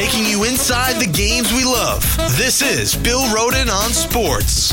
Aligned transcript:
taking 0.00 0.24
you 0.24 0.44
inside 0.44 0.94
the 0.94 1.12
games 1.12 1.52
we 1.52 1.62
love. 1.62 2.02
This 2.34 2.62
is 2.62 2.96
Bill 2.96 3.20
Rhoden 3.24 3.68
on 3.70 3.90
Sports. 3.90 4.72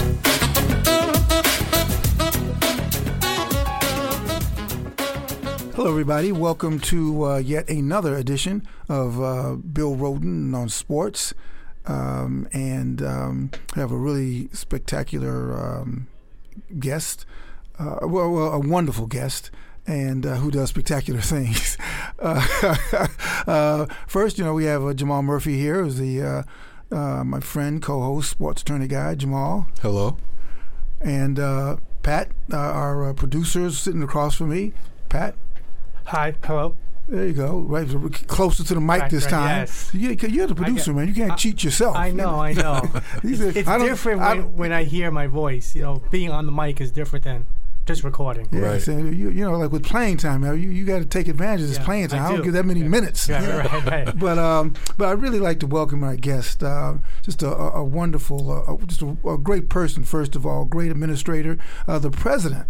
Hello, 5.75 5.89
everybody. 5.89 6.31
Welcome 6.31 6.79
to 6.79 7.25
uh, 7.25 7.37
yet 7.39 7.69
another 7.69 8.15
edition 8.15 8.65
of 8.87 9.21
uh, 9.21 9.55
Bill 9.55 9.97
Rhoden 9.97 10.55
on 10.55 10.69
Sports. 10.69 11.33
Um, 11.85 12.47
and 12.53 13.01
um, 13.01 13.51
I 13.75 13.81
have 13.81 13.91
a 13.91 13.97
really 13.97 14.47
spectacular 14.53 15.53
um, 15.53 16.07
guest, 16.79 17.25
uh, 17.77 17.97
well, 18.03 18.31
well, 18.31 18.53
a 18.53 18.59
wonderful 18.59 19.07
guest 19.07 19.51
and 19.87 20.25
uh, 20.25 20.35
who 20.35 20.51
does 20.51 20.69
spectacular 20.69 21.21
things. 21.35 21.77
Uh, 22.19 22.45
uh, 23.47 23.85
first, 24.05 24.37
you 24.37 24.43
know, 24.43 24.53
we 24.53 24.65
have 24.65 24.83
uh, 24.85 24.93
Jamal 24.93 25.23
Murphy 25.23 25.57
here, 25.57 25.83
who's 25.83 25.97
the 25.97 26.21
uh, 26.21 26.43
uh, 26.95 27.23
my 27.23 27.39
friend, 27.39 27.81
co-host, 27.81 28.29
sports 28.29 28.61
attorney 28.61 28.87
guy, 28.87 29.15
Jamal, 29.15 29.67
Hello. 29.81 30.17
and 31.01 31.37
Pat, 32.03 32.29
our 32.53 33.13
producer, 33.13 33.65
is 33.65 33.77
sitting 33.79 34.03
across 34.03 34.35
from 34.35 34.49
me. 34.49 34.73
Pat, 35.09 35.35
Hi, 36.05 36.33
hello. 36.43 36.75
there 37.09 37.27
you 37.27 37.33
go, 37.33 37.59
right 37.59 37.87
closer 38.27 38.63
to 38.63 38.73
the 38.73 38.79
mic 38.81 39.01
Right, 39.01 39.11
this 39.11 39.23
right, 39.25 39.29
time. 39.31 39.59
yes. 39.59 39.89
You, 39.93 40.09
you're 40.11 40.47
the 40.47 40.55
producer, 40.55 40.93
man. 40.93 41.07
You 41.09 41.13
can't 41.13 41.37
cheat 41.37 41.63
yourself. 41.63 41.95
I 41.97 42.11
know, 42.11 42.39
I 42.39 42.53
know. 42.53 42.81
These 43.23 43.41
are- 43.41 43.49
it's 43.57 43.67
I 43.67 43.77
don't- 43.77 43.87
different 43.87 44.21
I 44.21 44.27
when, 44.33 44.37
don't- 44.37 44.53
when 44.57 44.71
I 44.71 44.83
hear 44.85 45.11
my 45.11 45.27
voice. 45.27 45.75
You 45.75 45.81
know, 45.83 46.03
being 46.11 46.29
on 46.31 46.45
the 46.45 46.51
mic 46.51 46.79
is 46.81 46.91
different 46.91 47.25
than 47.25 47.45
just 47.87 48.03
recording. 48.03 48.47
Yeah, 48.51 48.59
Right. 48.59 48.81
so 48.81 48.91
you, 48.97 49.29
you 49.29 49.43
know, 49.45 49.57
like 49.57 49.71
with 49.71 49.83
playing 49.83 50.17
time, 50.17 50.43
you, 50.43 50.53
you 50.69 50.85
got 50.85 50.99
to 50.99 51.05
take 51.05 51.27
advantage 51.27 51.61
of 51.61 51.69
this 51.69 51.77
Yeah, 51.77 51.85
playing 51.85 52.07
time. 52.09 52.21
I, 52.21 52.25
I 52.25 52.27
don't 52.29 52.37
do. 52.39 52.43
give 52.43 52.53
that 52.53 52.65
many 52.65 52.81
Yeah. 52.81 52.87
minutes. 52.89 53.27
Yeah, 53.27 53.57
right, 53.73 53.85
right. 54.05 54.19
But 54.19 54.37
um, 54.37 54.73
but 54.97 55.07
I 55.07 55.11
really 55.13 55.39
like 55.39 55.59
to 55.61 55.67
welcome 55.67 56.03
our 56.03 56.15
guest. 56.17 56.61
Uh, 56.61 56.95
just 57.23 57.41
a, 57.41 57.47
a 57.49 57.69
a 57.81 57.83
wonderful, 57.83 58.51
uh, 58.51 58.85
just 58.85 59.01
a, 59.01 59.17
a 59.27 59.37
great 59.37 59.69
person. 59.69 60.03
First 60.03 60.35
of 60.35 60.45
all, 60.45 60.65
great 60.65 60.91
administrator, 60.91 61.57
uh, 61.87 61.97
the 61.99 62.11
president 62.11 62.67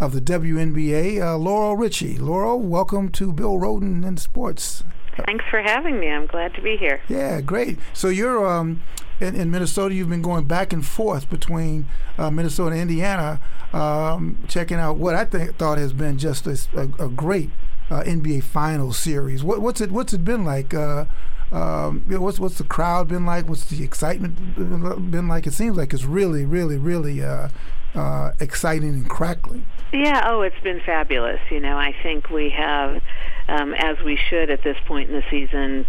of 0.00 0.12
the 0.12 0.20
WNBA, 0.20 1.20
uh, 1.22 1.36
Laurel 1.36 1.76
Ritchie. 1.76 2.18
Laurel, 2.18 2.58
welcome 2.60 3.10
to 3.10 3.32
Bill 3.32 3.58
Rhoden 3.58 4.04
in 4.04 4.16
Sports. 4.16 4.82
Thanks 5.26 5.44
for 5.48 5.62
having 5.62 6.00
me. 6.00 6.08
I'm 6.10 6.26
glad 6.26 6.54
to 6.54 6.60
be 6.62 6.76
here. 6.76 7.00
Yeah, 7.08 7.40
great. 7.40 7.78
So 7.92 8.08
you're 8.08 8.44
um, 8.48 8.82
in, 9.20 9.34
in 9.34 9.50
Minnesota. 9.50 9.94
You've 9.94 10.08
been 10.08 10.22
going 10.22 10.44
back 10.44 10.72
and 10.72 10.84
forth 10.84 11.28
between 11.30 11.86
uh, 12.18 12.30
Minnesota 12.30 12.72
and 12.72 12.82
Indiana, 12.82 13.40
um, 13.72 14.38
checking 14.48 14.78
out 14.78 14.96
what 14.96 15.14
I 15.14 15.24
think 15.24 15.56
thought 15.56 15.78
has 15.78 15.92
been 15.92 16.18
just 16.18 16.46
a, 16.46 16.58
a, 16.74 17.06
a 17.06 17.08
great 17.08 17.50
uh, 17.90 18.02
NBA 18.02 18.44
Finals 18.44 18.96
series. 18.96 19.44
What, 19.44 19.60
what's 19.60 19.80
it 19.80 19.90
What's 19.90 20.12
it 20.12 20.24
been 20.24 20.44
like? 20.44 20.74
Uh, 20.74 21.04
um, 21.52 22.02
what's 22.08 22.40
what's 22.40 22.58
the 22.58 22.64
crowd 22.64 23.08
been 23.08 23.24
like? 23.24 23.48
What's 23.48 23.66
the 23.66 23.84
excitement 23.84 24.56
been 24.56 25.28
like? 25.28 25.46
It 25.46 25.52
seems 25.52 25.76
like 25.76 25.92
it's 25.92 26.04
really, 26.04 26.44
really, 26.44 26.78
really 26.78 27.22
uh, 27.22 27.48
uh, 27.94 28.32
exciting 28.40 28.88
and 28.88 29.08
crackling. 29.08 29.66
Yeah, 29.92 30.24
oh, 30.26 30.42
it's 30.42 30.58
been 30.64 30.80
fabulous. 30.80 31.40
You 31.50 31.60
know, 31.60 31.78
I 31.78 31.94
think 32.02 32.28
we 32.28 32.50
have, 32.50 33.00
um, 33.46 33.74
as 33.74 34.00
we 34.00 34.16
should 34.16 34.50
at 34.50 34.64
this 34.64 34.76
point 34.86 35.10
in 35.10 35.14
the 35.14 35.24
season, 35.30 35.86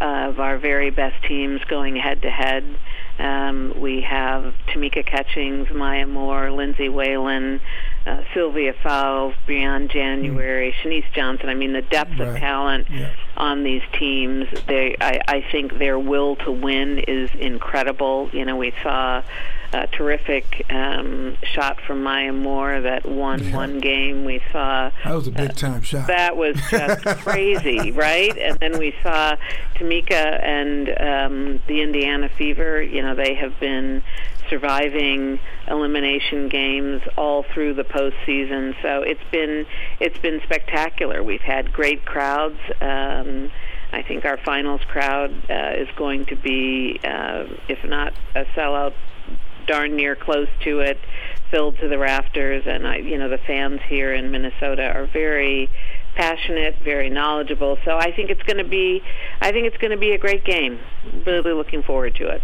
of 0.00 0.40
our 0.40 0.58
very 0.58 0.90
best 0.90 1.22
teams 1.24 1.62
going 1.64 1.96
head 1.96 2.22
to 2.22 2.30
head. 2.30 2.64
Um, 3.18 3.74
we 3.80 4.00
have 4.02 4.54
Tamika 4.68 5.04
Catchings, 5.04 5.68
Maya 5.74 6.06
Moore, 6.06 6.52
Lindsay 6.52 6.88
Whalen, 6.88 7.60
uh, 8.06 8.22
Sylvia 8.32 8.72
Fowles, 8.80 9.34
Briann 9.46 9.90
January, 9.90 10.72
Shenise 10.82 11.10
Johnson. 11.12 11.48
I 11.48 11.54
mean, 11.54 11.72
the 11.72 11.82
depth 11.82 12.12
Right. 12.18 12.28
of 12.28 12.36
talent 12.36 12.86
Yeah. 12.90 13.10
on 13.36 13.64
these 13.64 13.82
teams. 13.98 14.46
They, 14.68 14.94
I, 15.00 15.20
I 15.26 15.40
think 15.50 15.78
their 15.78 15.98
will 15.98 16.36
to 16.36 16.52
win 16.52 17.00
is 17.08 17.28
incredible. 17.34 18.30
You 18.32 18.44
know, 18.44 18.56
we 18.56 18.72
saw 18.84 19.22
a 19.72 19.86
terrific 19.88 20.64
um, 20.70 21.36
shot 21.42 21.78
from 21.86 22.02
Maya 22.02 22.32
Moore 22.32 22.80
that 22.80 23.04
won 23.06 23.42
Yeah. 23.42 23.54
one 23.56 23.80
game. 23.80 24.24
We 24.24 24.40
saw 24.50 24.90
That 25.04 25.14
was 25.14 25.26
a 25.26 25.30
big 25.30 25.54
time 25.56 25.82
shot. 25.82 26.06
that 26.06 26.36
was 26.36 26.56
just 26.70 27.04
crazy, 27.24 27.92
right? 27.92 28.36
And 28.38 28.58
then 28.60 28.78
we 28.78 28.94
saw 29.02 29.36
Tamika 29.76 30.42
and 30.42 30.88
um, 30.98 31.62
the 31.66 31.82
Indiana 31.82 32.28
Fever. 32.30 32.80
You 32.82 33.02
know, 33.02 33.14
they 33.14 33.34
have 33.34 33.58
been 33.60 34.02
surviving 34.48 35.38
elimination 35.68 36.48
games 36.48 37.02
all 37.16 37.42
through 37.52 37.74
the 37.74 37.84
postseason. 37.84 38.74
So 38.82 39.02
it's 39.02 39.22
been 39.30 39.66
it's 40.00 40.18
been 40.18 40.40
spectacular. 40.44 41.22
We've 41.22 41.40
had 41.42 41.72
great 41.72 42.04
crowds. 42.04 42.58
Um, 42.80 43.50
I 43.92 44.02
think 44.02 44.24
our 44.24 44.36
finals 44.38 44.80
crowd 44.88 45.30
uh, 45.48 45.72
is 45.76 45.88
going 45.96 46.26
to 46.26 46.36
be, 46.36 47.00
uh, 47.02 47.44
if 47.68 47.82
not 47.84 48.12
a 48.34 48.44
sellout, 48.54 48.92
darn 49.68 49.94
near 49.94 50.16
close 50.16 50.48
to 50.64 50.80
it, 50.80 50.98
filled 51.50 51.78
to 51.78 51.88
the 51.88 51.98
rafters. 51.98 52.64
And 52.66 52.86
I, 52.86 52.96
you 52.96 53.16
know, 53.18 53.28
the 53.28 53.38
fans 53.38 53.80
here 53.86 54.12
in 54.12 54.32
Minnesota 54.32 54.90
are 54.92 55.06
very 55.06 55.70
passionate, 56.16 56.76
very 56.82 57.08
knowledgeable. 57.08 57.78
So 57.84 57.96
I 57.96 58.10
think 58.10 58.30
it's 58.30 58.42
going 58.42 58.58
to 58.58 58.68
be, 58.68 59.02
I 59.40 59.52
think 59.52 59.66
it's 59.68 59.76
going 59.76 59.92
to 59.92 59.96
be 59.96 60.10
a 60.10 60.18
great 60.18 60.44
game. 60.44 60.80
Really 61.24 61.52
looking 61.52 61.84
forward 61.84 62.16
to 62.16 62.28
it. 62.28 62.42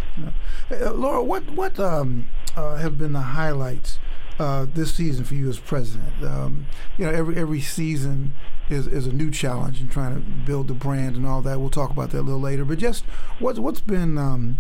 Uh, 0.71 0.93
Laura, 0.93 1.23
what 1.23 1.51
what 1.51 1.79
um, 1.81 2.29
uh, 2.57 2.77
have 2.77 2.97
been 2.99 3.13
the 3.13 3.21
highlights 3.21 3.99
uh, 4.39 4.67
this 4.73 4.95
season 4.95 5.25
for 5.25 5.35
you 5.35 5.49
as 5.49 5.59
president? 5.59 6.23
Um, 6.23 6.67
you 6.99 7.07
know, 7.07 7.13
every 7.13 7.37
every 7.37 7.61
season 7.61 8.35
is, 8.69 8.87
is 8.87 9.07
a 9.07 9.13
new 9.13 9.31
challenge 9.31 9.81
in 9.81 9.89
trying 9.89 10.15
to 10.15 10.21
build 10.21 10.69
the 10.69 10.75
brand 10.75 11.17
and 11.17 11.27
all 11.27 11.43
that. 11.43 11.61
We'll 11.61 11.71
talk 11.71 11.91
about 11.91 12.11
that 12.11 12.21
a 12.21 12.23
little 12.23 12.41
later. 12.41 12.65
But 12.65 12.79
just 12.79 13.05
what's 13.39 13.59
what's 13.59 13.81
been 13.81 14.19
um, 14.19 14.59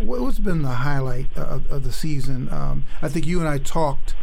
what, 0.00 0.20
what's 0.20 0.38
been 0.38 0.62
the 0.62 0.68
highlight 0.68 1.26
of, 1.36 1.70
of 1.70 1.84
the 1.84 1.92
season? 1.92 2.52
Um, 2.52 2.84
I 3.02 3.08
think 3.08 3.26
you 3.26 3.40
and 3.40 3.48
I 3.48 3.58
talked 3.58 4.14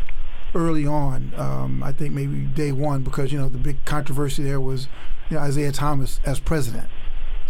early 0.55 0.85
on. 0.85 1.33
Um, 1.35 1.81
I 1.83 1.91
think 1.91 2.13
maybe 2.13 2.41
day 2.41 2.71
one 2.71 3.03
because 3.03 3.31
you 3.31 3.39
know 3.39 3.49
the 3.49 3.57
big 3.57 3.83
controversy 3.85 4.43
there 4.43 4.61
was 4.61 4.87
you 5.29 5.37
know, 5.37 5.45
Isiah 5.45 5.71
Thomas 5.71 6.19
as 6.25 6.39
president. 6.39 6.87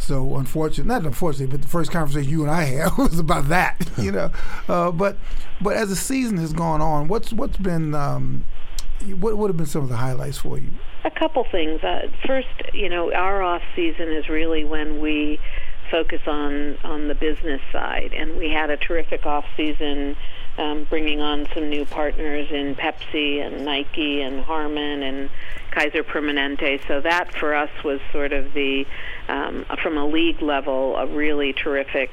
So 0.03 0.35
unfortunately, 0.35 0.93
not 0.93 1.05
unfortunately, 1.05 1.47
but 1.47 1.61
the 1.61 1.67
first 1.69 1.89
conversation 1.91 2.29
you 2.29 2.41
and 2.41 2.51
I 2.51 2.63
had 2.63 2.91
was 2.97 3.19
about 3.19 3.47
that, 3.47 3.89
you 3.97 4.11
know. 4.11 4.31
Uh, 4.67 4.91
but 4.91 5.17
but 5.61 5.75
as 5.75 5.89
the 5.89 5.95
season 5.95 6.37
has 6.37 6.51
gone 6.51 6.81
on, 6.81 7.07
what's 7.07 7.31
what's 7.31 7.57
been 7.57 7.95
um, 7.95 8.43
what 9.19 9.37
would 9.37 9.49
have 9.49 9.57
been 9.57 9.65
some 9.65 9.83
of 9.83 9.89
the 9.89 9.97
highlights 9.97 10.37
for 10.37 10.57
you? 10.57 10.71
A 11.05 11.11
couple 11.11 11.45
things. 11.49 11.81
Uh, 11.83 12.09
first, 12.25 12.47
you 12.73 12.89
know, 12.89 13.13
our 13.13 13.41
off 13.41 13.61
season 13.75 14.09
is 14.11 14.27
really 14.27 14.65
when 14.65 14.99
we 14.99 15.39
focus 15.89 16.21
on 16.27 16.77
on 16.83 17.07
the 17.07 17.15
business 17.15 17.61
side, 17.71 18.13
and 18.13 18.37
we 18.37 18.49
had 18.49 18.69
a 18.69 18.77
terrific 18.77 19.25
off 19.25 19.45
season, 19.55 20.17
um, 20.57 20.85
bringing 20.89 21.21
on 21.21 21.47
some 21.53 21.69
new 21.69 21.85
partners 21.85 22.49
in 22.51 22.75
Pepsi 22.75 23.45
and 23.45 23.65
Nike 23.65 24.21
and 24.21 24.41
Harman 24.41 25.03
and 25.03 25.29
Kaiser 25.71 26.03
Permanente. 26.03 26.85
So 26.87 27.01
that 27.01 27.33
for 27.33 27.55
us 27.55 27.69
was 27.83 27.99
sort 28.11 28.33
of 28.33 28.53
the 28.53 28.85
um, 29.27 29.65
from 29.81 29.97
a 29.97 30.05
league 30.05 30.41
level 30.41 30.95
a 30.97 31.07
really 31.07 31.53
terrific 31.53 32.11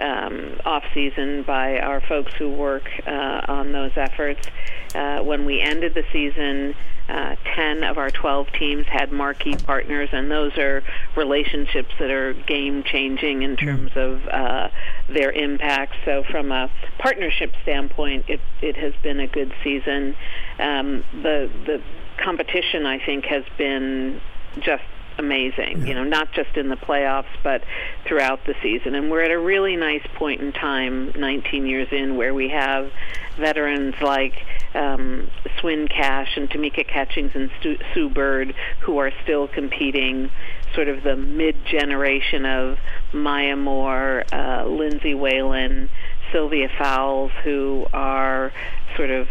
um, 0.00 0.60
off 0.64 0.84
season 0.94 1.42
by 1.42 1.78
our 1.78 2.00
folks 2.00 2.32
who 2.34 2.50
work 2.50 2.88
uh, 3.06 3.42
on 3.48 3.72
those 3.72 3.92
efforts. 3.96 4.46
Uh, 4.94 5.20
when 5.22 5.44
we 5.44 5.60
ended 5.60 5.94
the 5.94 6.04
season, 6.12 6.74
uh, 7.08 7.34
10 7.56 7.82
of 7.82 7.98
our 7.98 8.10
12 8.10 8.52
teams 8.52 8.86
had 8.86 9.10
marquee 9.10 9.56
partners, 9.56 10.08
and 10.12 10.30
those 10.30 10.56
are 10.58 10.82
relationships 11.16 11.90
that 11.98 12.10
are 12.10 12.32
game 12.32 12.84
changing 12.84 13.42
in 13.42 13.56
terms 13.56 13.90
of 13.96 14.26
uh, 14.28 14.68
their 15.08 15.32
impact. 15.32 15.94
So, 16.04 16.22
from 16.30 16.52
a 16.52 16.70
partnership 16.98 17.52
standpoint, 17.62 18.26
it, 18.28 18.40
it 18.62 18.76
has 18.76 18.94
been 19.02 19.18
a 19.18 19.26
good 19.26 19.52
season. 19.64 20.14
Um, 20.58 21.04
the, 21.12 21.50
the 21.66 21.82
competition, 22.22 22.86
I 22.86 23.04
think, 23.04 23.24
has 23.24 23.44
been 23.58 24.20
just 24.60 24.84
amazing, 25.20 25.86
you 25.86 25.94
know, 25.94 26.02
not 26.02 26.32
just 26.32 26.56
in 26.56 26.68
the 26.68 26.76
playoffs, 26.76 27.32
but 27.44 27.62
throughout 28.06 28.44
the 28.46 28.54
season. 28.62 28.94
And 28.94 29.10
we're 29.10 29.22
at 29.22 29.30
a 29.30 29.38
really 29.38 29.76
nice 29.76 30.04
point 30.16 30.40
in 30.40 30.50
time, 30.50 31.12
19 31.16 31.66
years 31.66 31.88
in, 31.92 32.16
where 32.16 32.34
we 32.34 32.48
have 32.48 32.90
veterans 33.38 33.94
like 34.00 34.34
um, 34.74 35.30
Swin 35.60 35.86
Cash 35.88 36.36
and 36.36 36.50
Tamika 36.50 36.86
Catchings 36.86 37.32
and 37.34 37.50
Stu- 37.60 37.78
Sue 37.94 38.08
Bird 38.08 38.54
who 38.80 38.98
are 38.98 39.12
still 39.22 39.46
competing, 39.46 40.30
sort 40.74 40.88
of 40.88 41.02
the 41.02 41.16
mid-generation 41.16 42.46
of 42.46 42.78
Maya 43.12 43.56
Moore, 43.56 44.24
uh, 44.32 44.64
Lindsay 44.64 45.14
Whalen, 45.14 45.90
Sylvia 46.32 46.68
Fowles, 46.78 47.32
who 47.44 47.86
are 47.92 48.52
sort 48.96 49.10
of 49.10 49.28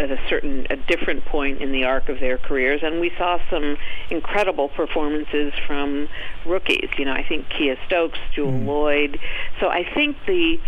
at 0.00 0.10
a 0.10 0.18
certain 0.28 0.66
a 0.70 0.76
different 0.76 1.24
point 1.26 1.60
in 1.60 1.72
the 1.72 1.84
arc 1.84 2.08
of 2.08 2.18
their 2.20 2.38
careers 2.38 2.80
and 2.82 3.00
we 3.00 3.12
saw 3.18 3.38
some 3.50 3.76
incredible 4.10 4.68
performances 4.68 5.52
from 5.66 6.08
rookies. 6.46 6.88
You 6.98 7.04
know 7.04 7.12
i 7.12 7.24
think 7.26 7.46
kiah 7.48 7.76
stokes 7.86 8.18
jewell 8.34 8.52
loyd. 8.52 9.18
So 9.60 9.68
i 9.68 9.84
think 9.94 10.16
the 10.26 10.58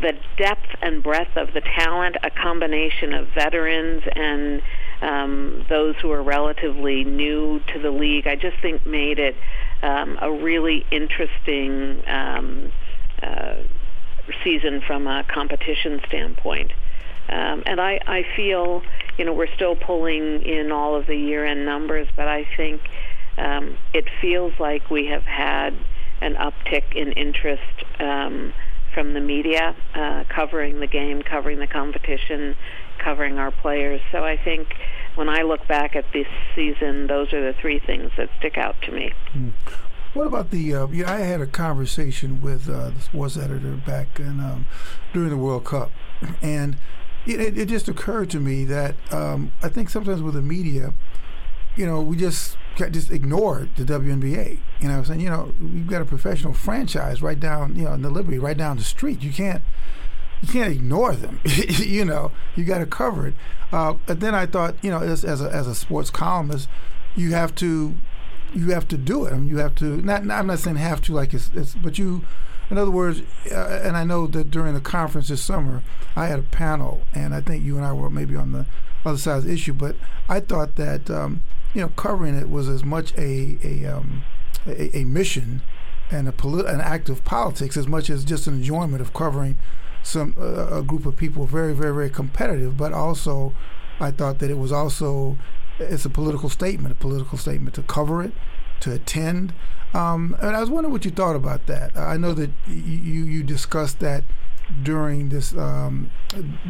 the 0.00 0.14
depth 0.36 0.68
and 0.82 1.02
breadth 1.02 1.36
of 1.36 1.52
the 1.54 1.60
talent 1.60 2.16
a 2.22 2.30
combination 2.30 3.14
of 3.14 3.28
veterans 3.28 4.02
and 4.14 4.62
um, 5.00 5.64
those 5.68 5.94
who 6.02 6.10
are 6.10 6.22
relatively 6.22 7.04
new 7.04 7.60
to 7.72 7.78
the 7.78 7.90
league 7.90 8.26
i 8.26 8.36
just 8.36 8.56
think 8.60 8.84
made 8.86 9.18
it 9.18 9.36
um, 9.82 10.18
a 10.20 10.30
really 10.30 10.84
interesting 10.90 12.02
um, 12.06 12.72
uh, 13.22 13.54
season 14.44 14.82
from 14.86 15.06
a 15.06 15.24
competition 15.24 16.00
standpoint. 16.06 16.72
Um, 17.28 17.62
and 17.66 17.80
I, 17.80 18.00
I 18.06 18.24
feel, 18.36 18.82
you 19.18 19.24
know, 19.24 19.32
we're 19.32 19.54
still 19.54 19.76
pulling 19.76 20.42
in 20.42 20.72
all 20.72 20.94
of 20.94 21.06
the 21.06 21.16
year-end 21.16 21.64
numbers, 21.64 22.08
but 22.16 22.26
I 22.26 22.48
think 22.56 22.80
um, 23.36 23.76
it 23.92 24.06
feels 24.20 24.52
like 24.58 24.90
we 24.90 25.06
have 25.06 25.24
had 25.24 25.74
an 26.20 26.34
uptick 26.34 26.94
in 26.96 27.12
interest 27.12 27.62
um, 28.00 28.52
from 28.94 29.12
the 29.14 29.20
media 29.20 29.76
uh, 29.94 30.24
covering 30.28 30.80
the 30.80 30.86
game, 30.86 31.22
covering 31.22 31.58
the 31.58 31.66
competition, 31.66 32.56
covering 32.98 33.38
our 33.38 33.50
players. 33.50 34.00
So 34.10 34.24
I 34.24 34.36
think 34.36 34.74
when 35.14 35.28
I 35.28 35.42
look 35.42 35.68
back 35.68 35.94
at 35.94 36.04
this 36.12 36.26
season, 36.56 37.06
those 37.06 37.32
are 37.32 37.52
the 37.52 37.58
three 37.60 37.78
things 37.78 38.10
that 38.16 38.30
stick 38.38 38.56
out 38.56 38.80
to 38.82 38.92
me. 38.92 39.12
Mm. 39.34 39.52
What 40.14 40.26
about 40.26 40.50
the? 40.50 40.74
Uh, 40.74 40.86
yeah, 40.88 41.12
I 41.12 41.18
had 41.18 41.40
a 41.40 41.46
conversation 41.46 42.40
with 42.40 42.68
uh, 42.68 42.90
the 42.90 43.00
sports 43.00 43.36
editor 43.36 43.76
back 43.86 44.18
in, 44.18 44.40
um, 44.40 44.64
during 45.12 45.28
the 45.28 45.36
World 45.36 45.64
Cup, 45.64 45.92
and 46.40 46.78
it, 47.28 47.58
it, 47.58 47.68
just 47.68 47.88
occurred 47.88 48.30
to 48.30 48.40
me 48.40 48.64
that 48.64 48.94
um, 49.12 49.52
I 49.62 49.68
think 49.68 49.90
sometimes 49.90 50.22
with 50.22 50.34
the 50.34 50.42
media, 50.42 50.94
you 51.76 51.86
know, 51.86 52.00
we 52.00 52.16
just 52.16 52.56
just 52.76 53.10
ignore 53.10 53.68
the 53.76 53.84
WNBA. 53.84 54.58
You 54.80 54.88
know, 54.88 54.98
I'm 54.98 55.04
saying, 55.04 55.20
you 55.20 55.28
know, 55.30 55.52
you've 55.60 55.88
got 55.88 56.02
a 56.02 56.04
professional 56.04 56.52
franchise 56.52 57.22
right 57.22 57.38
down, 57.38 57.76
you 57.76 57.84
know, 57.84 57.92
in 57.92 58.02
the 58.02 58.10
Liberty, 58.10 58.38
right 58.38 58.56
down 58.56 58.76
the 58.76 58.84
street. 58.84 59.22
You 59.22 59.32
can't 59.32 59.62
you 60.40 60.48
can't 60.48 60.72
ignore 60.72 61.14
them. 61.14 61.40
you 61.44 62.04
know, 62.04 62.30
you 62.56 62.64
got 62.64 62.78
to 62.78 62.86
cover 62.86 63.26
it. 63.26 63.34
Uh, 63.72 63.94
but 64.06 64.20
then 64.20 64.34
I 64.34 64.46
thought, 64.46 64.76
you 64.82 64.90
know, 64.90 65.00
as, 65.00 65.24
as 65.24 65.40
a 65.40 65.50
as 65.50 65.66
a 65.66 65.74
sports 65.74 66.10
columnist, 66.10 66.68
you 67.16 67.32
have 67.32 67.54
to 67.56 67.94
you 68.54 68.70
have 68.70 68.88
to 68.88 68.96
do 68.96 69.26
it. 69.26 69.32
I 69.32 69.36
mean, 69.36 69.48
you 69.48 69.58
have 69.58 69.74
to. 69.76 70.00
Not, 70.00 70.28
I'm 70.30 70.46
not 70.46 70.58
saying 70.58 70.76
have 70.76 71.02
to 71.02 71.12
like 71.12 71.34
it's, 71.34 71.50
it's 71.54 71.74
but 71.74 71.98
you. 71.98 72.22
In 72.70 72.78
other 72.78 72.90
words, 72.90 73.22
uh, 73.50 73.80
and 73.82 73.96
I 73.96 74.04
know 74.04 74.26
that 74.26 74.50
during 74.50 74.74
the 74.74 74.80
conference 74.80 75.28
this 75.28 75.42
summer, 75.42 75.82
I 76.14 76.26
had 76.26 76.38
a 76.38 76.42
panel, 76.42 77.02
and 77.14 77.34
I 77.34 77.40
think 77.40 77.64
you 77.64 77.76
and 77.76 77.84
I 77.84 77.92
were 77.92 78.10
maybe 78.10 78.36
on 78.36 78.52
the 78.52 78.66
other 79.04 79.18
side 79.18 79.38
of 79.38 79.44
the 79.44 79.52
issue, 79.52 79.72
but 79.72 79.96
I 80.28 80.40
thought 80.40 80.76
that 80.76 81.10
um, 81.10 81.42
you 81.74 81.80
know 81.80 81.88
covering 81.88 82.34
it 82.34 82.50
was 82.50 82.68
as 82.68 82.84
much 82.84 83.12
a 83.16 83.58
a, 83.62 83.86
um, 83.86 84.22
a, 84.66 84.98
a 84.98 85.04
mission 85.04 85.62
and 86.10 86.28
a 86.28 86.32
politi- 86.32 86.72
an 86.72 86.80
act 86.80 87.08
of 87.08 87.24
politics 87.24 87.76
as 87.76 87.86
much 87.86 88.10
as 88.10 88.24
just 88.24 88.46
an 88.46 88.54
enjoyment 88.54 89.00
of 89.00 89.12
covering 89.12 89.58
some 90.02 90.34
uh, 90.38 90.78
a 90.78 90.82
group 90.82 91.06
of 91.06 91.16
people 91.16 91.46
very 91.46 91.74
very 91.74 91.94
very 91.94 92.10
competitive, 92.10 92.76
but 92.76 92.92
also 92.92 93.54
I 94.00 94.10
thought 94.10 94.38
that 94.40 94.50
it 94.50 94.58
was 94.58 94.72
also 94.72 95.38
it's 95.78 96.04
a 96.04 96.10
political 96.10 96.48
statement, 96.48 96.92
a 96.92 96.96
political 96.96 97.38
statement 97.38 97.74
to 97.76 97.82
cover 97.82 98.22
it, 98.22 98.32
to 98.80 98.92
attend. 98.92 99.52
Um, 99.94 100.36
and 100.40 100.56
I 100.56 100.60
was 100.60 100.70
wondering 100.70 100.92
what 100.92 101.04
you 101.04 101.10
thought 101.10 101.36
about 101.36 101.66
that. 101.66 101.96
I 101.96 102.16
know 102.16 102.34
that 102.34 102.50
you 102.66 103.24
you 103.24 103.42
discussed 103.42 104.00
that 104.00 104.24
during 104.82 105.30
this 105.30 105.56
um, 105.56 106.10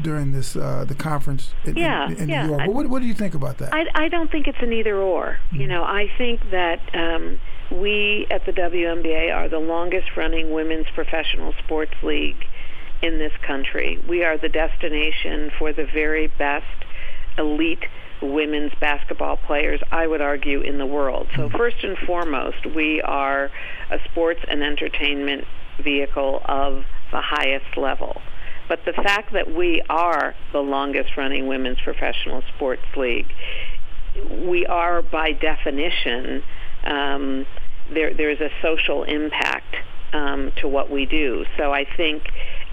during 0.02 0.32
this 0.32 0.56
uh, 0.56 0.84
the 0.86 0.94
conference 0.94 1.52
in, 1.64 1.76
yeah, 1.76 2.06
in, 2.06 2.16
in 2.16 2.28
yeah. 2.28 2.46
New 2.46 2.56
York. 2.56 2.68
what, 2.68 2.88
what 2.88 3.02
do 3.02 3.08
you 3.08 3.14
think 3.14 3.34
about 3.34 3.58
that? 3.58 3.74
I, 3.74 3.86
I 3.94 4.08
don't 4.08 4.30
think 4.30 4.46
it's 4.46 4.58
an 4.60 4.72
either 4.72 4.96
or. 4.96 5.38
Mm-hmm. 5.48 5.60
You 5.60 5.66
know, 5.66 5.82
I 5.82 6.10
think 6.16 6.50
that 6.50 6.80
um, 6.94 7.40
we 7.70 8.26
at 8.30 8.46
the 8.46 8.52
WNBA 8.52 9.34
are 9.34 9.48
the 9.48 9.58
longest 9.58 10.16
running 10.16 10.52
women's 10.52 10.86
professional 10.94 11.54
sports 11.64 11.94
league 12.02 12.44
in 13.02 13.18
this 13.18 13.32
country. 13.46 14.02
We 14.08 14.24
are 14.24 14.38
the 14.38 14.48
destination 14.48 15.50
for 15.58 15.72
the 15.72 15.86
very 15.86 16.26
best 16.26 16.66
elite 17.36 17.84
women's 18.22 18.72
basketball 18.80 19.36
players, 19.36 19.80
I 19.90 20.06
would 20.06 20.20
argue, 20.20 20.60
in 20.60 20.78
the 20.78 20.86
world. 20.86 21.28
So, 21.36 21.48
first 21.50 21.76
and 21.82 21.96
foremost, 21.98 22.66
we 22.74 23.00
are 23.02 23.50
a 23.90 23.98
sports 24.10 24.40
and 24.48 24.62
entertainment 24.62 25.44
vehicle 25.82 26.42
of 26.44 26.84
the 27.12 27.20
highest 27.20 27.76
level. 27.76 28.20
But 28.68 28.80
the 28.84 28.92
fact 28.92 29.32
that 29.32 29.54
we 29.54 29.82
are 29.88 30.34
the 30.52 30.60
longest 30.60 31.16
running 31.16 31.46
women's 31.46 31.80
professional 31.80 32.42
sports 32.54 32.82
league, 32.96 33.32
we 34.46 34.66
are 34.66 35.00
by 35.00 35.32
definition, 35.32 36.42
um, 36.84 37.46
there, 37.92 38.12
there's 38.12 38.40
a 38.40 38.50
social 38.60 39.04
impact 39.04 39.74
um, 40.12 40.52
to 40.56 40.68
what 40.68 40.90
we 40.90 41.06
do. 41.06 41.46
So 41.56 41.72
I 41.72 41.86
think 41.96 42.24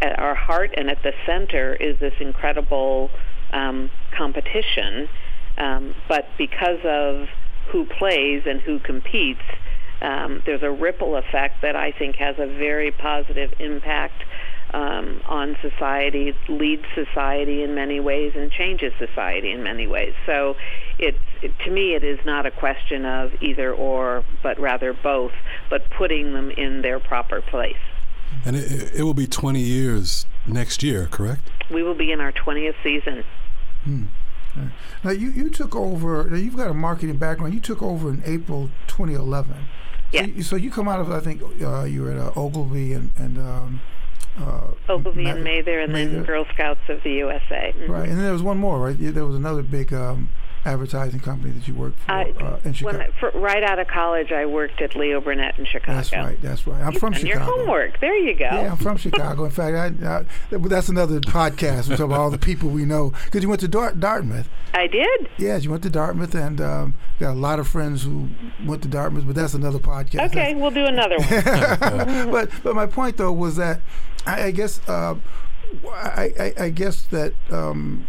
at 0.02 0.20
our 0.20 0.36
heart 0.36 0.74
and 0.76 0.90
at 0.90 1.02
the 1.04 1.14
center 1.26 1.74
is 1.76 1.98
this 2.00 2.14
incredible 2.20 3.10
um, 3.54 3.90
competition 4.18 5.08
um, 5.58 5.96
but 6.08 6.28
because 6.38 6.80
of 6.84 7.28
who 7.72 7.86
plays 7.86 8.44
and 8.46 8.62
who 8.62 8.80
competes, 8.80 9.42
um, 10.02 10.42
there's 10.46 10.64
a 10.64 10.72
ripple 10.72 11.16
effect 11.16 11.62
that 11.62 11.76
I 11.76 11.92
think 11.92 12.18
has 12.18 12.36
a 12.38 12.46
very 12.46 12.92
positive 12.92 13.54
impact 13.60 14.24
um, 14.74 15.22
on 15.26 15.56
society, 15.62 16.34
leads 16.50 16.84
society 16.94 17.64
in 17.64 17.76
many 17.76 18.00
ways, 18.00 18.34
and 18.36 18.52
changes 18.52 18.92
society 19.00 19.52
in 19.52 19.64
many 19.64 19.88
ways. 19.88 20.14
So, 20.26 20.56
it's 21.00 21.18
it, 21.42 21.58
to 21.60 21.72
me, 21.72 21.94
it 21.96 22.04
is 22.04 22.20
not 22.26 22.46
a 22.46 22.52
question 22.52 23.06
of 23.06 23.32
either 23.42 23.74
or, 23.74 24.26
but 24.44 24.60
rather 24.60 24.94
both, 24.94 25.32
but 25.70 25.90
putting 25.92 26.34
them 26.34 26.52
in 26.52 26.82
their 26.82 27.00
proper 27.00 27.42
place. 27.42 27.76
And 28.44 28.56
it, 28.56 28.96
it 28.96 29.04
will 29.04 29.14
be 29.14 29.28
20 29.28 29.60
years 29.60 30.26
next 30.46 30.84
year, 30.84 31.08
correct? 31.08 31.50
We 31.72 31.84
will 31.84 31.96
be 31.96 32.12
in 32.12 32.20
our 32.20 32.32
20th 32.32 32.76
season. 32.84 33.24
Hmm. 33.84 34.06
Now 35.04 35.12
you, 35.12 35.30
you 35.30 35.50
took 35.50 35.76
over. 35.76 36.24
Now 36.30 36.38
you've 36.38 36.56
got 36.58 36.70
a 36.70 36.74
marketing 36.74 37.18
background. 37.18 37.54
You 37.54 37.60
took 37.60 37.82
over 37.82 38.10
in 38.10 38.22
April 38.26 38.70
2011. 38.88 39.56
Yeah. 40.12 40.22
So, 40.22 40.28
you, 40.28 40.44
so 40.44 40.56
you 40.56 40.72
come 40.72 40.88
out 40.88 41.00
of 41.00 41.12
I 41.12 41.20
think 41.20 41.42
uh, 41.62 41.84
you 41.84 42.04
were 42.04 42.12
at 42.12 42.18
uh, 42.18 42.32
Ogilvy 42.36 42.94
and 42.94 43.12
and 43.18 43.38
um, 43.38 43.82
uh, 44.40 44.68
Ogilvy 44.90 45.24
Ma- 45.24 45.32
and 45.32 45.44
Mather, 45.44 45.80
and 45.80 45.94
Mather. 45.94 46.10
then 46.10 46.24
Girl 46.24 46.46
Scouts 46.54 46.80
of 46.90 47.02
the 47.04 47.12
USA. 47.12 47.74
Mm-hmm. 47.78 47.92
Right, 47.92 48.10
and 48.10 48.18
then 48.18 48.24
there 48.24 48.34
was 48.34 48.44
one 48.44 48.58
more. 48.58 48.80
Right, 48.80 48.96
there 49.00 49.26
was 49.26 49.36
another 49.36 49.64
big 49.64 49.94
um, 49.94 50.30
advertising 50.66 51.20
company 51.20 51.54
that 51.54 51.68
you 51.68 51.76
worked 51.76 52.00
for 52.00 52.12
uh, 52.12 52.60
in 52.64 52.74
Chicago? 52.74 52.98
When, 52.98 53.12
for, 53.20 53.32
right 53.40 53.64
out 53.64 53.80
of 53.80 53.88
college, 53.88 54.32
I 54.32 54.46
worked 54.46 54.82
at 54.82 54.96
Leo 54.96 55.22
Burnett 55.22 55.58
in 55.60 55.66
Chicago. 55.66 55.94
That's 55.94 56.12
right. 56.12 56.42
That's 56.42 56.68
right. 56.68 56.82
I'm 56.82 56.94
You've 56.94 57.00
from 57.00 57.14
done 57.14 57.22
Chicago. 57.22 57.46
Your 57.46 57.58
homework. 57.58 58.00
There 58.00 58.18
you 58.18 58.34
go. 58.34 58.46
Yeah, 58.46 58.72
I'm 58.72 58.78
from 58.78 58.98
Chicago. 58.98 59.46
In 59.46 59.52
fact, 59.52 60.04
I, 60.04 60.18
I, 60.18 60.58
that's 60.58 60.90
another 60.90 61.20
podcast. 61.22 61.88
We 61.88 61.96
talk 61.96 62.08
about 62.08 62.20
all 62.20 62.32
the 62.32 62.38
people 62.38 62.70
we 62.70 62.86
know 62.86 63.14
because 63.26 63.44
you 63.44 63.50
went 63.50 63.62
to 63.62 63.68
Dart, 63.68 64.00
Dartmouth. 64.00 64.50
I 64.74 64.88
did. 64.88 65.30
Yes, 65.38 65.64
you 65.64 65.72
went 65.72 65.84
to 65.84 65.90
Dartmouth, 65.90 66.36
and 66.36 66.60
um, 66.60 66.96
got 67.20 67.32
a 67.32 67.40
lot 67.40 67.60
of 67.60 67.68
friends 67.68 68.04
who 68.04 68.30
went 68.66 68.82
to 68.82 68.90
Dartmouth. 68.90 69.26
But 69.26 69.36
that's 69.36 69.54
another 69.54 69.80
podcast. 69.80 70.28
Okay, 70.30 70.54
that's, 70.54 70.60
we'll 70.60 70.72
do 70.72 70.86
another 70.86 71.18
one. 71.18 72.32
but 72.32 72.50
but 72.64 72.76
my 72.76 72.86
point 72.86 73.18
though 73.18 73.32
was 73.32 73.56
that 73.58 73.82
I, 74.26 74.46
I 74.46 74.52
guess. 74.52 74.82
Uh, 74.88 75.16
I, 75.88 76.32
I, 76.40 76.64
I, 76.66 76.70
guess 76.70 77.04
that 77.04 77.34
um, 77.50 78.08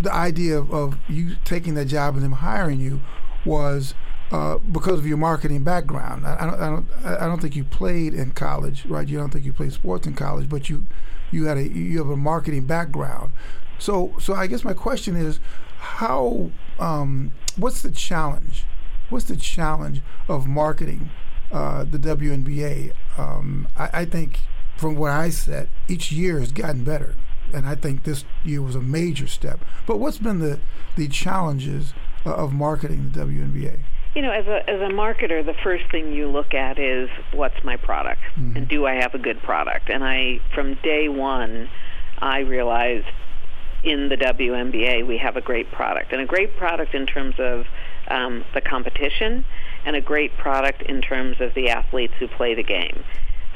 the 0.00 0.12
idea 0.12 0.58
of, 0.58 0.72
of, 0.72 0.98
you 1.08 1.36
taking 1.44 1.74
that 1.74 1.86
job 1.86 2.14
and 2.14 2.22
them 2.22 2.32
hiring 2.32 2.80
you 2.80 3.00
was 3.44 3.94
uh, 4.30 4.58
because 4.58 4.98
of 4.98 5.06
your 5.06 5.16
marketing 5.16 5.62
background. 5.62 6.26
I, 6.26 6.36
I, 6.40 6.46
don't, 6.46 6.60
I 6.60 6.70
don't 6.70 6.86
I 7.22 7.26
don't 7.26 7.40
think 7.40 7.56
you 7.56 7.64
played 7.64 8.14
in 8.14 8.32
college, 8.32 8.84
right? 8.86 9.06
You 9.08 9.18
don't 9.18 9.30
think 9.30 9.44
you 9.44 9.52
played 9.52 9.72
sports 9.72 10.06
in 10.06 10.14
college, 10.14 10.48
but 10.48 10.68
you 10.68 10.86
you 11.30 11.46
had 11.46 11.56
a 11.56 11.68
you 11.68 11.98
have 11.98 12.10
a 12.10 12.16
marketing 12.16 12.66
background. 12.66 13.32
So 13.78 14.14
so 14.18 14.34
I 14.34 14.46
guess 14.46 14.64
my 14.64 14.74
question 14.74 15.16
is 15.16 15.38
how 15.78 16.50
um, 16.78 17.32
what's 17.56 17.82
the 17.82 17.90
challenge? 17.90 18.64
What's 19.08 19.26
the 19.26 19.36
challenge 19.36 20.02
of 20.28 20.46
marketing 20.46 21.10
uh, 21.52 21.84
the 21.84 21.98
WNBA? 21.98 22.92
Um, 23.16 23.68
I, 23.76 24.00
I 24.00 24.04
think 24.04 24.40
from 24.76 24.96
what 24.96 25.12
I 25.12 25.30
said, 25.30 25.68
each 25.88 26.12
year 26.12 26.38
has 26.40 26.52
gotten 26.52 26.84
better. 26.84 27.14
And 27.52 27.66
I 27.66 27.74
think 27.74 28.04
this 28.04 28.24
year 28.44 28.60
was 28.60 28.74
a 28.74 28.80
major 28.80 29.26
step. 29.26 29.60
But 29.86 29.98
what's 29.98 30.18
been 30.18 30.40
the, 30.40 30.58
the 30.96 31.08
challenges 31.08 31.94
uh, 32.24 32.34
of 32.34 32.52
marketing 32.52 33.10
the 33.12 33.20
WNBA? 33.20 33.78
You 34.14 34.22
know, 34.22 34.32
as 34.32 34.46
a, 34.46 34.68
as 34.68 34.80
a 34.80 34.92
marketer, 34.92 35.44
the 35.44 35.54
first 35.62 35.84
thing 35.90 36.12
you 36.12 36.28
look 36.28 36.54
at 36.54 36.78
is 36.78 37.08
what's 37.32 37.62
my 37.64 37.76
product? 37.76 38.22
Mm-hmm. 38.36 38.56
And 38.56 38.68
do 38.68 38.86
I 38.86 38.94
have 38.94 39.14
a 39.14 39.18
good 39.18 39.42
product? 39.42 39.90
And 39.90 40.02
I, 40.02 40.40
from 40.54 40.74
day 40.82 41.08
one, 41.08 41.68
I 42.18 42.40
realized 42.40 43.06
in 43.84 44.08
the 44.08 44.16
WNBA 44.16 45.06
we 45.06 45.18
have 45.18 45.36
a 45.36 45.40
great 45.40 45.70
product. 45.70 46.12
And 46.12 46.20
a 46.20 46.26
great 46.26 46.56
product 46.56 46.94
in 46.94 47.06
terms 47.06 47.36
of 47.38 47.66
um, 48.08 48.44
the 48.54 48.60
competition 48.60 49.44
and 49.84 49.94
a 49.94 50.00
great 50.00 50.36
product 50.36 50.82
in 50.82 51.00
terms 51.00 51.40
of 51.40 51.54
the 51.54 51.70
athletes 51.70 52.14
who 52.18 52.26
play 52.26 52.54
the 52.54 52.62
game. 52.62 53.04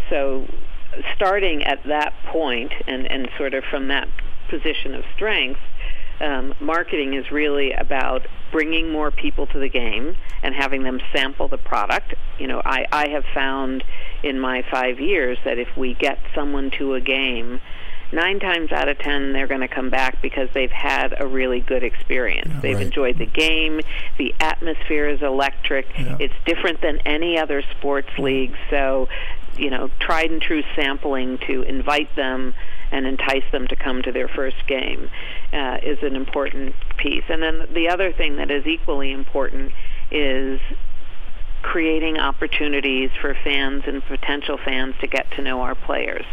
So 0.09 0.47
starting 1.15 1.63
at 1.65 1.83
that 1.85 2.15
point 2.27 2.73
and, 2.87 3.11
and 3.11 3.29
sort 3.37 3.55
of 3.55 3.65
from 3.65 3.89
that 3.89 4.09
position 4.49 4.95
of 4.95 5.05
strength, 5.15 5.61
um, 6.21 6.55
marketing 6.61 7.15
is 7.15 7.31
really 7.31 7.73
about 7.73 8.27
bringing 8.53 8.93
more 8.93 9.11
people 9.11 9.47
to 9.47 9.59
the 9.59 9.69
game 9.69 10.17
and 10.43 10.55
having 10.55 10.83
them 10.83 11.01
sample 11.15 11.49
the 11.49 11.59
product. 11.59 12.15
You 12.39 12.47
know, 12.47 12.61
I, 12.65 12.87
I 12.93 13.09
have 13.11 13.25
found 13.33 13.85
in 14.23 14.39
my 14.39 14.63
five 14.71 15.01
years 15.01 15.39
that 15.45 15.59
if 15.59 15.69
we 15.77 15.95
get 15.95 16.19
someone 16.35 16.71
to 16.79 16.95
a 16.95 17.01
game 17.01 17.61
nine 18.13 18.41
times 18.41 18.73
out 18.73 18.89
of 18.89 18.99
ten 18.99 19.33
they're 19.33 19.47
going 19.47 19.61
to 19.61 19.69
come 19.69 19.91
back 19.91 20.21
because 20.21 20.49
they've 20.53 20.71
had 20.71 21.15
a 21.21 21.27
really 21.27 21.61
good 21.61 21.83
experience. 21.83 22.51
Yeah, 22.51 22.61
they've 22.61 22.77
right. 22.77 22.87
enjoyed 22.87 23.19
the 23.19 23.27
game. 23.27 23.81
The 24.19 24.35
atmosphere 24.41 25.09
is 25.09 25.23
electric. 25.23 25.87
Yeah. 25.97 26.17
It's 26.19 26.35
different 26.45 26.81
than 26.81 26.99
any 27.07 27.39
other 27.39 27.63
sports 27.79 28.11
league. 28.19 28.57
So, 28.69 29.09
you 29.61 29.71
know, 29.71 29.91
tried 30.01 30.31
and 30.31 30.41
true 30.41 30.63
sampling 30.75 31.39
to 31.47 31.63
invite 31.63 32.15
them 32.17 32.55
and 32.91 33.07
entice 33.07 33.45
them 33.53 33.69
to 33.69 33.77
come 33.77 34.03
to 34.03 34.11
their 34.11 34.27
first 34.27 34.57
game 34.67 35.11
uh, 35.53 35.79
is 35.83 35.99
an 36.03 36.17
important 36.17 36.75
piece. 36.97 37.25
And 37.29 37.43
then 37.43 37.69
the 37.73 37.89
other 37.91 38.13
thing 38.13 38.37
that 38.37 38.51
is 38.51 38.67
equally 38.67 39.13
important 39.13 39.73
is 40.11 40.61
creating 41.63 42.19
opportunities 42.19 43.11
for 43.21 43.35
fans 43.45 43.85
and 43.87 44.03
potential 44.05 44.59
fans 44.65 44.95
to 45.03 45.07
get 45.07 45.31
to 45.33 45.43
know 45.43 45.61
our 45.61 45.75
players, 45.75 46.25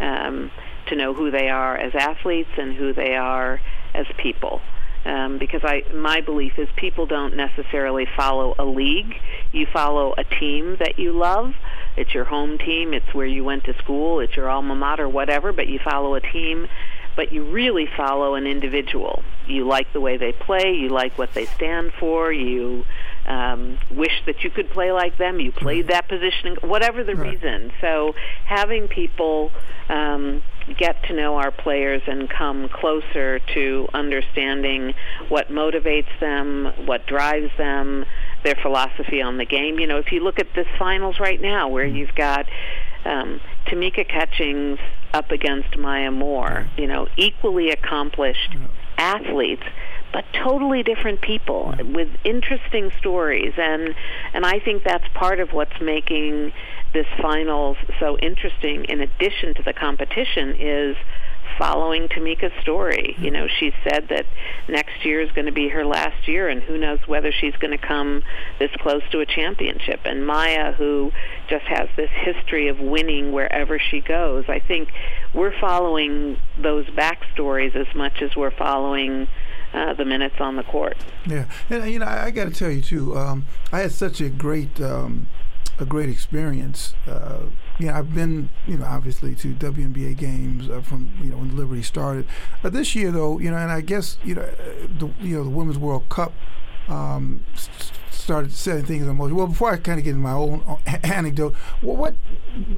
um, 0.00 0.50
to 0.86 0.96
know 0.96 1.12
who 1.12 1.30
they 1.30 1.50
are 1.50 1.76
as 1.76 1.94
athletes 1.94 2.50
and 2.56 2.74
who 2.74 2.94
they 2.94 3.14
are 3.14 3.60
as 3.94 4.06
people. 4.16 4.62
Um, 5.04 5.38
because 5.38 5.62
I, 5.64 5.82
my 5.92 6.20
belief 6.20 6.58
is 6.58 6.68
people 6.76 7.06
don't 7.06 7.34
necessarily 7.36 8.06
follow 8.16 8.54
a 8.58 8.64
league. 8.64 9.14
You 9.50 9.66
follow 9.72 10.14
a 10.16 10.22
team 10.24 10.76
that 10.78 10.98
you 10.98 11.12
love. 11.12 11.54
It's 11.96 12.14
your 12.14 12.24
home 12.24 12.56
team. 12.58 12.94
It's 12.94 13.12
where 13.12 13.26
you 13.26 13.42
went 13.42 13.64
to 13.64 13.74
school. 13.78 14.20
It's 14.20 14.36
your 14.36 14.48
alma 14.48 14.74
mater, 14.76 15.08
whatever. 15.08 15.52
But 15.52 15.66
you 15.66 15.80
follow 15.82 16.14
a 16.14 16.20
team. 16.20 16.68
But 17.14 17.30
you 17.32 17.44
really 17.50 17.86
follow 17.96 18.36
an 18.36 18.46
individual. 18.46 19.22
You 19.46 19.66
like 19.66 19.92
the 19.92 20.00
way 20.00 20.16
they 20.16 20.32
play. 20.32 20.72
You 20.74 20.88
like 20.88 21.18
what 21.18 21.34
they 21.34 21.44
stand 21.46 21.92
for. 22.00 22.32
You 22.32 22.84
um, 23.26 23.78
wish 23.90 24.22
that 24.26 24.42
you 24.44 24.50
could 24.50 24.70
play 24.70 24.92
like 24.92 25.18
them. 25.18 25.38
You 25.38 25.52
played 25.52 25.88
that 25.88 26.08
position, 26.08 26.56
whatever 26.62 27.04
the 27.04 27.14
Right. 27.16 27.32
reason. 27.32 27.72
So 27.82 28.14
having 28.46 28.88
people 28.88 29.50
um, 29.90 30.42
get 30.78 31.02
to 31.04 31.14
know 31.14 31.36
our 31.36 31.50
players 31.50 32.02
and 32.06 32.28
come 32.28 32.68
closer 32.68 33.40
to 33.54 33.88
understanding 33.94 34.94
what 35.28 35.48
motivates 35.48 36.18
them, 36.20 36.72
what 36.86 37.06
drives 37.06 37.50
them, 37.58 38.04
their 38.44 38.54
philosophy 38.56 39.20
on 39.20 39.38
the 39.38 39.44
game. 39.44 39.78
You 39.78 39.86
know, 39.86 39.98
if 39.98 40.12
you 40.12 40.20
look 40.20 40.38
at 40.38 40.48
this 40.54 40.66
finals 40.78 41.20
right 41.20 41.40
now, 41.40 41.68
where 41.68 41.86
you've 41.86 42.14
got 42.14 42.46
um, 43.04 43.40
Tamika 43.66 44.08
Catchings 44.08 44.78
up 45.12 45.30
against 45.30 45.76
Maya 45.76 46.10
Moore, 46.10 46.68
you 46.76 46.86
know, 46.86 47.08
equally 47.16 47.70
accomplished 47.70 48.56
athletes, 48.98 49.64
but 50.12 50.24
totally 50.32 50.82
different 50.82 51.20
people 51.20 51.74
with 51.94 52.08
interesting 52.24 52.92
stories, 52.98 53.54
and 53.56 53.94
and 54.34 54.44
I 54.44 54.58
think 54.58 54.84
that's 54.84 55.06
part 55.14 55.40
of 55.40 55.52
what's 55.52 55.80
making 55.80 56.52
this 56.92 57.06
finals 57.20 57.76
so 57.98 58.18
interesting. 58.18 58.84
In 58.84 59.00
addition 59.00 59.54
to 59.54 59.62
the 59.62 59.72
competition, 59.72 60.56
is 60.58 60.96
following 61.58 62.08
Tamika's 62.08 62.52
story. 62.60 63.14
You 63.18 63.30
know, 63.30 63.46
she 63.46 63.72
said 63.84 64.08
that 64.08 64.26
next 64.68 65.04
year 65.04 65.20
is 65.20 65.30
going 65.32 65.46
to 65.46 65.52
be 65.52 65.68
her 65.68 65.84
last 65.84 66.26
year, 66.28 66.48
and 66.48 66.62
who 66.62 66.78
knows 66.78 67.00
whether 67.06 67.32
she's 67.32 67.54
going 67.56 67.76
to 67.76 67.86
come 67.86 68.22
this 68.58 68.70
close 68.80 69.02
to 69.10 69.20
a 69.20 69.26
championship. 69.26 70.00
And 70.04 70.26
Maya, 70.26 70.72
who 70.72 71.12
just 71.48 71.64
has 71.66 71.88
this 71.96 72.10
history 72.12 72.68
of 72.68 72.78
winning 72.78 73.32
wherever 73.32 73.78
she 73.78 74.00
goes, 74.00 74.44
I 74.48 74.60
think 74.60 74.90
we're 75.34 75.58
following 75.60 76.38
those 76.60 76.86
backstories 76.86 77.74
as 77.76 77.92
much 77.94 78.22
as 78.22 78.34
we're 78.36 78.50
following 78.50 79.28
uh, 79.72 79.94
the 79.94 80.04
minutes 80.04 80.36
on 80.38 80.56
the 80.56 80.62
court. 80.62 80.96
Yeah, 81.26 81.46
and 81.70 81.90
you 81.90 81.98
know, 81.98 82.06
I, 82.06 82.26
I 82.26 82.30
got 82.30 82.44
to 82.44 82.54
tell 82.54 82.70
you 82.70 82.82
too. 82.82 83.16
Um, 83.16 83.46
I 83.70 83.80
had 83.80 83.92
such 83.92 84.20
a 84.20 84.28
great, 84.28 84.80
um, 84.80 85.28
a 85.78 85.84
great 85.84 86.08
experience. 86.08 86.94
Uh, 87.06 87.46
know, 87.86 87.94
I've 87.94 88.14
been, 88.14 88.50
you 88.66 88.76
know, 88.76 88.84
obviously 88.84 89.34
to 89.36 89.54
WNBA 89.54 90.16
games 90.16 90.68
uh, 90.68 90.80
from 90.80 91.10
you 91.22 91.30
know 91.30 91.38
when 91.38 91.56
Liberty 91.56 91.82
started. 91.82 92.26
Uh, 92.62 92.70
this 92.70 92.94
year, 92.94 93.10
though, 93.10 93.38
you 93.38 93.50
know, 93.50 93.56
and 93.56 93.70
I 93.70 93.80
guess 93.80 94.18
you 94.24 94.34
know, 94.34 94.42
uh, 94.42 94.86
the 94.98 95.10
you 95.20 95.36
know 95.36 95.44
the 95.44 95.50
Women's 95.50 95.78
World 95.78 96.08
Cup 96.08 96.32
um, 96.88 97.44
started 98.10 98.52
setting 98.52 98.84
things 98.84 99.06
in 99.06 99.16
motion. 99.16 99.36
Well, 99.36 99.46
before 99.46 99.72
I 99.72 99.76
kind 99.78 99.98
of 99.98 100.04
get 100.04 100.10
into 100.10 100.22
my 100.22 100.32
own 100.32 100.62
uh, 100.66 100.98
anecdote, 101.02 101.54
what, 101.80 101.96
what 101.96 102.14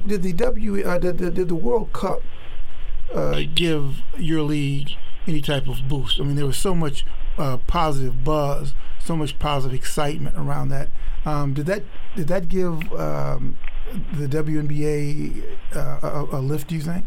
did 0.07 0.23
the 0.23 0.33
W 0.33 0.83
uh, 0.83 0.97
did, 0.97 1.17
did, 1.17 1.35
did 1.35 1.49
the 1.49 1.55
World 1.55 1.93
Cup 1.93 2.21
give 3.53 4.01
your 4.17 4.41
league 4.41 4.91
any 5.27 5.41
type 5.41 5.67
of 5.67 5.87
boost? 5.87 6.19
I 6.19 6.23
mean, 6.23 6.35
there 6.35 6.45
was 6.45 6.57
so 6.57 6.73
much 6.73 7.05
positive 7.67 8.23
buzz, 8.23 8.73
so 8.99 9.15
much 9.15 9.37
positive 9.39 9.77
excitement 9.77 10.35
around 10.37 10.69
that. 10.69 10.89
Um, 11.25 11.53
did 11.53 11.65
that 11.65 11.83
did 12.15 12.27
that 12.27 12.49
give 12.49 12.91
um, 12.93 13.57
the 14.13 14.27
WNBA 14.27 15.43
uh, 15.75 15.99
a, 16.03 16.37
a 16.37 16.39
lift? 16.39 16.67
Do 16.67 16.75
you 16.75 16.81
think? 16.81 17.05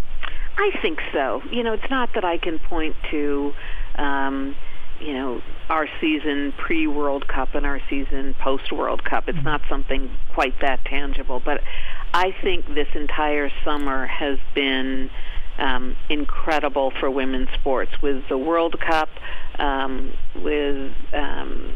I 0.58 0.70
think 0.82 0.98
so. 1.12 1.40
You 1.52 1.62
know, 1.62 1.72
it's 1.72 1.90
not 1.90 2.10
that 2.14 2.24
I 2.24 2.36
can 2.36 2.58
point 2.58 2.96
to, 3.12 3.52
um, 3.94 4.56
you 5.00 5.14
know, 5.14 5.40
our 5.68 5.86
season 6.00 6.52
pre 6.58 6.88
World 6.88 7.28
Cup 7.28 7.54
and 7.54 7.64
our 7.64 7.80
season 7.88 8.34
post 8.42 8.72
World 8.72 9.04
Cup. 9.04 9.28
It's 9.28 9.42
not 9.44 9.60
something 9.68 10.10
quite 10.34 10.60
that 10.60 10.84
tangible. 10.84 11.40
But 11.44 11.60
I 12.12 12.34
think 12.42 12.66
this 12.74 12.88
entire 12.94 13.50
summer 13.64 14.06
has 14.06 14.38
been 14.52 15.10
um, 15.58 15.96
incredible 16.08 16.92
for 16.98 17.08
women's 17.08 17.50
sports 17.60 17.92
with 18.02 18.28
the 18.28 18.38
World 18.38 18.80
Cup, 18.80 19.10
um, 19.60 20.12
with 20.34 20.92
um, 21.12 21.72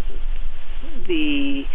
the 1.06 1.66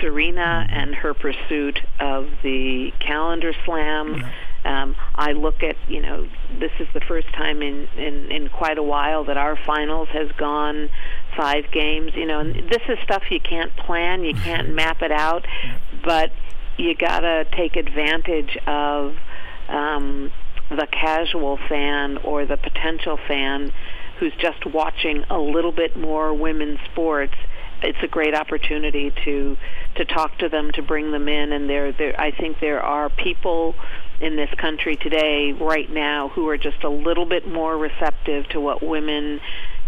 Serena 0.00 0.66
and 0.70 0.94
her 0.94 1.14
pursuit 1.14 1.80
of 1.98 2.28
the 2.42 2.92
calendar 3.00 3.52
slam. 3.64 4.24
Um, 4.64 4.94
I 5.14 5.32
look 5.32 5.62
at, 5.62 5.76
you 5.88 6.02
know, 6.02 6.28
this 6.58 6.72
is 6.78 6.88
the 6.92 7.00
first 7.00 7.28
time 7.32 7.62
in, 7.62 7.88
in, 7.96 8.30
in 8.30 8.48
quite 8.50 8.76
a 8.76 8.82
while 8.82 9.24
that 9.24 9.38
our 9.38 9.56
finals 9.56 10.08
has 10.12 10.30
gone 10.32 10.90
five 11.36 11.70
games, 11.72 12.12
you 12.14 12.26
know, 12.26 12.40
and 12.40 12.68
this 12.68 12.82
is 12.88 12.98
stuff 13.02 13.22
you 13.30 13.40
can't 13.40 13.74
plan, 13.76 14.22
you 14.22 14.34
can't 14.34 14.68
map 14.74 15.00
it 15.00 15.12
out, 15.12 15.46
but 16.04 16.30
you 16.76 16.94
got 16.94 17.20
to 17.20 17.46
take 17.56 17.76
advantage 17.76 18.58
of 18.66 19.16
um, 19.68 20.30
the 20.68 20.86
casual 20.90 21.58
fan 21.68 22.18
or 22.18 22.44
the 22.44 22.56
potential 22.56 23.18
fan 23.28 23.72
who's 24.18 24.34
just 24.38 24.66
watching 24.66 25.24
a 25.30 25.38
little 25.38 25.72
bit 25.72 25.96
more 25.96 26.34
women's 26.34 26.78
sports 26.92 27.34
it's 27.82 28.02
a 28.02 28.08
great 28.08 28.34
opportunity 28.34 29.12
to 29.24 29.56
to 29.96 30.04
talk 30.04 30.38
to 30.38 30.48
them 30.48 30.70
to 30.72 30.82
bring 30.82 31.10
them 31.12 31.28
in 31.28 31.52
and 31.52 31.68
there 31.68 31.92
there 31.92 32.18
I 32.20 32.30
think 32.30 32.60
there 32.60 32.82
are 32.82 33.08
people 33.08 33.74
in 34.20 34.36
this 34.36 34.50
country 34.58 34.96
today 34.96 35.52
right 35.52 35.90
now 35.90 36.28
who 36.28 36.48
are 36.48 36.58
just 36.58 36.84
a 36.84 36.90
little 36.90 37.24
bit 37.24 37.48
more 37.48 37.76
receptive 37.76 38.46
to 38.50 38.60
what 38.60 38.82
women 38.82 39.40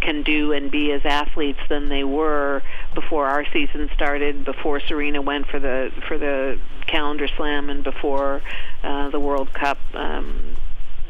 can 0.02 0.22
do 0.22 0.52
and 0.52 0.70
be 0.70 0.90
as 0.92 1.02
athletes 1.04 1.60
than 1.68 1.88
they 1.88 2.04
were 2.04 2.62
before 2.94 3.26
our 3.26 3.44
season 3.52 3.88
started, 3.94 4.44
before 4.44 4.80
Serena 4.80 5.22
went 5.22 5.46
for 5.46 5.58
the 5.58 5.90
for 6.08 6.18
the 6.18 6.58
calendar 6.86 7.28
slam, 7.36 7.70
and 7.70 7.84
before 7.84 8.42
uh, 8.82 9.08
the 9.10 9.20
World 9.20 9.52
Cup, 9.52 9.78
um, 9.94 10.56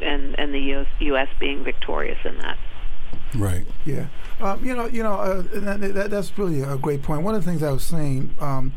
and 0.01 0.39
and 0.39 0.53
the 0.53 0.59
US, 0.75 0.87
U.S. 0.99 1.29
being 1.39 1.63
victorious 1.63 2.19
in 2.23 2.37
that. 2.37 2.57
Right. 3.35 3.65
Yeah, 3.85 4.07
um, 4.39 4.63
you 4.65 4.75
know, 4.75 4.87
you 4.87 5.03
know, 5.03 5.13
uh, 5.13 5.43
that, 5.51 5.79
that, 5.93 6.09
that's 6.11 6.37
really 6.37 6.61
a 6.61 6.77
great 6.77 7.01
point. 7.03 7.23
One 7.23 7.35
of 7.35 7.43
the 7.43 7.49
things 7.49 7.63
I 7.63 7.71
was 7.71 7.83
saying 7.83 8.35
um, 8.39 8.73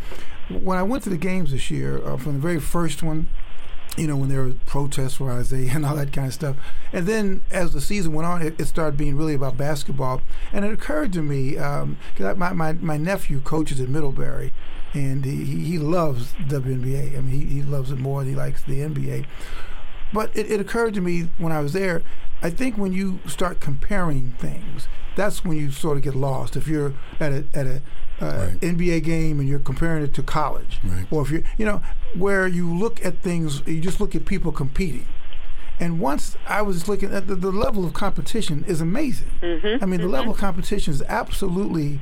when 0.49 0.79
I 0.79 0.83
went 0.83 1.03
to 1.05 1.11
the 1.11 1.17
games 1.17 1.53
this 1.53 1.71
year, 1.71 2.05
uh, 2.07 2.17
from 2.17 2.35
the 2.35 2.39
very 2.39 2.61
first 2.61 3.03
one, 3.03 3.29
you 3.97 4.07
know, 4.07 4.17
when 4.17 4.29
there 4.29 4.43
were 4.43 4.53
protests 4.67 5.15
for 5.15 5.37
Isiah 5.39 5.71
and 5.75 5.87
all 5.87 5.97
that 5.97 6.13
kind 6.13 6.29
of 6.29 6.35
stuff, 6.35 6.57
and 6.93 7.07
then 7.07 7.41
as 7.51 7.73
the 7.73 7.81
season 7.81 8.13
went 8.13 8.27
on, 8.27 8.43
it, 8.43 8.61
it 8.61 8.67
started 8.67 8.97
being 8.97 9.17
really 9.17 9.35
about 9.35 9.57
basketball. 9.57 10.21
And 10.53 10.65
it 10.65 10.73
occurred 10.73 11.13
to 11.15 11.23
me 11.23 11.53
because 11.53 12.37
my, 12.37 12.53
my 12.53 12.73
my 12.75 12.97
nephew 12.97 13.41
coaches 13.41 13.81
at 13.81 13.89
Middlebury, 13.89 14.53
and 14.93 15.25
he, 15.25 15.45
he 15.45 15.79
loves 15.79 16.33
WNBA. 16.35 17.17
I 17.17 17.21
mean, 17.21 17.31
he, 17.31 17.45
he 17.47 17.63
loves 17.63 17.91
it 17.91 17.99
more 17.99 18.21
than 18.21 18.31
he 18.31 18.37
likes 18.37 18.63
the 18.63 18.81
NBA. 18.81 19.27
But 20.13 20.35
it, 20.37 20.51
it 20.51 20.61
occurred 20.61 20.95
to 20.95 21.01
me 21.01 21.31
when 21.39 21.53
I 21.53 21.61
was 21.61 21.73
there. 21.73 22.03
I 22.43 22.51
think 22.51 22.77
when 22.77 22.93
you 22.93 23.19
start 23.27 23.61
comparing 23.61 24.33
things, 24.39 24.89
that's 25.17 25.45
when 25.45 25.57
you 25.57 25.71
sort 25.71 25.97
of 25.97 26.03
get 26.03 26.15
lost. 26.15 26.57
If 26.57 26.69
you're 26.69 26.93
at 27.19 27.33
a 27.33 27.45
at 27.55 27.67
a 27.67 27.83
uh, 28.21 28.47
Right. 28.49 28.61
NBA 28.61 29.03
game 29.05 29.41
and 29.41 29.49
you're 29.49 29.59
comparing 29.59 30.03
it 30.03 30.15
to 30.15 30.23
college, 30.23 30.79
Right. 30.85 31.07
or 31.11 31.23
if 31.23 31.31
you 31.31 31.45
you 31.59 31.65
know 31.67 31.83
where 32.15 32.47
you 32.47 32.73
look 32.73 33.05
at 33.05 33.19
things, 33.23 33.63
you 33.67 33.81
just 33.81 34.01
look 34.01 34.15
at 34.15 34.25
people 34.25 34.53
competing. 34.53 35.07
And 35.79 36.01
once 36.01 36.37
I 36.49 36.63
was 36.63 36.89
looking 36.89 37.13
at 37.13 37.27
the, 37.27 37.35
the 37.35 37.53
level 37.53 37.85
of 37.85 37.93
competition 37.93 38.65
is 38.67 38.81
amazing. 38.81 39.29
I 39.43 39.85
mean, 39.85 40.01
the 40.01 40.09
level 40.09 40.33
of 40.33 40.39
competition 40.39 40.95
is 40.95 41.03
absolutely 41.03 42.01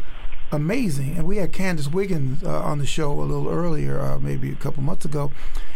amazing. 0.53 1.17
And 1.17 1.27
we 1.27 1.39
had 1.39 1.53
Candice 1.53 1.91
Wiggins 1.93 2.43
uh, 2.43 2.61
on 2.63 2.79
the 2.79 2.87
show 2.87 3.13
a 3.13 3.23
little 3.23 3.49
earlier, 3.49 3.99
uh, 4.01 4.19
maybe 4.19 4.51
a 4.51 4.55
couple 4.57 4.83
months 4.83 5.05
ago, 5.05 5.31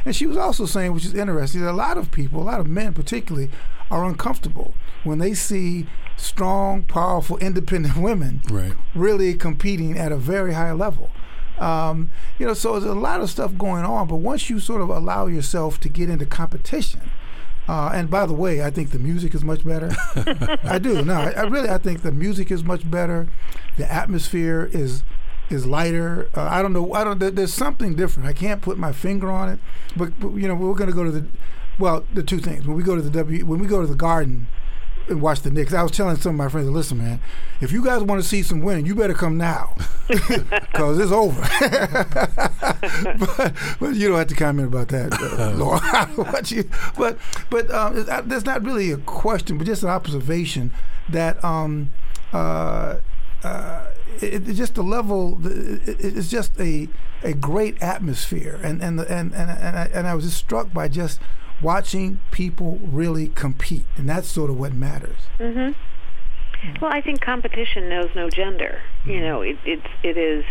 and 0.04 0.14
she 0.14 0.26
was 0.26 0.36
also 0.36 0.66
saying, 0.66 0.92
which 0.94 1.04
is 1.04 1.14
interesting, 1.14 1.62
that 1.62 1.70
a 1.70 1.72
lot 1.72 1.98
of 1.98 2.10
people, 2.10 2.42
a 2.42 2.44
lot 2.44 2.60
of 2.60 2.66
men 2.66 2.92
particularly, 2.94 3.50
are 3.90 4.04
uncomfortable 4.04 4.74
when 5.04 5.18
they 5.18 5.34
see 5.34 5.86
strong, 6.16 6.82
powerful, 6.82 7.36
independent 7.48 7.96
women 7.96 8.42
Right. 8.50 8.72
really 8.94 9.34
competing 9.34 9.98
at 9.98 10.12
a 10.12 10.16
very 10.16 10.54
high 10.54 10.72
level. 10.72 11.10
Um, 11.58 12.10
you 12.38 12.46
know, 12.46 12.54
so 12.54 12.72
there's 12.78 12.84
a 12.84 12.94
lot 12.94 13.20
of 13.20 13.28
stuff 13.30 13.56
going 13.58 13.84
on, 13.84 14.06
but 14.06 14.16
once 14.16 14.48
you 14.48 14.60
sort 14.60 14.80
of 14.80 14.90
allow 14.90 15.26
yourself 15.26 15.80
to 15.80 15.88
get 15.88 16.08
into 16.08 16.24
competition, 16.24 17.00
Uh, 17.68 17.90
and 17.92 18.08
by 18.08 18.24
the 18.24 18.32
way, 18.32 18.64
I 18.64 18.70
think 18.70 18.90
the 18.90 18.98
music 18.98 19.34
is 19.34 19.44
much 19.44 19.64
better. 19.64 19.90
I 20.64 20.78
do. 20.78 21.04
No, 21.04 21.14
I, 21.14 21.30
I 21.32 21.42
really 21.42 21.68
I 21.68 21.76
think 21.78 22.00
the 22.02 22.12
music 22.12 22.50
is 22.50 22.64
much 22.64 22.90
better. 22.90 23.28
The 23.76 23.90
atmosphere 23.92 24.70
is 24.72 25.02
is 25.50 25.66
lighter. 25.66 26.28
Uh, 26.34 26.48
I 26.50 26.62
don't 26.62 26.72
know. 26.72 26.92
I 26.94 27.04
don't. 27.04 27.18
There's 27.18 27.52
something 27.52 27.94
different. 27.94 28.28
I 28.28 28.32
can't 28.32 28.62
put 28.62 28.78
my 28.78 28.92
finger 28.92 29.30
on 29.30 29.50
it. 29.50 29.60
But, 29.96 30.18
but 30.18 30.30
you 30.30 30.48
know, 30.48 30.54
we're 30.54 30.74
going 30.74 30.90
to 30.90 30.96
go 30.96 31.04
to 31.04 31.10
the. 31.10 31.26
Well, 31.78 32.04
the 32.12 32.22
two 32.22 32.38
things. 32.38 32.66
When 32.66 32.76
we 32.76 32.82
go 32.82 32.96
to 32.96 33.02
the 33.02 33.10
W, 33.10 33.44
when 33.46 33.60
we 33.60 33.66
go 33.66 33.80
to 33.80 33.86
the 33.86 33.94
Garden 33.94 34.48
and 35.08 35.20
watch 35.20 35.40
the 35.40 35.50
Knicks, 35.50 35.72
I 35.72 35.82
was 35.82 35.92
telling 35.92 36.16
some 36.16 36.30
of 36.30 36.36
my 36.36 36.48
friends, 36.48 36.68
listen, 36.68 36.98
man, 36.98 37.20
if 37.60 37.72
you 37.72 37.84
guys 37.84 38.02
want 38.02 38.22
to 38.22 38.28
see 38.28 38.42
some 38.42 38.60
winning, 38.60 38.86
you 38.86 38.94
better 38.94 39.14
come 39.14 39.36
now, 39.36 39.74
because 40.08 40.98
it's 40.98 41.12
over. 41.12 41.40
but, 43.18 43.54
but, 43.80 43.94
you 43.94 44.08
don't 44.08 44.18
have 44.18 44.28
to 44.28 44.34
comment 44.34 44.68
about 44.68 44.88
that, 44.88 45.12
uh, 45.12 45.52
Laura. 45.56 46.10
but 46.30 46.50
you, 46.50 46.68
but 46.96 47.18
but 47.50 47.70
um, 47.70 48.04
there's 48.26 48.44
not 48.44 48.64
really 48.64 48.90
a 48.90 48.96
question, 48.98 49.58
but 49.58 49.66
just 49.66 49.82
an 49.82 49.90
observation 49.90 50.72
that. 51.08 51.42
Um, 51.44 51.90
uh, 52.32 52.98
uh, 53.42 53.86
it, 54.20 54.48
it's 54.48 54.58
just 54.58 54.74
the 54.74 54.82
level. 54.82 55.38
It, 55.46 55.96
it's 56.00 56.28
just 56.28 56.58
a 56.58 56.88
a 57.22 57.32
great 57.32 57.80
atmosphere, 57.82 58.58
and 58.62 58.82
and 58.82 58.98
the, 58.98 59.10
and 59.10 59.32
and 59.32 59.50
and 59.50 59.76
I, 59.78 59.84
and 59.94 60.06
I 60.08 60.14
was 60.14 60.24
just 60.24 60.36
struck 60.36 60.72
by 60.72 60.88
just 60.88 61.20
watching 61.62 62.20
people 62.30 62.78
really 62.82 63.28
compete, 63.28 63.84
and 63.96 64.08
that's 64.08 64.28
sort 64.28 64.50
of 64.50 64.58
what 64.58 64.72
matters. 64.72 65.18
Mm-hmm. 65.38 65.72
Well, 66.82 66.92
I 66.92 67.00
think 67.00 67.20
competition 67.20 67.88
knows 67.88 68.10
no 68.14 68.28
gender. 68.30 68.80
Mm-hmm. 69.00 69.10
You 69.10 69.20
know, 69.20 69.42
it, 69.42 69.58
it's 69.64 69.86
it 70.02 70.16
is 70.16 70.44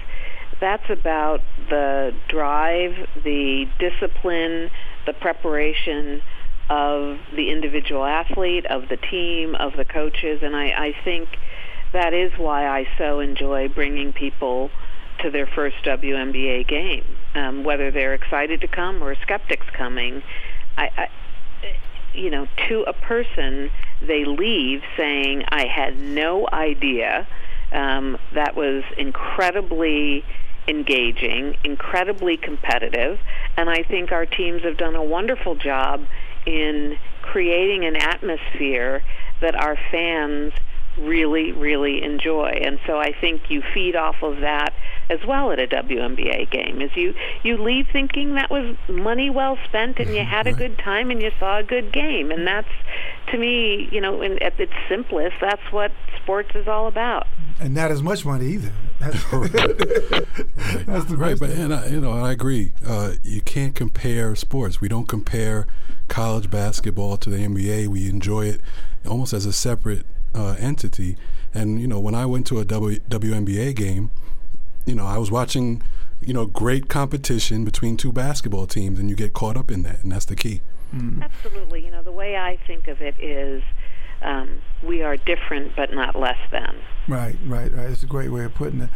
that's 0.60 0.90
about 0.90 1.42
the 1.70 2.14
drive, 2.28 3.08
the 3.24 3.66
discipline, 3.80 4.70
the 5.06 5.14
preparation 5.14 6.22
of 6.70 7.18
the 7.36 7.50
individual 7.50 8.04
athlete, 8.04 8.66
of 8.66 8.90
the 8.90 8.98
team, 8.98 9.56
of 9.56 9.74
the 9.78 9.86
coaches, 9.86 10.42
and 10.42 10.56
I, 10.56 10.66
I 10.66 10.96
think 11.04 11.30
that 11.94 12.14
is 12.14 12.34
why 12.38 12.68
I 12.68 12.88
so 12.98 13.20
enjoy 13.20 13.70
bringing 13.70 14.12
people 14.12 14.70
to 15.22 15.32
their 15.32 15.48
first 15.48 15.78
WNBA 15.84 16.68
game, 16.68 17.06
um, 17.36 17.64
whether 17.64 17.92
they're 17.92 18.14
excited 18.14 18.62
to 18.62 18.68
come 18.68 19.02
or 19.02 19.16
skeptics 19.16 19.66
coming. 19.76 20.22
I, 20.78 20.90
I, 20.98 21.08
you 22.14 22.30
know, 22.30 22.48
to 22.70 22.82
a 22.84 22.94
person, 22.94 23.70
they 24.02 24.26
leave 24.26 24.82
saying, 24.96 25.44
"I 25.50 25.66
had 25.66 25.98
no 25.98 26.48
idea." 26.52 27.28
Um, 27.72 28.18
that 28.34 28.56
was 28.56 28.84
incredibly 28.98 30.24
engaging, 30.68 31.58
incredibly 31.64 32.38
competitive, 32.38 33.20
and 33.58 33.70
I 33.70 33.84
think 33.84 34.12
our 34.12 34.26
teams 34.26 34.64
have 34.64 34.78
done 34.78 34.96
a 34.96 35.04
wonderful 35.04 35.56
job 35.56 36.06
in 36.46 36.98
creating 37.22 37.86
an 37.86 37.98
atmosphere 37.98 39.04
that 39.42 39.56
our 39.56 39.78
fans 39.92 40.54
really, 40.98 41.52
really 41.52 42.04
enjoy. 42.04 42.60
And 42.64 42.80
so 42.86 43.00
I 43.00 43.14
think 43.20 43.50
you 43.50 43.62
feed 43.74 43.96
off 43.96 44.22
of 44.22 44.40
that 44.42 44.74
as 45.10 45.20
well 45.26 45.52
at 45.52 45.60
a 45.60 45.68
WNBA 45.68 46.50
game. 46.52 46.82
Is 46.82 46.92
you 46.96 47.14
you 47.44 47.58
leave 47.58 47.88
thinking 47.92 48.36
that 48.36 48.50
was 48.50 48.76
money 48.90 49.30
well 49.30 49.58
spent 49.66 50.00
and 50.00 50.14
you 50.14 50.24
had 50.24 50.48
a 50.48 50.54
good 50.54 50.78
time 50.80 51.12
and 51.12 51.22
you 51.22 51.32
saw 51.40 51.60
a 51.60 51.64
good 51.64 51.92
game. 51.92 52.32
And 52.32 52.46
that's 52.46 52.68
to 53.32 53.38
me, 53.38 53.90
you 53.92 54.02
know, 54.02 54.22
in, 54.22 54.42
at 54.42 54.60
its 54.60 54.74
simplest, 54.90 55.36
that's 55.42 55.72
what 55.72 55.92
sports 56.22 56.50
is 56.56 56.68
all 56.68 56.88
about. 56.88 57.28
And 57.60 57.74
not 57.74 57.92
as 57.92 58.02
much 58.02 58.26
money 58.26 58.48
either. 58.48 58.72
That's, 59.00 59.32
right. 59.32 59.52
that's 60.88 61.06
the 61.06 61.18
right. 61.18 61.40
But 61.40 61.52
and 61.52 61.72
I, 61.72 61.86
you 61.86 62.02
know, 62.02 62.14
I 62.14 62.32
agree. 62.32 62.74
Uh, 62.84 63.14
you 63.22 63.42
can't 63.42 63.76
compare 63.76 64.36
sports. 64.36 64.82
We 64.82 64.88
don't 64.88 65.08
compare 65.08 65.68
college 66.08 66.50
basketball 66.50 67.18
to 67.18 67.30
the 67.30 67.38
NBA. 67.38 67.90
We 67.90 68.10
enjoy 68.10 68.48
it 68.48 68.62
almost 69.08 69.34
as 69.34 69.46
a 69.46 69.54
separate 69.54 70.08
uh, 70.38 70.56
entity. 70.60 71.18
And 71.54 71.82
you 71.82 71.88
know, 71.88 72.00
when 72.00 72.16
I 72.16 72.26
went 72.26 72.46
to 72.48 72.60
a 72.60 72.66
w- 72.66 73.00
WNBA 73.00 73.76
game, 73.76 74.12
you 74.86 74.96
know, 74.96 75.06
I 75.06 75.18
was 75.18 75.32
watching, 75.32 75.82
you 76.22 76.34
know, 76.34 76.46
great 76.46 76.88
competition 76.88 77.66
between 77.66 77.98
two 77.98 78.12
basketball 78.12 78.68
teams, 78.68 79.00
and 79.00 79.10
you 79.10 79.16
get 79.16 79.34
caught 79.34 79.58
up 79.58 79.72
in 79.72 79.84
that, 79.84 80.04
and 80.04 80.12
that's 80.12 80.26
the 80.26 80.36
key. 80.36 80.62
Mm. 80.96 81.24
Absolutely. 81.24 81.84
You 81.84 81.92
know, 81.92 82.04
the 82.04 82.12
way 82.12 82.38
I 82.38 82.58
think 82.68 82.88
of 82.88 83.02
it 83.02 83.16
is. 83.20 83.64
Um, 84.20 84.62
we 84.84 85.04
are 85.04 85.16
different, 85.16 85.76
but 85.76 85.94
not 85.94 86.16
less 86.16 86.40
than. 86.52 86.76
Right, 87.08 87.38
right, 87.46 87.72
right. 87.72 87.92
It's 87.92 88.02
a 88.02 88.08
great 88.08 88.32
way 88.32 88.46
of 88.46 88.56
putting 88.56 88.82
it. 88.82 88.90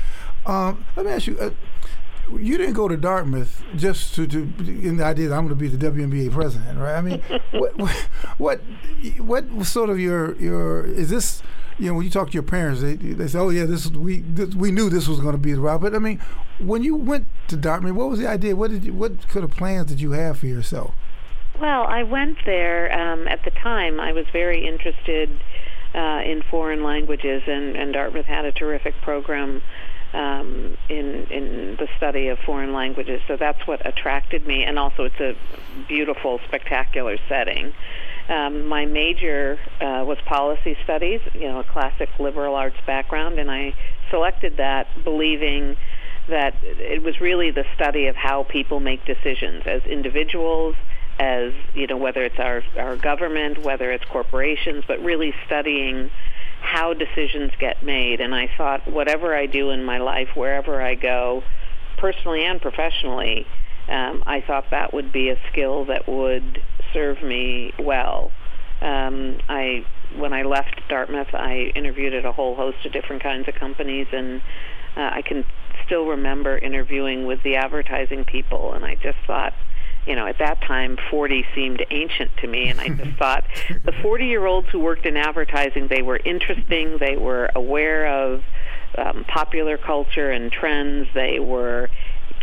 Um, 0.47 0.84
let 0.95 1.06
me 1.06 1.12
ask 1.12 1.27
you: 1.27 1.38
uh, 1.38 1.51
you 2.39 2.58
didn't 2.58 2.74
go 2.74 2.88
to 2.88 2.98
Dartmouth 2.98 3.63
just 3.76 4.15
to, 4.15 4.28
to 4.28 4.39
in 4.39 4.98
the 4.98 5.04
idea 5.04 5.28
that 5.30 5.36
I'm 5.36 5.48
going 5.48 5.50
to 5.50 5.56
be 5.56 5.67
the 5.67 5.91
WNBA 5.91 6.32
president, 6.32 6.80
right? 6.80 6.96
I 6.96 7.02
mean, 7.02 7.22
what, 7.52 7.78
what, 7.78 7.96
what, 8.38 8.62
what 9.17 9.65
sort 9.65 9.89
of 9.89 10.00
your 10.00 10.36
your 10.36 10.86
is 10.86 11.10
this? 11.10 11.41
You 11.78 11.88
know, 11.88 11.96
when 11.96 12.04
you 12.04 12.12
talk 12.12 12.28
to 12.28 12.34
your 12.34 12.44
parents, 12.44 12.82
they, 12.82 12.96
they 12.96 13.28
say, 13.28 13.39
"Oh 13.39 13.50
yeah, 13.50 13.65
this 13.65 13.88
we 13.88 14.22
this, 14.22 14.54
we 14.54 14.72
knew 14.72 14.89
this 14.89 15.08
was 15.08 15.20
going 15.20 15.34
to 15.34 15.39
be 15.39 15.54
the 15.54 15.62
route." 15.62 15.82
But 15.82 15.96
I 15.96 16.00
mean, 16.00 16.20
when 16.60 16.84
you 16.84 16.96
went 16.96 17.28
to 17.48 17.58
Dartmouth, 17.58 17.94
what 17.94 18.10
was 18.10 18.20
the 18.20 18.28
idea? 18.28 18.56
What 18.56 18.72
did 18.72 18.84
you, 18.84 18.94
what 18.94 19.28
kind 19.30 19.44
of 19.44 19.52
plans 19.52 19.88
did 19.88 20.00
you 20.00 20.12
have 20.12 20.39
for 20.39 20.48
yourself? 20.48 20.94
Well, 21.60 21.84
I 21.84 22.04
went 22.04 22.39
there 22.46 22.91
um, 22.91 23.28
at 23.28 23.44
the 23.44 23.52
time. 23.52 24.00
I 24.00 24.13
was 24.13 24.26
very 24.32 24.67
interested 24.67 25.30
uh, 25.94 26.22
in 26.24 26.41
foreign 26.50 26.84
languages, 26.84 27.44
and, 27.48 27.76
and 27.76 27.94
Dartmouth 27.94 28.26
had 28.26 28.46
a 28.46 28.52
terrific 28.52 28.96
program 29.02 29.62
um, 30.13 30.78
in 30.89 31.28
in 31.30 31.78
the 31.80 31.88
study 31.97 32.28
of 32.28 32.39
foreign 32.39 32.74
languages. 32.74 33.21
So 33.28 33.38
that's 33.38 33.65
what 33.65 33.86
attracted 33.86 34.45
me, 34.45 34.63
and 34.63 34.78
also 34.78 35.04
it's 35.04 35.19
a 35.19 35.36
beautiful, 35.88 36.39
spectacular 36.47 37.17
setting. 37.30 37.74
Um, 38.30 38.67
my 38.67 38.86
major 38.86 39.58
uh, 39.82 40.04
was 40.06 40.17
policy 40.26 40.78
studies, 40.84 41.21
you 41.34 41.47
know, 41.47 41.60
a 41.60 41.63
classic 41.63 42.10
liberal 42.19 42.56
arts 42.56 42.78
background, 42.86 43.39
and 43.39 43.50
I 43.50 43.74
selected 44.10 44.58
that 44.58 44.88
believing 45.04 45.76
that 46.28 46.56
it 46.62 47.02
was 47.02 47.19
really 47.19 47.52
the 47.52 47.65
study 47.76 48.08
of 48.08 48.15
how 48.15 48.43
people 48.43 48.80
make 48.80 49.06
decisions 49.06 49.63
as 49.65 49.82
individuals, 49.84 50.76
as 51.19 51.52
you 51.74 51.88
know, 51.88 51.97
whether 51.97 52.24
it's 52.24 52.39
our 52.39 52.63
our 52.78 52.95
government, 52.95 53.63
whether 53.63 53.91
it's 53.91 54.06
corporations, 54.06 54.84
but 54.88 55.02
really 55.04 55.34
studying 55.45 56.12
how 56.62 56.93
decisions 56.93 57.52
get 57.60 57.84
made. 57.84 58.21
And 58.21 58.34
I 58.34 58.50
thought, 58.58 58.88
whatever 58.88 59.36
I 59.36 59.45
do 59.45 59.71
in 59.71 59.84
my 59.84 59.97
life, 59.97 60.30
wherever 60.36 60.82
I 60.82 60.95
go, 60.95 61.43
personally 61.97 62.45
and 62.45 62.62
professionally, 62.62 63.45
um, 63.89 64.24
I 64.26 64.41
thought 64.41 64.65
that 64.71 64.93
would 64.93 65.12
be 65.12 65.30
a 65.30 65.38
skill 65.52 65.86
that 65.86 66.08
would 66.08 66.62
serve 66.93 67.21
me 67.21 67.74
well. 67.80 68.32
Um, 68.82 69.39
I 69.50 69.86
when 70.15 70.34
I 70.34 70.43
left 70.43 70.82
Dartmouth, 70.89 71.34
I 71.34 71.71
interviewed 71.76 72.13
at 72.13 72.26
a 72.26 72.32
whole 72.32 72.56
host 72.56 72.86
of 72.86 72.91
different 72.91 73.24
kinds 73.24 73.47
of 73.47 73.56
companies, 73.56 74.08
and 74.12 74.41
uh, 74.97 75.10
I 75.13 75.21
can 75.21 75.45
still 75.86 76.06
remember 76.06 76.58
interviewing 76.58 77.26
with 77.26 77.41
the 77.43 77.56
advertising 77.56 78.26
people, 78.26 78.74
and 78.74 78.84
I 78.84 78.95
just 78.95 79.17
thought, 79.26 79.54
you 80.06 80.16
know, 80.16 80.26
at 80.28 80.40
that 80.40 80.62
time, 80.62 80.98
40 81.10 81.46
seemed 81.54 81.86
ancient 81.92 82.32
to 82.38 82.48
me, 82.48 82.70
and 82.70 82.80
I 82.80 82.90
just 82.90 83.18
thought 83.20 83.46
the 83.86 83.94
40 84.02 84.26
year 84.26 84.46
olds 84.46 84.68
who 84.70 84.80
worked 84.80 85.06
in 85.06 85.18
advertising, 85.18 85.88
they 85.88 86.02
were 86.02 86.18
interesting, 86.18 86.98
they 87.00 87.18
were 87.18 87.50
aware 87.56 88.08
of 88.08 88.44
um, 88.98 89.26
popular 89.26 89.78
culture 89.78 90.32
and 90.32 90.52
trends, 90.52 91.08
they 91.14 91.40
were 91.40 91.90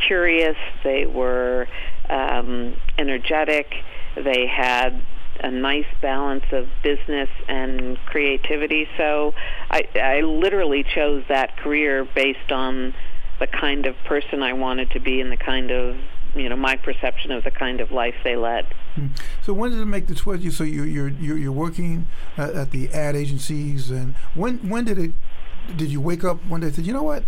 curious, 0.07 0.57
they 0.85 1.07
were 1.07 1.67
um, 2.09 2.77
energetic, 2.97 3.73
they 4.17 4.47
had 4.47 5.03
a 5.41 5.51
nice 5.51 5.87
balance 6.01 6.45
of 6.53 6.67
business 6.83 7.29
and 7.49 7.97
creativity. 8.07 8.89
So 8.97 9.35
I, 9.71 9.83
I 9.95 10.21
literally 10.21 10.85
chose 10.85 11.25
that 11.29 11.57
career 11.59 12.07
based 12.15 12.51
on 12.51 12.95
the 13.39 13.47
kind 13.47 13.87
of 13.87 13.95
person 14.05 14.43
I 14.43 14.53
wanted 14.55 14.91
to 14.93 15.01
be 15.01 15.21
and 15.21 15.31
the 15.31 15.37
kind 15.37 15.71
of 15.71 15.97
you 16.39 16.49
know 16.49 16.57
my 16.57 16.77
perception 16.77 17.33
of 17.33 17.45
the 17.45 17.51
kind 17.51 17.81
of 17.81 17.91
life 17.91 18.15
they 18.25 18.37
led. 18.37 18.67
Hmm. 18.95 19.09
So 19.43 19.53
when 19.53 19.71
did 19.71 19.81
it 19.81 19.87
make 19.87 20.07
the 20.07 20.17
switch? 20.17 20.51
So 20.53 20.65
you're 20.65 20.87
you're 20.87 21.09
you're 21.09 21.53
working 21.53 22.07
at 22.37 22.71
the 22.71 22.89
ad 22.91 23.17
agencies, 23.17 23.91
and 23.91 24.15
when 24.35 24.69
when 24.69 24.85
did 24.85 24.99
it? 24.99 25.13
Did 25.77 25.91
you 25.91 26.01
wake 26.01 26.25
up 26.25 26.45
one 26.47 26.61
day 26.61 26.69
and 26.69 26.77
say, 26.77 26.83
you 26.83 26.95
know 26.95 27.03
what? 27.03 27.25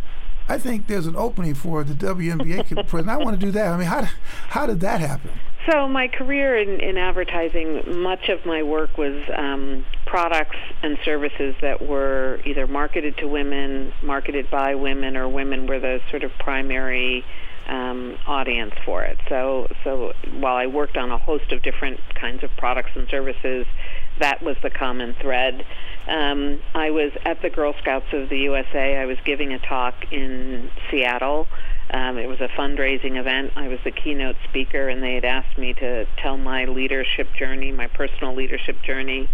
I 0.49 0.59
think 0.59 0.88
there's 0.88 1.07
an 1.07 1.14
opening 1.14 1.55
for 1.55 1.85
the 1.85 1.94
WNBA 1.94 2.66
president. 2.88 3.09
I 3.09 3.23
want 3.23 3.38
to 3.38 3.46
do 3.46 3.53
that. 3.53 3.68
I 3.68 3.77
mean, 3.77 3.87
how 3.87 4.09
how 4.49 4.66
did 4.66 4.81
that 4.81 5.01
happen? 5.01 5.31
So 5.70 5.87
my 5.87 6.09
career 6.09 6.57
in, 6.57 6.81
in 6.81 6.96
advertising, 6.96 8.03
much 8.03 8.29
of 8.29 8.44
my 8.46 8.62
work 8.62 8.96
was 8.96 9.23
um, 9.37 9.85
products 10.07 10.57
and 10.83 10.99
services 11.05 11.55
that 11.61 11.87
were 11.87 12.40
either 12.44 12.66
marketed 12.66 13.18
to 13.18 13.29
women, 13.29 13.92
marketed 14.03 14.51
by 14.51 14.75
women, 14.75 15.16
or 15.16 15.29
women 15.29 15.66
were 15.66 15.79
the 15.79 16.01
sort 16.11 16.25
of 16.25 16.33
primary 16.38 17.25
um, 17.70 18.18
audience 18.26 18.74
for 18.85 19.04
it. 19.04 19.18
So, 19.28 19.68
so 19.85 20.12
while 20.33 20.56
I 20.56 20.66
worked 20.66 20.96
on 20.96 21.11
a 21.11 21.18
host 21.18 21.52
of 21.52 21.62
different 21.62 22.00
kinds 22.14 22.42
of 22.42 22.50
products 22.56 22.90
and 22.96 23.09
services, 23.09 23.64
that 24.18 24.42
was 24.42 24.56
the 24.62 24.70
common 24.70 25.14
thread. 25.14 25.64
Um, 26.09 26.61
I 26.74 26.90
was 26.90 27.12
at 27.24 27.40
the 27.42 27.48
Girl 27.48 27.74
Scouts 27.80 28.06
of 28.12 28.28
the 28.28 28.38
USA. 28.38 28.96
I 28.96 29.06
was 29.06 29.18
giving 29.24 29.52
a 29.52 29.59
talk 29.59 29.94
in 30.11 30.70
Seattle 30.90 31.46
Um, 31.92 32.18
it 32.18 32.28
was 32.28 32.40
a 32.40 32.48
fundraising 32.48 33.18
event. 33.18 33.52
I 33.56 33.68
was 33.68 33.78
the 33.85 33.90
keynote 33.90 34.37
speaker, 34.48 34.88
and 34.88 35.02
they 35.02 35.14
had 35.14 35.24
asked 35.24 35.59
me 35.59 35.74
to 35.74 36.06
tell 36.22 36.37
my 36.37 36.64
leadership 36.66 37.28
journey, 37.38 37.72
my 37.72 37.88
personal 37.88 38.35
leadership 38.35 38.76
journey. 38.83 39.28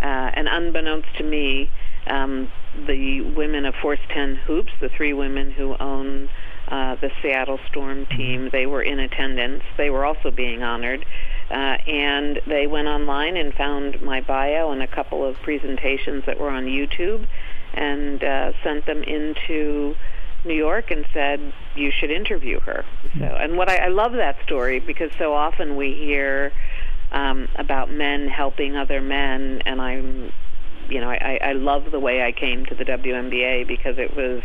Uh, 0.00 0.30
and 0.34 0.48
unbeknownst 0.48 1.08
to 1.18 1.24
me, 1.24 1.70
um, 2.06 2.50
the 2.86 3.20
women 3.36 3.66
of 3.66 3.74
Force 3.82 4.00
10 4.08 4.36
Hoops, 4.46 4.72
the 4.80 4.88
three 4.88 5.12
women 5.12 5.50
who 5.50 5.76
own 5.78 6.28
uh, 6.68 6.96
the 6.96 7.10
Seattle 7.22 7.58
Storm 7.68 8.06
team, 8.06 8.50
they 8.52 8.66
were 8.66 8.82
in 8.82 8.98
attendance. 8.98 9.62
They 9.76 9.90
were 9.90 10.04
also 10.04 10.30
being 10.30 10.62
honored. 10.62 11.04
Uh, 11.50 11.78
and 11.86 12.40
they 12.46 12.66
went 12.66 12.88
online 12.88 13.36
and 13.38 13.54
found 13.54 14.02
my 14.02 14.20
bio 14.20 14.70
and 14.70 14.82
a 14.82 14.86
couple 14.86 15.24
of 15.24 15.36
presentations 15.42 16.24
that 16.26 16.38
were 16.38 16.50
on 16.50 16.66
YouTube 16.66 17.26
and 17.72 18.22
uh, 18.22 18.52
sent 18.62 18.84
them 18.84 19.02
into 19.02 19.94
New 20.44 20.54
York 20.54 20.90
and 20.90 21.06
said 21.12 21.40
you 21.74 21.90
should 21.90 22.10
interview 22.10 22.60
her. 22.60 22.84
So, 23.18 23.24
and 23.24 23.56
what 23.56 23.70
I, 23.70 23.86
I 23.86 23.88
love 23.88 24.12
that 24.12 24.36
story 24.44 24.78
because 24.78 25.10
so 25.18 25.34
often 25.34 25.76
we 25.76 25.94
hear 25.94 26.52
um, 27.12 27.48
about 27.56 27.90
men 27.90 28.28
helping 28.28 28.76
other 28.76 29.00
men, 29.00 29.62
and 29.64 29.80
I'm, 29.80 30.32
you 30.90 31.00
know, 31.00 31.10
I, 31.10 31.38
I 31.42 31.52
love 31.52 31.90
the 31.90 32.00
way 32.00 32.22
I 32.22 32.32
came 32.32 32.66
to 32.66 32.74
the 32.74 32.84
WNBA 32.84 33.66
because 33.66 33.96
it 33.98 34.14
was 34.14 34.42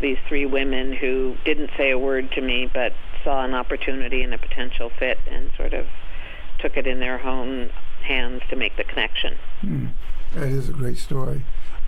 these 0.00 0.18
three 0.28 0.46
women 0.46 0.92
who 0.92 1.36
didn't 1.44 1.70
say 1.76 1.90
a 1.90 1.98
word 1.98 2.30
to 2.32 2.40
me 2.40 2.68
but 2.72 2.92
saw 3.22 3.44
an 3.44 3.54
opportunity 3.54 4.22
and 4.22 4.34
a 4.34 4.38
potential 4.38 4.90
fit 4.98 5.18
and 5.26 5.50
sort 5.56 5.72
of 5.72 5.86
took 6.58 6.76
it 6.76 6.86
in 6.86 7.00
their 7.00 7.24
own 7.24 7.70
hands 8.02 8.42
to 8.50 8.56
make 8.56 8.76
the 8.76 8.84
connection. 8.84 9.36
Mm, 9.62 9.90
that 10.34 10.48
is 10.48 10.68
a 10.68 10.72
great 10.72 10.98
story. 10.98 11.42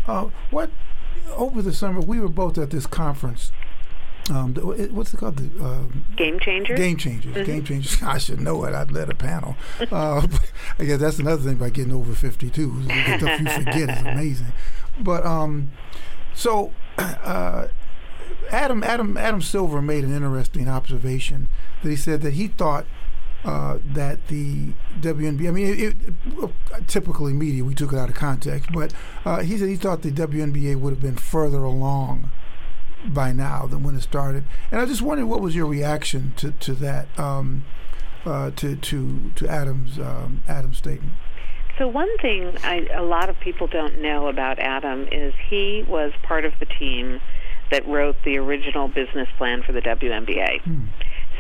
Uh, 0.07 0.31
what 0.51 0.71
over 1.35 1.63
the 1.63 1.73
summer 1.73 2.01
we 2.01 2.21
were 2.21 2.29
both 2.29 2.59
at 2.59 2.71
this 2.71 2.87
conference. 2.87 3.53
Um, 4.29 4.55
what's 4.55 5.15
it 5.15 5.19
called? 5.19 5.37
The 5.37 5.65
uh, 5.65 5.83
Game 6.17 6.41
Changers. 6.41 6.77
Game 6.77 6.97
Changers. 6.97 7.35
Mm-hmm. 7.35 7.45
Game 7.45 7.65
Changers. 7.65 8.03
I 8.03 8.19
should 8.19 8.41
know 8.41 8.65
it. 8.65 8.75
I'd 8.75 8.91
led 8.91 9.09
a 9.09 9.15
panel. 9.15 9.57
uh, 9.93 10.27
I 10.79 10.85
guess 10.85 10.99
that's 10.99 11.19
another 11.19 11.43
thing 11.43 11.57
by 11.57 11.71
getting 11.71 11.93
over 11.93 12.13
fifty-two. 12.13 12.83
The 12.83 13.19
stuff 13.19 13.41
you 13.41 13.65
forget 13.65 13.91
is 13.91 14.03
amazing. 14.03 14.53
But 14.99 15.25
um, 15.25 15.71
so 16.35 16.73
uh, 16.99 17.69
Adam 18.51 18.83
Adam 18.83 19.17
Adam 19.17 19.43
Silver 19.43 19.83
made 19.83 20.05
an 20.05 20.15
interesting 20.15 20.69
observation 20.69 21.49
that 21.83 21.91
he 21.91 21.97
said 21.97 22.23
that 22.23 22.35
he 22.35 22.49
thought 22.49 22.87
uh, 23.45 23.79
that 23.85 24.27
the 24.27 24.73
WNBA, 25.01 25.49
I 25.49 25.51
mean, 25.53 25.67
it, 25.67 25.97
it, 26.09 26.87
typically 26.89 27.33
media, 27.33 27.63
we 27.63 27.75
took 27.75 27.93
it 27.93 27.99
out 27.99 28.09
of 28.09 28.17
context, 28.17 28.71
but 28.73 28.93
uh, 29.25 29.41
he 29.43 29.57
said 29.57 29.69
he 29.69 29.77
thought 29.77 30.03
the 30.03 30.11
WNBA 30.11 30.75
would 30.81 30.91
have 30.91 31.01
been 31.01 31.17
further 31.17 31.63
along 31.63 32.33
by 33.07 33.33
now 33.33 33.67
than 33.67 33.85
when 33.85 33.95
it 33.95 34.03
started. 34.03 34.45
And 34.73 34.81
I 34.81 34.87
just 34.87 35.01
wondered 35.01 35.27
what 35.27 35.41
was 35.41 35.55
your 35.55 35.67
reaction 35.67 36.33
to, 36.39 36.51
to 36.53 36.73
that, 36.75 37.07
um, 37.17 37.65
uh, 38.25 38.51
to, 38.57 38.75
to, 38.75 39.31
to 39.37 39.49
Adam's, 39.49 39.99
um, 39.99 40.43
Adam's 40.49 40.79
statement? 40.79 41.13
So 41.79 41.87
one 41.87 42.17
thing 42.19 42.57
I, 42.65 42.89
a 42.95 43.03
lot 43.03 43.29
of 43.29 43.39
people 43.39 43.67
don't 43.69 44.01
know 44.01 44.29
about 44.29 44.59
Adam 44.59 45.07
is 45.13 45.35
he 45.49 45.85
was 45.87 46.13
part 46.23 46.45
of 46.45 46.55
the 46.59 46.67
team 46.67 47.21
that 47.71 47.87
wrote 47.87 48.17
the 48.25 48.39
original 48.39 48.89
business 48.89 49.29
plan 49.39 49.63
for 49.63 49.73
the 49.73 49.81
WNBA. 49.81 50.63
Hmm. 50.63 50.85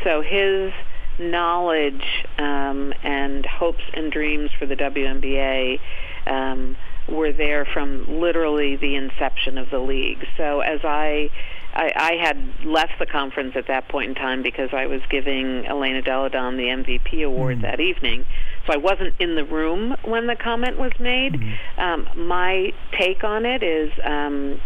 So 0.04 0.22
his 0.22 0.72
knowledge 1.18 2.04
um, 2.38 2.92
and 3.02 3.46
hopes 3.46 3.82
and 3.94 4.12
dreams 4.12 4.50
for 4.58 4.66
the 4.66 4.76
WNBA 4.76 5.80
um, 6.26 6.76
were 7.08 7.32
there 7.32 7.64
from 7.64 8.20
literally 8.20 8.76
the 8.76 8.96
inception 8.96 9.58
of 9.58 9.70
the 9.70 9.78
league. 9.78 10.26
So 10.36 10.60
as 10.60 10.80
I, 10.82 11.30
I, 11.72 11.92
I 11.94 12.12
had 12.20 12.64
left 12.64 12.98
the 12.98 13.06
conference 13.06 13.52
at 13.54 13.68
that 13.68 13.88
point 13.88 14.10
in 14.10 14.14
time 14.14 14.42
because 14.42 14.70
I 14.72 14.86
was 14.86 15.00
giving 15.08 15.66
Elena 15.66 16.02
Delle 16.02 16.28
Donne 16.28 16.56
the 16.56 16.64
MVP 16.64 17.24
award 17.24 17.58
mm. 17.58 17.62
that 17.62 17.80
evening. 17.80 18.26
So 18.66 18.72
I 18.72 18.76
wasn't 18.76 19.14
in 19.20 19.36
the 19.36 19.44
room 19.44 19.94
when 20.04 20.26
the 20.26 20.36
comment 20.36 20.78
was 20.78 20.92
made. 20.98 21.34
Mm-hmm. 21.34 21.80
Um, 21.80 22.26
my 22.26 22.72
take 22.98 23.22
on 23.22 23.46
it 23.46 23.62
is 23.62 23.92
um, 24.04 24.60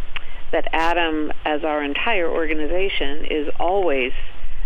that 0.53 0.69
Adam, 0.73 1.33
as 1.45 1.65
our 1.65 1.83
entire 1.83 2.29
organization, 2.29 3.25
is 3.31 3.49
always 3.59 4.13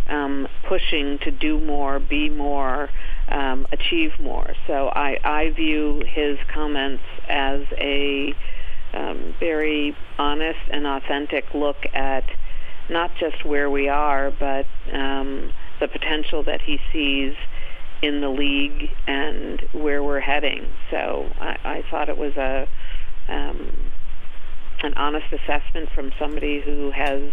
um, 0.09 0.47
pushing 0.69 1.19
to 1.21 1.31
do 1.31 1.61
more, 1.61 1.99
be 1.99 2.29
more, 2.29 2.91
um, 3.29 3.67
achieve 3.73 4.13
more. 4.21 4.53
So 4.67 4.89
I, 4.89 5.19
I 5.25 5.51
view 5.51 6.03
his 6.07 6.39
comments 6.53 7.03
as 7.29 7.63
a 7.79 8.35
um, 8.93 9.35
very 9.41 9.97
honest 10.19 10.61
and 10.71 10.87
authentic 10.87 11.45
look 11.55 11.77
at 11.95 12.25
not 12.89 13.11
just 13.19 13.45
where 13.45 13.71
we 13.71 13.89
are, 13.89 14.31
but 14.31 14.67
um, 14.93 15.53
the 15.81 15.89
potential 15.89 16.45
that 16.45 16.61
he 16.61 16.79
sees 16.93 17.35
in 18.03 18.21
the 18.21 18.29
league 18.29 18.91
and 19.07 19.63
where 19.73 20.03
we're 20.03 20.21
heading. 20.21 20.67
So 20.91 21.31
I, 21.41 21.57
I 21.65 21.85
thought 21.91 22.09
it 22.09 22.19
was 22.19 22.37
a 22.37 22.69
um, 23.29 23.73
an 24.85 24.95
honest 24.95 25.27
assessment 25.33 25.91
from 25.95 26.13
somebody 26.19 26.61
who 26.61 26.91
has 26.91 27.33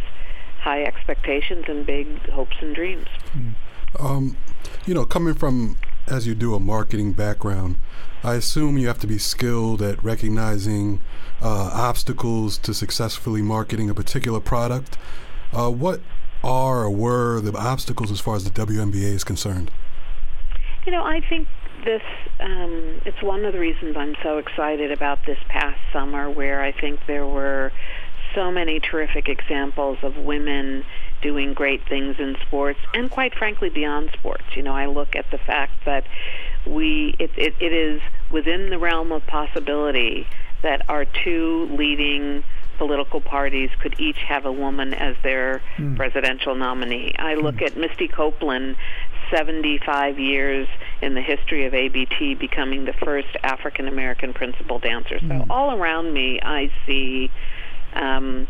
high 0.60 0.84
expectations 0.84 1.66
and 1.68 1.86
big 1.86 2.30
hopes 2.30 2.56
and 2.62 2.76
dreams. 2.76 3.08
Mm. 3.36 3.54
Um, 4.00 4.38
you 4.86 4.94
know, 4.94 5.06
coming 5.06 5.34
from 5.34 5.78
as 6.08 6.28
you 6.28 6.36
do 6.36 6.56
a 6.56 6.60
marketing 6.60 7.14
background, 7.14 7.78
I 8.24 8.36
assume 8.36 8.78
you 8.78 8.88
have 8.88 9.00
to 9.00 9.08
be 9.08 9.18
skilled 9.18 9.82
at 9.82 10.04
recognizing 10.04 11.02
uh, 11.42 11.72
obstacles 11.74 12.58
to 12.60 12.74
successfully 12.74 13.42
marketing 13.42 13.90
a 13.90 13.94
particular 13.94 14.40
product. 14.40 14.98
Uh, 15.52 15.70
what 15.70 16.02
are 16.44 16.84
or 16.84 16.90
were 16.90 17.42
the 17.42 17.56
obstacles 17.58 18.12
as 18.12 18.20
far 18.20 18.36
as 18.36 18.44
the 18.44 18.52
WNBA 18.52 19.14
is 19.14 19.24
concerned? 19.24 19.72
You 20.86 20.92
know, 20.92 21.04
I 21.04 21.22
think 21.22 21.48
this 21.84 22.02
um, 22.40 23.02
it's 23.06 23.22
one 23.22 23.46
of 23.46 23.54
the 23.54 23.60
reasons 23.60 23.96
I'm 23.98 24.16
so 24.24 24.38
excited 24.38 24.92
about 24.92 25.26
this 25.26 25.38
past 25.48 25.80
summer 25.94 26.30
where 26.30 26.62
I 26.62 26.72
think 26.72 27.00
there 27.08 27.26
were 27.26 27.72
so 28.36 28.52
many 28.52 28.80
terrific 28.80 29.28
examples 29.28 29.98
of 30.04 30.18
women 30.18 30.86
doing 31.22 31.54
great 31.54 31.88
things 31.88 32.16
in 32.20 32.36
sports 32.42 32.80
and 32.94 33.12
quite 33.12 33.36
frankly 33.36 33.70
beyond 33.70 34.10
sports. 34.14 34.44
You 34.56 34.64
know, 34.64 34.74
I 34.74 34.88
look 34.88 35.16
at 35.16 35.30
the 35.32 35.38
fact 35.38 35.86
that 35.86 36.06
we 36.66 37.16
it, 37.20 37.32
it, 37.38 37.56
it 37.60 37.74
is 37.74 38.02
within 38.32 38.70
the 38.70 38.80
realm 38.80 39.12
of 39.12 39.26
possibility 39.28 40.28
that 40.62 40.90
our 40.90 41.06
two 41.06 41.68
leading 41.72 42.44
political 42.78 43.22
parties 43.22 43.70
could 43.80 44.00
each 44.00 44.18
have 44.28 44.46
a 44.46 44.52
woman 44.52 44.94
as 44.94 45.16
their 45.22 45.62
mm. 45.78 45.96
presidential 45.96 46.56
nominee. 46.56 47.14
I 47.20 47.36
look 47.36 47.58
mm. 47.58 47.68
at 47.68 47.78
Misty 47.78 48.08
Copeland 48.08 48.76
75 49.32 50.20
years 50.20 50.68
in 51.02 51.16
the 51.16 51.22
history 51.22 51.66
of 51.66 51.74
ABT 51.74 52.36
becoming 52.36 52.86
the 52.86 52.94
first 52.94 53.30
African 53.44 53.88
American 53.88 54.34
principal 54.34 54.80
dancer. 54.80 55.20
So 55.20 55.26
mm. 55.26 55.50
all 55.50 55.76
around 55.76 56.14
me 56.14 56.40
I 56.42 56.72
see 56.86 57.32
um, 57.94 58.48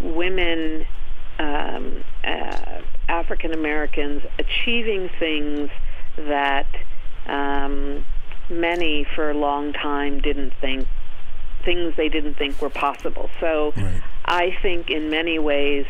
women, 0.00 0.86
um, 1.38 2.04
uh, 2.24 2.82
African 3.08 3.52
Americans 3.52 4.22
achieving 4.38 5.10
things 5.18 5.70
that 6.16 6.68
um, 7.26 8.04
many 8.50 9.06
for 9.14 9.30
a 9.30 9.34
long 9.34 9.72
time 9.72 10.20
didn't 10.20 10.52
think 10.60 10.86
things 11.64 11.94
they 11.96 12.08
didn't 12.08 12.34
think 12.34 12.60
were 12.62 12.70
possible. 12.70 13.28
So 13.40 13.72
right. 13.76 14.02
I 14.24 14.56
think 14.62 14.90
in 14.90 15.10
many 15.10 15.38
ways 15.38 15.86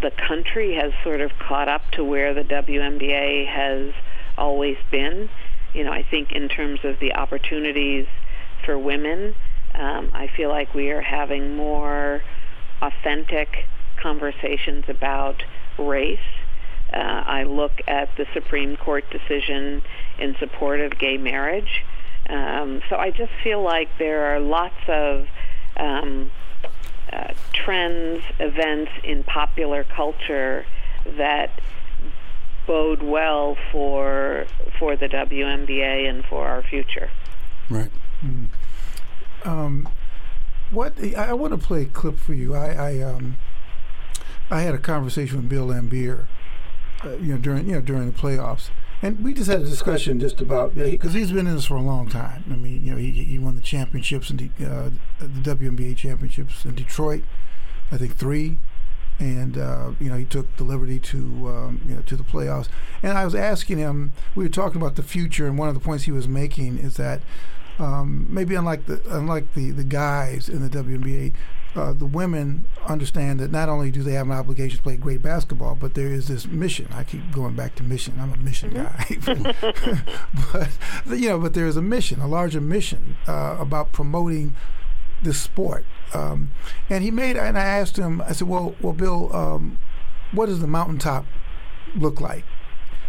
the 0.00 0.10
country 0.10 0.74
has 0.74 0.92
sort 1.04 1.20
of 1.20 1.30
caught 1.38 1.68
up 1.68 1.82
to 1.92 2.04
where 2.04 2.34
the 2.34 2.42
WNBA 2.42 3.46
has 3.46 3.92
always 4.36 4.76
been. 4.90 5.28
You 5.74 5.84
know, 5.84 5.92
I 5.92 6.02
think 6.02 6.32
in 6.32 6.48
terms 6.48 6.80
of 6.84 6.98
the 7.00 7.14
opportunities 7.14 8.06
for 8.64 8.78
women, 8.78 9.34
um, 9.74 10.10
I 10.12 10.28
feel 10.36 10.48
like 10.48 10.74
we 10.74 10.90
are 10.90 11.00
having 11.00 11.56
more 11.56 12.22
authentic 12.80 13.66
conversations 14.00 14.84
about 14.88 15.42
race. 15.78 16.18
Uh, 16.92 16.96
I 16.96 17.42
look 17.42 17.72
at 17.86 18.08
the 18.16 18.26
Supreme 18.32 18.76
Court 18.76 19.04
decision 19.10 19.82
in 20.18 20.36
support 20.38 20.80
of 20.80 20.98
gay 20.98 21.18
marriage. 21.18 21.84
Um, 22.28 22.82
so 22.88 22.96
I 22.96 23.10
just 23.10 23.32
feel 23.42 23.62
like 23.62 23.88
there 23.98 24.34
are 24.34 24.40
lots 24.40 24.80
of 24.88 25.26
um, 25.78 26.30
uh, 27.12 27.32
trends, 27.52 28.22
events 28.38 28.92
in 29.04 29.24
popular 29.24 29.84
culture 29.84 30.66
that 31.16 31.60
bode 32.66 33.02
well 33.02 33.56
for 33.72 34.46
for 34.78 34.96
the 34.96 35.08
WNBA 35.08 36.08
and 36.08 36.24
for 36.24 36.46
our 36.46 36.62
future. 36.62 37.10
Right. 37.70 37.90
Mm. 38.22 38.48
Um, 39.44 39.88
what 40.70 40.94
I, 41.02 41.30
I, 41.30 41.32
want 41.32 41.58
to 41.58 41.58
play 41.58 41.82
a 41.82 41.86
clip 41.86 42.18
for 42.18 42.34
you. 42.34 42.54
I 42.54 42.72
I, 42.72 43.00
um, 43.00 43.36
I 44.50 44.60
had 44.62 44.74
a 44.74 44.78
conversation 44.78 45.38
with 45.38 45.48
Bill 45.48 45.68
Laimbeer, 45.68 46.26
uh, 47.04 47.10
you 47.12 47.34
know, 47.34 47.38
during 47.38 47.66
you 47.66 47.72
know 47.72 47.80
during 47.80 48.10
the 48.10 48.18
playoffs, 48.18 48.70
and 49.00 49.22
we 49.22 49.32
just 49.32 49.48
had 49.48 49.60
a 49.60 49.64
discussion 49.64 50.18
just 50.18 50.40
about 50.40 50.74
because 50.74 51.14
he's 51.14 51.30
been 51.30 51.46
in 51.46 51.54
this 51.54 51.66
for 51.66 51.76
a 51.76 51.82
long 51.82 52.08
time. 52.08 52.44
I 52.50 52.56
mean, 52.56 52.84
you 52.84 52.92
know, 52.92 52.98
he, 52.98 53.10
he 53.12 53.38
won 53.38 53.54
the 53.54 53.60
championships 53.60 54.30
and 54.30 54.40
uh, 54.60 54.90
the 55.20 55.54
WNBA 55.54 55.96
championships 55.96 56.64
in 56.64 56.74
Detroit, 56.74 57.22
I 57.92 57.96
think 57.96 58.16
three, 58.16 58.58
and 59.20 59.56
uh, 59.56 59.92
you 60.00 60.10
know 60.10 60.16
he 60.16 60.24
took 60.24 60.56
the 60.56 60.64
liberty 60.64 60.98
to 60.98 61.18
um, 61.48 61.80
you 61.86 61.94
know 61.94 62.02
to 62.02 62.16
the 62.16 62.24
playoffs. 62.24 62.68
And 63.02 63.16
I 63.16 63.24
was 63.24 63.34
asking 63.34 63.78
him, 63.78 64.12
we 64.34 64.44
were 64.44 64.50
talking 64.50 64.80
about 64.80 64.96
the 64.96 65.02
future, 65.02 65.46
and 65.46 65.56
one 65.56 65.68
of 65.68 65.74
the 65.74 65.80
points 65.80 66.04
he 66.04 66.12
was 66.12 66.26
making 66.26 66.78
is 66.78 66.96
that 66.96 67.20
um, 67.78 68.26
maybe 68.28 68.56
unlike 68.56 68.86
the 68.86 69.00
unlike 69.08 69.54
the 69.54 69.70
the 69.70 69.84
guys 69.84 70.48
in 70.48 70.62
the 70.62 70.68
WNBA. 70.68 71.32
Uh, 71.74 71.92
the 71.92 72.06
women 72.06 72.64
understand 72.86 73.38
that 73.38 73.50
not 73.50 73.68
only 73.68 73.90
do 73.90 74.02
they 74.02 74.12
have 74.12 74.26
an 74.26 74.32
obligation 74.32 74.78
to 74.78 74.82
play 74.82 74.96
great 74.96 75.22
basketball, 75.22 75.74
but 75.74 75.94
there 75.94 76.08
is 76.08 76.26
this 76.28 76.46
mission. 76.46 76.88
I 76.92 77.04
keep 77.04 77.30
going 77.30 77.54
back 77.54 77.74
to 77.76 77.82
mission. 77.82 78.18
I'm 78.18 78.32
a 78.32 78.36
mission 78.36 78.70
Mm-hmm. 78.70 79.42
guy, 79.42 80.02
but 81.06 81.18
you 81.18 81.28
know, 81.28 81.38
but 81.38 81.54
there 81.54 81.66
is 81.66 81.76
a 81.76 81.82
mission, 81.82 82.20
a 82.20 82.26
larger 82.26 82.60
mission 82.60 83.16
uh, 83.26 83.56
about 83.60 83.92
promoting 83.92 84.54
this 85.22 85.40
sport. 85.40 85.84
Um, 86.14 86.50
and 86.88 87.04
he 87.04 87.10
made, 87.10 87.36
and 87.36 87.58
I 87.58 87.64
asked 87.64 87.96
him, 87.96 88.22
I 88.22 88.32
said, 88.32 88.48
well, 88.48 88.74
well, 88.80 88.92
Bill, 88.94 89.34
um, 89.36 89.78
what 90.32 90.46
does 90.46 90.60
the 90.60 90.66
mountaintop 90.66 91.26
look 91.94 92.20
like? 92.20 92.44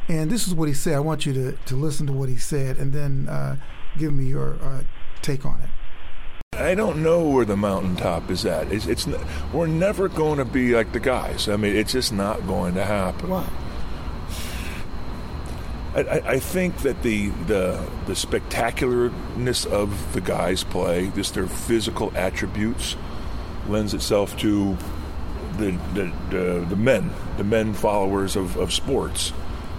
And 0.07 0.29
this 0.31 0.47
is 0.47 0.53
what 0.53 0.67
he 0.67 0.73
said. 0.73 0.95
I 0.95 0.99
want 0.99 1.25
you 1.25 1.33
to, 1.33 1.51
to 1.65 1.75
listen 1.75 2.07
to 2.07 2.13
what 2.13 2.29
he 2.29 2.37
said 2.37 2.77
and 2.77 2.91
then 2.93 3.27
uh, 3.29 3.57
give 3.97 4.13
me 4.13 4.25
your 4.25 4.55
uh, 4.61 4.81
take 5.21 5.45
on 5.45 5.61
it. 5.61 5.69
I 6.59 6.75
don't 6.75 7.01
know 7.01 7.27
where 7.27 7.45
the 7.45 7.55
mountaintop 7.55 8.29
is 8.29 8.45
at. 8.45 8.71
It's, 8.71 8.85
it's 8.85 9.07
we're 9.53 9.67
never 9.67 10.09
going 10.09 10.39
to 10.39 10.45
be 10.45 10.75
like 10.75 10.91
the 10.91 10.99
guys. 10.99 11.47
I 11.47 11.55
mean, 11.55 11.75
it's 11.75 11.93
just 11.93 12.11
not 12.11 12.45
going 12.45 12.75
to 12.75 12.83
happen. 12.83 13.29
Why? 13.29 13.49
I, 15.95 16.21
I 16.25 16.39
think 16.39 16.77
that 16.79 17.01
the, 17.01 17.29
the 17.47 17.83
the 18.05 18.13
spectacularness 18.13 19.65
of 19.65 20.13
the 20.13 20.21
guys' 20.21 20.63
play, 20.63 21.11
just 21.15 21.33
their 21.33 21.47
physical 21.47 22.11
attributes, 22.15 22.95
lends 23.67 23.93
itself 23.93 24.37
to 24.39 24.77
the 25.57 25.71
the, 25.93 26.11
the, 26.29 26.65
the 26.69 26.75
men, 26.75 27.09
the 27.37 27.43
men 27.43 27.73
followers 27.73 28.35
of, 28.35 28.57
of 28.57 28.73
sports, 28.73 29.33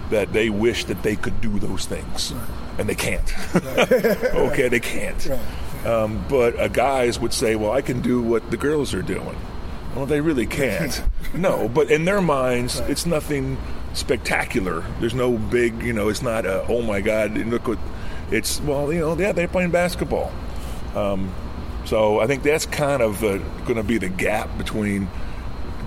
that 0.08 0.32
they 0.32 0.50
wish 0.50 0.86
that 0.86 1.02
they 1.02 1.14
could 1.14 1.40
do 1.40 1.58
those 1.58 1.84
things, 1.86 2.32
and 2.78 2.88
they 2.88 2.94
can't. 2.94 3.32
okay, 4.34 4.68
they 4.68 4.80
can't. 4.80 5.30
Um, 5.84 6.24
but 6.28 6.58
uh, 6.58 6.68
guys 6.68 7.18
would 7.18 7.32
say, 7.32 7.56
"Well, 7.56 7.72
I 7.72 7.80
can 7.82 8.00
do 8.00 8.22
what 8.22 8.50
the 8.50 8.56
girls 8.56 8.92
are 8.94 9.02
doing." 9.02 9.36
Well, 9.94 10.06
they 10.06 10.20
really 10.20 10.46
can't. 10.46 11.02
no, 11.34 11.68
but 11.68 11.90
in 11.90 12.04
their 12.04 12.20
minds, 12.20 12.78
it's 12.80 13.06
nothing 13.06 13.58
spectacular. 13.92 14.84
There's 15.00 15.14
no 15.14 15.36
big, 15.36 15.82
you 15.82 15.92
know, 15.92 16.08
it's 16.08 16.22
not 16.22 16.46
a, 16.46 16.64
oh 16.68 16.82
my 16.82 17.00
God, 17.00 17.36
look 17.36 17.66
what, 17.66 17.78
it's, 18.30 18.60
well, 18.60 18.92
you 18.92 19.00
know, 19.00 19.16
yeah, 19.16 19.32
they're 19.32 19.48
playing 19.48 19.72
basketball. 19.72 20.30
Um, 20.94 21.32
so 21.86 22.20
I 22.20 22.26
think 22.26 22.42
that's 22.42 22.66
kind 22.66 23.02
of 23.02 23.20
going 23.20 23.74
to 23.74 23.82
be 23.82 23.98
the 23.98 24.08
gap 24.08 24.56
between 24.58 25.08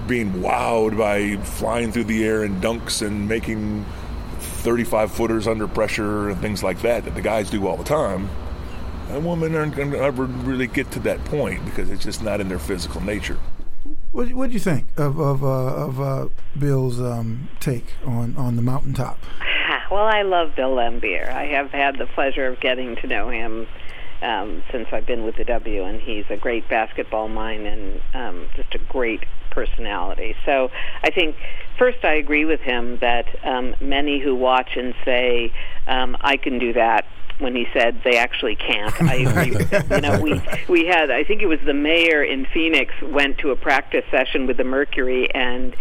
being 0.07 0.33
wowed 0.33 0.97
by 0.97 1.37
flying 1.43 1.93
through 1.93 2.03
the 2.05 2.25
air 2.25 2.43
and 2.43 2.61
dunks 2.61 3.05
and 3.05 3.29
making 3.29 3.85
35 4.39 5.11
footers 5.11 5.47
under 5.47 5.67
pressure 5.67 6.29
and 6.29 6.41
things 6.41 6.61
like 6.61 6.81
that 6.81 7.05
that 7.05 7.15
the 7.15 7.21
guys 7.21 7.49
do 7.49 7.67
all 7.67 7.77
the 7.77 7.85
time. 7.85 8.27
And 9.13 9.23
women 9.23 9.53
aren't 9.53 9.75
going 9.75 9.91
to 9.91 9.99
ever 9.99 10.25
really 10.25 10.65
get 10.65 10.89
to 10.91 10.99
that 11.01 11.23
point 11.25 11.63
because 11.65 11.91
it's 11.91 12.03
just 12.03 12.23
not 12.23 12.41
in 12.41 12.49
their 12.49 12.57
physical 12.57 12.99
nature. 12.99 13.37
What 14.11 14.33
What 14.33 14.47
do 14.47 14.53
you 14.53 14.59
think 14.59 14.87
of 14.97 15.19
of, 15.19 15.43
uh, 15.43 15.47
of 15.47 16.01
uh, 16.01 16.27
Bill's 16.57 16.99
um, 16.99 17.47
take 17.59 17.93
on, 18.05 18.35
on 18.37 18.55
the 18.55 18.61
mountaintop? 18.61 19.19
Well, 19.91 20.05
I 20.05 20.23
love 20.23 20.55
Bill 20.55 20.75
Laimbeer. 20.75 21.29
I 21.29 21.45
have 21.45 21.69
had 21.69 21.99
the 21.99 22.07
pleasure 22.07 22.47
of 22.47 22.59
getting 22.59 22.95
to 22.95 23.05
know 23.05 23.29
him 23.29 23.67
um, 24.23 24.63
since 24.71 24.87
I've 24.91 25.05
been 25.05 25.23
with 25.23 25.35
the 25.35 25.43
W, 25.43 25.83
and 25.83 26.01
he's 26.01 26.25
a 26.31 26.37
great 26.37 26.67
basketball 26.67 27.27
mind 27.27 27.67
and 27.67 28.01
um, 28.15 28.49
just 28.55 28.73
a 28.73 28.79
great 28.79 29.23
personality. 29.51 30.35
So 30.45 30.71
I 31.03 31.11
think 31.11 31.35
first 31.77 32.03
I 32.03 32.13
agree 32.13 32.45
with 32.45 32.61
him 32.61 32.97
that 33.01 33.27
um, 33.45 33.75
many 33.79 34.19
who 34.19 34.33
watch 34.35 34.71
and 34.77 34.95
say, 35.05 35.53
um, 35.85 36.17
"I 36.21 36.37
can 36.37 36.57
do 36.57 36.73
that." 36.73 37.05
When 37.39 37.55
he 37.55 37.67
said 37.73 38.01
they 38.03 38.17
actually 38.17 38.55
can't, 38.55 39.01
I 39.01 39.15
agree 39.15 39.51
with 39.51 39.69
him. 39.69 39.85
You 39.91 40.01
know, 40.01 40.19
we 40.19 40.41
we 40.69 40.85
had 40.85 41.11
I 41.11 41.23
think 41.23 41.41
it 41.41 41.47
was 41.47 41.59
the 41.65 41.73
mayor 41.73 42.23
in 42.23 42.45
Phoenix 42.53 42.93
went 43.01 43.39
to 43.39 43.51
a 43.51 43.55
practice 43.55 44.05
session 44.11 44.45
with 44.47 44.57
the 44.57 44.63
Mercury 44.63 45.33
and 45.33 45.75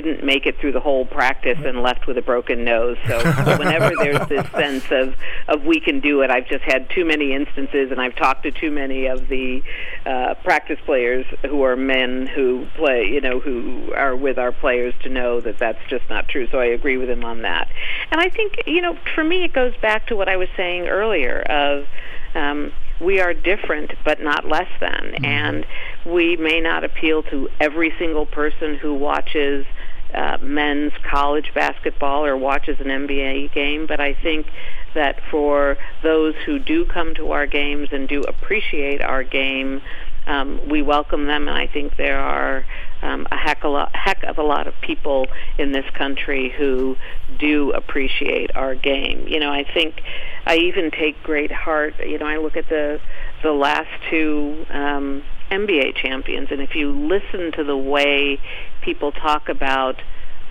didn't 0.00 0.24
make 0.24 0.44
it 0.44 0.58
through 0.58 0.72
the 0.72 0.80
whole 0.80 1.06
practice 1.06 1.58
and 1.64 1.80
left 1.80 2.06
with 2.06 2.18
a 2.18 2.22
broken 2.22 2.64
nose. 2.64 2.96
So 3.06 3.18
whenever 3.58 3.92
there's 3.96 4.28
this 4.28 4.50
sense 4.50 4.84
of 4.90 5.14
of 5.46 5.64
we 5.64 5.78
can 5.78 6.00
do 6.00 6.22
it, 6.22 6.30
I've 6.30 6.46
just 6.46 6.64
had 6.64 6.90
too 6.90 7.04
many 7.04 7.32
instances, 7.32 7.90
and 7.90 8.00
I've 8.00 8.16
talked 8.16 8.42
to 8.42 8.50
too 8.50 8.70
many 8.70 9.06
of 9.06 9.28
the 9.28 9.62
uh, 10.04 10.34
practice 10.42 10.78
players 10.84 11.26
who 11.42 11.62
are 11.62 11.76
men 11.76 12.26
who 12.26 12.66
play, 12.76 13.04
you 13.04 13.20
know, 13.20 13.38
who 13.38 13.92
are 13.94 14.16
with 14.16 14.38
our 14.38 14.52
players 14.52 14.94
to 15.02 15.08
know 15.08 15.40
that 15.40 15.58
that's 15.58 15.78
just 15.88 16.08
not 16.10 16.28
true. 16.28 16.48
So 16.50 16.58
I 16.58 16.66
agree 16.66 16.96
with 16.96 17.08
him 17.08 17.24
on 17.24 17.42
that. 17.42 17.70
And 18.10 18.20
I 18.20 18.28
think, 18.28 18.64
you 18.66 18.80
know, 18.80 18.98
for 19.14 19.22
me, 19.22 19.44
it 19.44 19.52
goes 19.52 19.76
back 19.80 20.08
to 20.08 20.16
what 20.16 20.28
I 20.28 20.36
was 20.36 20.48
saying 20.56 20.88
earlier 20.88 21.40
of. 21.40 21.86
Um, 22.34 22.72
we 23.00 23.20
are 23.20 23.34
different 23.34 23.92
but 24.04 24.20
not 24.20 24.46
less 24.46 24.68
than 24.80 25.24
and 25.24 25.66
we 26.06 26.36
may 26.36 26.60
not 26.60 26.84
appeal 26.84 27.22
to 27.24 27.48
every 27.60 27.92
single 27.98 28.26
person 28.26 28.76
who 28.76 28.94
watches 28.94 29.66
uh, 30.14 30.38
men's 30.40 30.92
college 31.10 31.52
basketball 31.54 32.24
or 32.24 32.36
watches 32.36 32.78
an 32.80 32.86
NBA 32.86 33.52
game 33.52 33.86
but 33.86 34.00
I 34.00 34.14
think 34.14 34.46
that 34.94 35.20
for 35.30 35.76
those 36.02 36.34
who 36.46 36.58
do 36.58 36.84
come 36.84 37.14
to 37.16 37.32
our 37.32 37.46
games 37.46 37.88
and 37.92 38.08
do 38.08 38.22
appreciate 38.22 39.02
our 39.02 39.24
game 39.24 39.82
um, 40.26 40.60
we 40.68 40.80
welcome 40.80 41.26
them, 41.26 41.48
and 41.48 41.56
I 41.56 41.66
think 41.66 41.96
there 41.96 42.18
are 42.18 42.64
um, 43.02 43.26
a 43.30 43.36
heck, 43.36 43.64
a 43.64 43.68
lot, 43.68 43.94
heck 43.94 44.22
of 44.24 44.38
a 44.38 44.42
lot 44.42 44.66
of 44.66 44.74
people 44.80 45.26
in 45.58 45.72
this 45.72 45.84
country 45.92 46.52
who 46.56 46.96
do 47.38 47.72
appreciate 47.72 48.50
our 48.56 48.74
game. 48.74 49.28
You 49.28 49.40
know, 49.40 49.52
I 49.52 49.64
think 49.64 50.00
I 50.46 50.56
even 50.56 50.90
take 50.90 51.22
great 51.22 51.52
heart. 51.52 51.94
You 52.04 52.18
know, 52.18 52.26
I 52.26 52.38
look 52.38 52.56
at 52.56 52.68
the 52.68 53.00
the 53.42 53.52
last 53.52 53.90
two 54.08 54.64
um, 54.70 55.22
NBA 55.54 55.96
champions, 55.96 56.48
and 56.50 56.60
if 56.60 56.74
you 56.74 56.90
listen 56.90 57.52
to 57.52 57.64
the 57.64 57.76
way 57.76 58.40
people 58.82 59.12
talk 59.12 59.48
about 59.48 59.96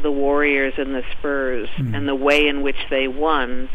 the 0.02 0.12
Warriors 0.12 0.74
and 0.78 0.94
the 0.94 1.04
Spurs 1.18 1.70
and 1.78 2.08
the 2.08 2.16
way 2.16 2.48
in 2.48 2.62
which 2.62 2.88
they 2.90 3.08
won, 3.08 3.70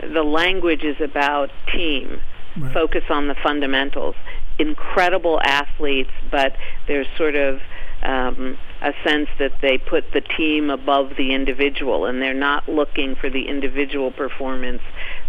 the 0.00 0.22
language 0.22 0.82
is 0.82 0.96
about 1.00 1.50
team. 1.72 2.20
Right. 2.56 2.74
Focus 2.74 3.04
on 3.08 3.28
the 3.28 3.36
fundamentals. 3.42 4.16
Incredible 4.58 5.40
athletes, 5.42 6.10
but 6.30 6.56
there's 6.88 7.06
sort 7.16 7.36
of 7.36 7.60
um, 8.02 8.58
a 8.82 8.92
sense 9.04 9.28
that 9.38 9.52
they 9.60 9.76
put 9.76 10.04
the 10.12 10.22
team 10.22 10.70
above 10.70 11.10
the 11.16 11.34
individual, 11.34 12.06
and 12.06 12.20
they're 12.22 12.32
not 12.32 12.68
looking 12.68 13.14
for 13.14 13.28
the 13.28 13.46
individual 13.46 14.10
performance. 14.10 14.80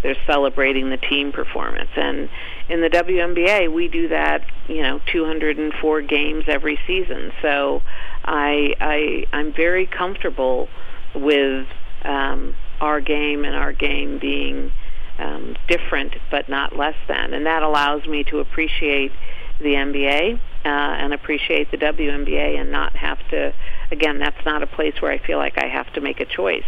They're 0.02 0.16
celebrating 0.26 0.88
the 0.88 0.96
team 0.96 1.32
performance. 1.32 1.90
And 1.96 2.30
in 2.70 2.80
the 2.80 2.88
WNBA, 2.88 3.72
we 3.72 3.88
do 3.88 4.08
that, 4.08 4.46
you 4.68 4.82
know, 4.82 5.00
204 5.12 6.02
games 6.02 6.44
every 6.46 6.78
season. 6.86 7.32
So 7.42 7.82
I, 8.24 8.74
I 8.80 9.24
I'm 9.36 9.52
very 9.52 9.86
comfortable 9.86 10.68
with 11.14 11.66
um, 12.04 12.54
our 12.80 13.00
game 13.00 13.44
and 13.44 13.54
our 13.54 13.72
game 13.72 14.18
being 14.18 14.72
um, 15.18 15.56
different 15.68 16.14
but 16.30 16.48
not 16.48 16.74
less 16.74 16.96
than, 17.06 17.34
and 17.34 17.44
that 17.44 17.62
allows 17.62 18.06
me 18.06 18.24
to 18.24 18.38
appreciate 18.38 19.12
the 19.58 19.74
NBA 19.74 20.40
uh, 20.64 20.68
and 20.68 21.12
appreciate 21.12 21.70
the 21.70 21.76
WNBA 21.76 22.60
and 22.60 22.70
not 22.70 22.94
have 22.96 23.18
to. 23.30 23.52
Again, 23.90 24.18
that's 24.18 24.44
not 24.44 24.62
a 24.62 24.66
place 24.66 24.94
where 25.00 25.10
I 25.10 25.18
feel 25.18 25.38
like 25.38 25.58
I 25.58 25.66
have 25.66 25.92
to 25.94 26.00
make 26.00 26.20
a 26.20 26.24
choice. 26.24 26.64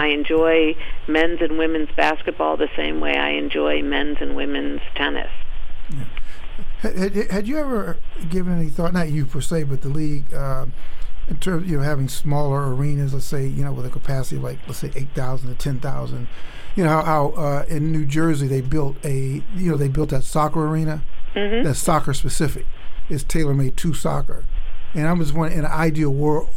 I 0.00 0.08
enjoy 0.08 0.76
men's 1.06 1.40
and 1.40 1.58
women's 1.58 1.90
basketball 1.96 2.56
the 2.56 2.68
same 2.76 3.00
way 3.00 3.16
I 3.16 3.30
enjoy 3.30 3.82
men's 3.82 4.18
and 4.20 4.36
women's 4.36 4.80
tennis. 4.94 5.30
Had, 6.78 6.96
had, 6.96 7.30
had 7.30 7.48
you 7.48 7.58
ever 7.58 7.98
given 8.28 8.58
any 8.58 8.68
thought, 8.68 8.92
not 8.92 9.10
you 9.10 9.26
per 9.26 9.40
se, 9.40 9.64
but 9.64 9.82
the 9.82 9.88
league, 9.88 10.32
uh, 10.34 10.66
in 11.28 11.36
terms 11.36 11.64
of 11.64 11.70
you 11.70 11.76
know 11.78 11.82
having 11.82 12.08
smaller 12.08 12.74
arenas, 12.74 13.14
let's 13.14 13.26
say 13.26 13.46
you 13.46 13.64
know 13.64 13.72
with 13.72 13.86
a 13.86 13.90
capacity 13.90 14.36
of 14.36 14.42
like 14.42 14.58
let's 14.66 14.78
say 14.80 14.90
eight 14.94 15.10
thousand 15.14 15.48
to 15.48 15.54
ten 15.54 15.80
thousand, 15.80 16.28
you 16.74 16.84
know 16.84 16.90
how, 16.90 17.02
how 17.02 17.28
uh, 17.30 17.64
in 17.68 17.92
New 17.92 18.06
Jersey 18.06 18.46
they 18.46 18.60
built 18.60 18.96
a 19.04 19.42
you 19.54 19.70
know 19.70 19.76
they 19.76 19.88
built 19.88 20.10
that 20.10 20.24
soccer 20.24 20.66
arena 20.66 21.02
that's 21.36 21.78
soccer 21.78 22.14
specific. 22.14 22.66
It's 23.08 23.22
tailor 23.22 23.54
made 23.54 23.76
to 23.78 23.94
soccer, 23.94 24.44
and 24.94 25.06
I 25.06 25.12
was 25.12 25.32
wondering 25.32 25.60
in 25.60 25.64
an 25.64 25.70
ideal 25.70 26.10
world 26.10 26.48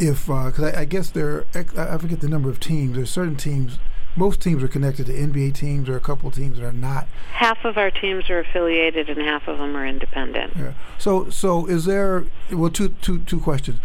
if 0.00 0.30
uh, 0.30 0.46
because 0.46 0.72
I, 0.72 0.80
I 0.80 0.84
guess 0.84 1.10
there 1.10 1.44
I 1.54 1.64
I 1.76 1.98
forget 1.98 2.20
the 2.20 2.28
number 2.28 2.48
of 2.48 2.60
teams. 2.60 2.96
There's 2.96 3.10
certain 3.10 3.36
teams. 3.36 3.78
Most 4.14 4.42
teams 4.42 4.62
are 4.62 4.68
connected 4.68 5.06
to 5.06 5.12
NBA 5.12 5.54
teams. 5.54 5.86
There 5.86 5.94
are 5.94 5.98
a 5.98 6.00
couple 6.00 6.28
of 6.28 6.34
teams 6.34 6.58
that 6.58 6.66
are 6.66 6.72
not. 6.72 7.08
Half 7.32 7.64
of 7.64 7.78
our 7.78 7.90
teams 7.90 8.28
are 8.28 8.40
affiliated 8.40 9.08
and 9.08 9.18
half 9.22 9.48
of 9.48 9.56
them 9.56 9.74
are 9.74 9.86
independent. 9.86 10.52
Yeah. 10.54 10.74
So, 10.98 11.30
so 11.30 11.64
is 11.64 11.86
there? 11.86 12.26
Well, 12.50 12.68
two, 12.68 12.90
two, 13.00 13.20
two 13.20 13.40
questions. 13.40 13.78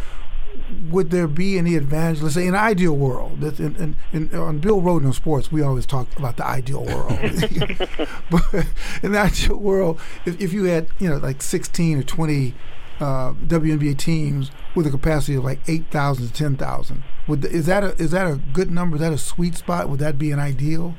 Would 0.89 1.11
there 1.11 1.27
be 1.27 1.57
any 1.57 1.75
advantage? 1.75 2.21
Let's 2.21 2.35
say 2.35 2.43
in 2.43 2.49
an 2.49 2.55
ideal 2.55 2.95
world, 2.95 3.41
that 3.41 3.59
in, 3.59 3.75
in, 3.75 3.95
in, 4.31 4.39
on 4.39 4.59
Bill 4.59 4.81
Rhoden 4.81 5.05
on 5.05 5.13
Sports, 5.13 5.51
we 5.51 5.61
always 5.61 5.85
talk 5.85 6.07
about 6.17 6.37
the 6.37 6.45
ideal 6.45 6.83
world. 6.85 7.09
but 8.29 8.65
in 9.03 9.11
the 9.13 9.19
ideal 9.19 9.57
world, 9.57 9.99
if, 10.25 10.39
if 10.39 10.53
you 10.53 10.65
had 10.65 10.87
you 10.99 11.09
know 11.09 11.17
like 11.17 11.41
16 11.41 11.99
or 11.99 12.03
20 12.03 12.53
uh, 12.99 13.33
WNBA 13.33 13.97
teams 13.97 14.51
with 14.75 14.87
a 14.87 14.89
capacity 14.89 15.35
of 15.35 15.43
like 15.43 15.59
eight 15.67 15.85
thousand 15.91 16.27
to 16.27 16.33
ten 16.33 16.57
thousand. 16.57 17.03
Would 17.27 17.43
th- 17.43 17.53
is 17.53 17.65
that 17.67 17.83
a 17.83 17.95
is 18.01 18.11
that 18.11 18.25
a 18.25 18.37
good 18.53 18.71
number? 18.71 18.95
Is 18.95 19.01
that 19.01 19.13
a 19.13 19.17
sweet 19.17 19.55
spot? 19.55 19.89
Would 19.89 19.99
that 19.99 20.17
be 20.17 20.31
an 20.31 20.39
ideal? 20.39 20.95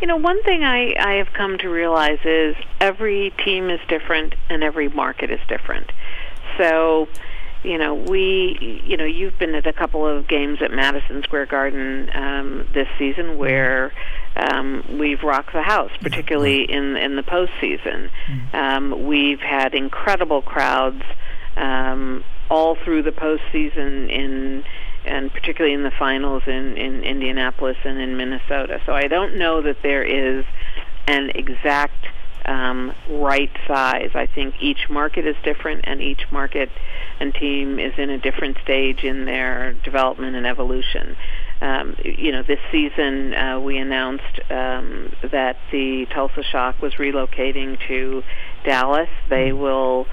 You 0.00 0.08
know, 0.08 0.16
one 0.16 0.42
thing 0.42 0.64
I, 0.64 0.94
I 0.98 1.12
have 1.14 1.32
come 1.32 1.58
to 1.58 1.68
realize 1.68 2.18
is 2.24 2.56
every 2.80 3.32
team 3.44 3.70
is 3.70 3.78
different 3.88 4.34
and 4.48 4.64
every 4.64 4.88
market 4.88 5.30
is 5.30 5.38
different. 5.48 5.92
So, 6.58 7.06
you 7.62 7.78
know, 7.78 7.94
we, 7.94 8.82
you 8.84 8.96
know, 8.96 9.04
you've 9.04 9.38
been 9.38 9.54
at 9.54 9.66
a 9.66 9.72
couple 9.72 10.06
of 10.06 10.26
games 10.26 10.60
at 10.62 10.72
Madison 10.72 11.22
Square 11.22 11.46
Garden 11.46 12.10
um, 12.14 12.68
this 12.74 12.88
season 12.98 13.38
where 13.38 13.92
um, 14.36 14.98
we've 14.98 15.22
rocked 15.22 15.52
the 15.52 15.62
house, 15.62 15.92
particularly 16.00 16.64
in 16.70 16.96
in 16.96 17.16
the 17.16 17.22
postseason. 17.22 18.10
Um, 18.52 19.06
we've 19.06 19.40
had 19.40 19.74
incredible 19.74 20.42
crowds 20.42 21.02
um, 21.56 22.24
all 22.50 22.76
through 22.76 23.02
the 23.02 23.12
postseason 23.12 24.10
in 24.10 24.64
and 25.04 25.32
particularly 25.32 25.74
in 25.74 25.82
the 25.82 25.90
finals 25.98 26.42
in, 26.46 26.76
in 26.76 27.02
Indianapolis 27.02 27.76
and 27.84 28.00
in 28.00 28.16
Minnesota. 28.16 28.80
So 28.86 28.92
I 28.92 29.08
don't 29.08 29.36
know 29.36 29.62
that 29.62 29.82
there 29.82 30.04
is 30.04 30.44
an 31.08 31.30
exact 31.34 32.06
um, 32.44 32.92
right 33.08 33.50
size. 33.66 34.10
I 34.14 34.26
think 34.26 34.56
each 34.60 34.88
market 34.88 35.26
is 35.26 35.36
different, 35.42 35.84
and 35.84 36.00
each 36.00 36.30
market 36.30 36.70
and 37.20 37.34
team 37.34 37.78
is 37.78 37.92
in 37.98 38.10
a 38.10 38.18
different 38.18 38.58
stage 38.62 39.04
in 39.04 39.24
their 39.24 39.74
development 39.84 40.36
and 40.36 40.46
evolution. 40.46 41.16
Um, 41.60 41.96
you 42.04 42.32
know, 42.32 42.42
this 42.42 42.58
season 42.72 43.34
uh, 43.34 43.60
we 43.60 43.78
announced 43.78 44.40
um, 44.50 45.12
that 45.30 45.58
the 45.70 46.06
Tulsa 46.12 46.42
Shock 46.42 46.82
was 46.82 46.94
relocating 46.94 47.78
to 47.86 48.24
Dallas. 48.64 49.08
They 49.28 49.52
will 49.52 50.06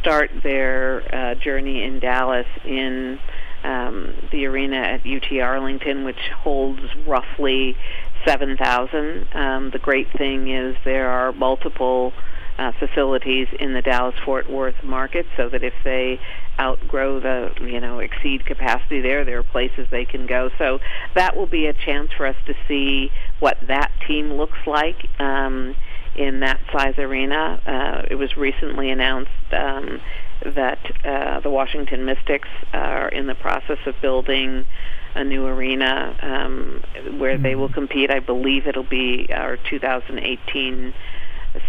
start 0.00 0.30
their 0.42 1.02
uh, 1.14 1.34
journey 1.36 1.84
in 1.84 2.00
Dallas 2.00 2.46
in 2.64 3.20
um, 3.62 4.14
the 4.30 4.46
arena 4.46 4.76
at 4.76 5.06
UT 5.06 5.40
Arlington, 5.40 6.04
which 6.04 6.30
holds 6.42 6.80
roughly 7.06 7.76
7,000. 8.24 9.26
Um, 9.34 9.70
the 9.70 9.78
great 9.78 10.08
thing 10.16 10.50
is 10.50 10.76
there 10.84 11.08
are 11.08 11.32
multiple 11.32 12.12
uh, 12.58 12.72
facilities 12.78 13.48
in 13.60 13.74
the 13.74 13.82
Dallas-Fort 13.82 14.50
Worth 14.50 14.82
market, 14.82 15.26
so 15.36 15.48
that 15.50 15.62
if 15.62 15.74
they 15.84 16.18
outgrow 16.58 17.20
the, 17.20 17.50
you 17.60 17.80
know, 17.80 17.98
exceed 17.98 18.46
capacity 18.46 19.00
there, 19.02 19.24
there 19.24 19.38
are 19.38 19.42
places 19.42 19.86
they 19.90 20.06
can 20.06 20.26
go. 20.26 20.48
So 20.56 20.78
that 21.14 21.36
will 21.36 21.46
be 21.46 21.66
a 21.66 21.74
chance 21.74 22.10
for 22.16 22.26
us 22.26 22.36
to 22.46 22.54
see 22.66 23.10
what 23.40 23.58
that 23.68 23.92
team 24.08 24.32
looks 24.32 24.58
like. 24.66 24.96
Um, 25.20 25.76
in 26.16 26.40
that 26.40 26.60
size 26.72 26.98
arena. 26.98 27.60
Uh, 27.66 28.06
it 28.10 28.16
was 28.16 28.36
recently 28.36 28.90
announced 28.90 29.30
um, 29.52 30.00
that 30.44 30.78
uh, 31.04 31.40
the 31.40 31.50
Washington 31.50 32.04
Mystics 32.04 32.48
are 32.72 33.08
in 33.08 33.26
the 33.26 33.34
process 33.34 33.78
of 33.86 33.94
building 34.00 34.66
a 35.14 35.24
new 35.24 35.46
arena 35.46 36.16
um, 36.20 36.82
where 37.18 37.34
mm-hmm. 37.34 37.42
they 37.42 37.54
will 37.54 37.70
compete. 37.70 38.10
I 38.10 38.20
believe 38.20 38.66
it'll 38.66 38.82
be 38.82 39.28
our 39.32 39.56
2018 39.56 40.94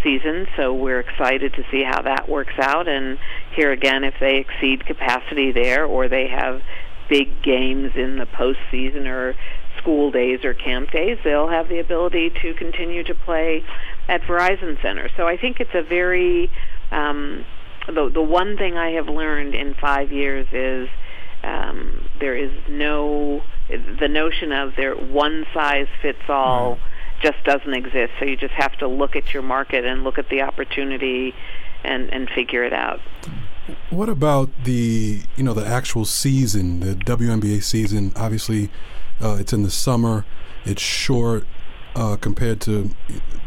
season, 0.04 0.48
so 0.58 0.74
we're 0.74 1.00
excited 1.00 1.54
to 1.54 1.64
see 1.72 1.82
how 1.84 2.02
that 2.02 2.28
works 2.28 2.60
out. 2.60 2.88
And 2.90 3.18
here 3.56 3.72
again, 3.72 4.04
if 4.04 4.16
they 4.20 4.38
exceed 4.38 4.86
capacity 4.86 5.52
there 5.52 5.86
or 5.86 6.10
they 6.10 6.28
have 6.28 6.62
big 7.10 7.42
games 7.42 7.94
in 7.96 8.18
the 8.18 8.26
postseason 8.26 9.08
or 9.08 9.36
school 9.78 10.12
days 10.12 10.44
or 10.44 10.54
camp 10.54 10.92
days, 10.92 11.18
they'll 11.24 11.48
have 11.48 11.70
the 11.70 11.80
ability 11.80 12.32
to 12.42 12.54
continue 12.56 13.04
to 13.04 13.16
play 13.16 13.64
at 14.08 14.22
Verizon 14.22 14.82
Center. 14.82 15.10
So 15.17 15.28
I 15.28 15.38
think 15.38 15.60
it's 15.60 15.74
a 15.74 15.82
very 15.82 16.52
um, 16.91 17.46
the 17.88 18.10
the 18.10 18.22
one 18.22 18.58
thing 18.58 18.78
I 18.78 18.91
have 18.91 19.08
learned 19.08 19.56
in 19.56 19.74
five 19.74 20.12
years 20.12 20.48
is 20.52 20.89
um, 21.43 22.08
there 22.20 22.36
is 22.36 22.52
no 22.70 23.41
the 23.70 24.08
notion 24.08 24.52
of 24.52 24.76
there 24.76 24.96
one 24.96 25.46
size 25.54 25.88
fits 26.02 26.30
all 26.30 26.80
just 27.22 27.43
doesn't 27.43 27.74
exist. 27.74 28.13
So 28.20 28.26
you 28.26 28.38
just 28.38 28.54
have 28.54 28.78
to 28.78 28.88
look 28.88 29.15
at 29.15 29.34
your 29.34 29.43
market 29.43 29.86
and 29.86 30.04
look 30.04 30.20
at 30.20 30.30
the 30.30 30.41
opportunity 30.41 31.34
and 31.84 32.12
and 32.13 32.30
figure 32.30 32.63
it 32.63 32.74
out. 32.74 33.00
What 33.89 34.10
about 34.10 34.50
the 34.63 35.22
you 35.36 35.43
know 35.43 35.54
the 35.54 35.65
actual 35.65 36.06
season, 36.06 36.80
the 36.80 36.93
WNBA 36.96 37.63
season? 37.63 38.13
Obviously, 38.15 38.70
uh, 39.22 39.38
it's 39.39 39.54
in 39.54 39.63
the 39.63 39.72
summer. 39.72 40.26
It's 40.65 40.82
short 40.82 41.46
uh, 41.98 42.16
compared 42.16 42.62
to 42.62 42.92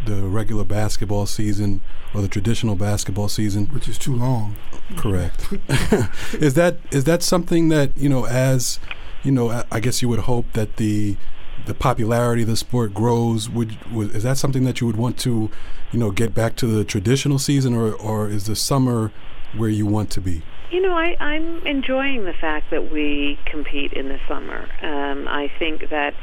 the 0.07 0.23
regular 0.25 0.65
basketball 0.65 1.25
season 1.25 1.81
or 2.13 2.21
the 2.21 2.29
traditional 2.29 2.75
basketball 2.75 3.29
season, 3.29 3.67
which 3.67 3.89
is 3.89 3.97
too 3.97 4.15
long. 4.15 4.57
Correct. 4.97 5.47
is 6.35 6.55
that 6.55 6.79
is 6.91 7.05
that 7.05 7.23
something 7.23 7.69
that 7.69 7.97
you 7.97 8.09
know 8.09 8.27
as 8.27 8.81
you 9.23 9.31
know 9.31 9.63
I 9.71 9.79
guess 9.79 10.03
you 10.03 10.09
would 10.09 10.21
hope 10.21 10.53
that 10.55 10.77
the 10.77 11.17
the 11.67 11.75
popularity 11.75 12.43
of 12.43 12.49
the 12.49 12.57
sport 12.57 12.93
grows 12.93 13.49
would, 13.49 13.79
would 13.93 14.17
is 14.17 14.25
that 14.25 14.37
something 14.37 14.65
that 14.65 14.81
you 14.81 14.87
would 14.87 14.97
want 14.97 15.17
to 15.19 15.49
you 15.93 15.99
know 16.01 16.11
get 16.11 16.35
back 16.35 16.57
to 16.57 16.67
the 16.67 16.85
traditional 16.85 17.39
season 17.39 17.75
or 17.75 17.95
or 17.95 18.29
is 18.29 18.47
the 18.47 18.57
summer 18.57 19.13
where 19.57 19.69
you 19.69 19.85
want 19.85 20.11
to 20.11 20.21
be 20.21 20.43
you 20.71 20.81
know 20.81 20.95
I, 20.95 21.17
i'm 21.21 21.67
enjoying 21.67 22.25
the 22.25 22.33
fact 22.33 22.71
that 22.71 22.91
we 22.91 23.39
compete 23.45 23.93
in 23.93 24.09
the 24.09 24.19
summer 24.27 24.69
um, 24.81 25.29
i 25.29 25.53
think 25.59 25.91
that 25.91 26.15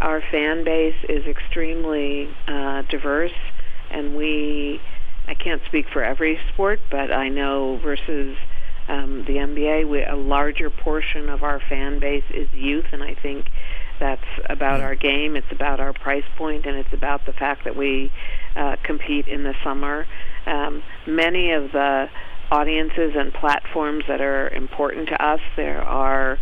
our 0.00 0.22
fan 0.30 0.64
base 0.64 0.96
is 1.08 1.24
extremely 1.26 2.28
uh, 2.48 2.82
diverse, 2.90 3.32
and 3.90 4.16
we, 4.16 4.80
I 5.28 5.34
can't 5.34 5.62
speak 5.66 5.86
for 5.92 6.02
every 6.02 6.38
sport, 6.52 6.80
but 6.90 7.12
I 7.12 7.28
know 7.28 7.78
versus 7.82 8.36
um, 8.88 9.24
the 9.26 9.34
NBA, 9.34 9.88
we, 9.88 10.04
a 10.04 10.16
larger 10.16 10.68
portion 10.70 11.28
of 11.28 11.42
our 11.42 11.60
fan 11.68 12.00
base 12.00 12.24
is 12.32 12.48
youth, 12.52 12.84
and 12.92 13.02
I 13.02 13.14
think 13.14 13.46
that's 14.00 14.24
about 14.50 14.80
our 14.80 14.94
game. 14.94 15.36
It's 15.36 15.50
about 15.52 15.80
our 15.80 15.92
price 15.92 16.24
point, 16.36 16.66
and 16.66 16.76
it's 16.76 16.92
about 16.92 17.24
the 17.26 17.32
fact 17.32 17.64
that 17.64 17.76
we 17.76 18.10
uh, 18.56 18.76
compete 18.82 19.26
in 19.26 19.44
the 19.44 19.54
summer. 19.62 20.06
Um, 20.46 20.82
many 21.06 21.52
of 21.52 21.72
the 21.72 22.06
audiences 22.50 23.12
and 23.16 23.32
platforms 23.32 24.04
that 24.08 24.20
are 24.20 24.48
important 24.50 25.08
to 25.08 25.24
us, 25.24 25.40
there 25.56 25.82
are 25.82 26.38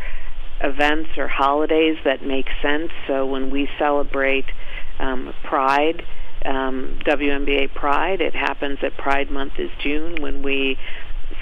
events 0.62 1.10
or 1.16 1.28
holidays 1.28 1.96
that 2.04 2.24
make 2.24 2.46
sense. 2.62 2.90
So 3.06 3.26
when 3.26 3.50
we 3.50 3.68
celebrate 3.78 4.46
um, 4.98 5.34
Pride, 5.44 6.04
um, 6.44 6.98
WNBA 7.04 7.74
Pride, 7.74 8.20
it 8.20 8.34
happens 8.34 8.78
that 8.82 8.96
Pride 8.96 9.30
Month 9.30 9.54
is 9.58 9.70
June. 9.82 10.22
When 10.22 10.42
we 10.42 10.78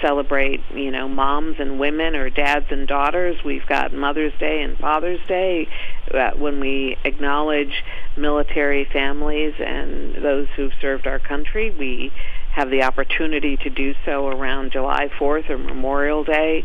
celebrate, 0.01 0.61
you 0.73 0.91
know, 0.91 1.07
moms 1.07 1.57
and 1.59 1.79
women 1.79 2.15
or 2.15 2.29
dads 2.29 2.65
and 2.69 2.87
daughters, 2.87 3.35
we've 3.43 3.65
got 3.67 3.93
Mother's 3.93 4.33
Day 4.39 4.61
and 4.61 4.77
Father's 4.77 5.19
Day. 5.27 5.67
Uh, 6.13 6.31
when 6.37 6.59
we 6.59 6.97
acknowledge 7.03 7.83
military 8.17 8.85
families 8.85 9.53
and 9.59 10.23
those 10.23 10.47
who've 10.55 10.73
served 10.81 11.07
our 11.07 11.19
country, 11.19 11.71
we 11.71 12.11
have 12.51 12.69
the 12.69 12.83
opportunity 12.83 13.57
to 13.57 13.69
do 13.69 13.93
so 14.05 14.27
around 14.27 14.71
July 14.71 15.09
4th 15.19 15.49
or 15.49 15.57
Memorial 15.57 16.23
Day. 16.23 16.63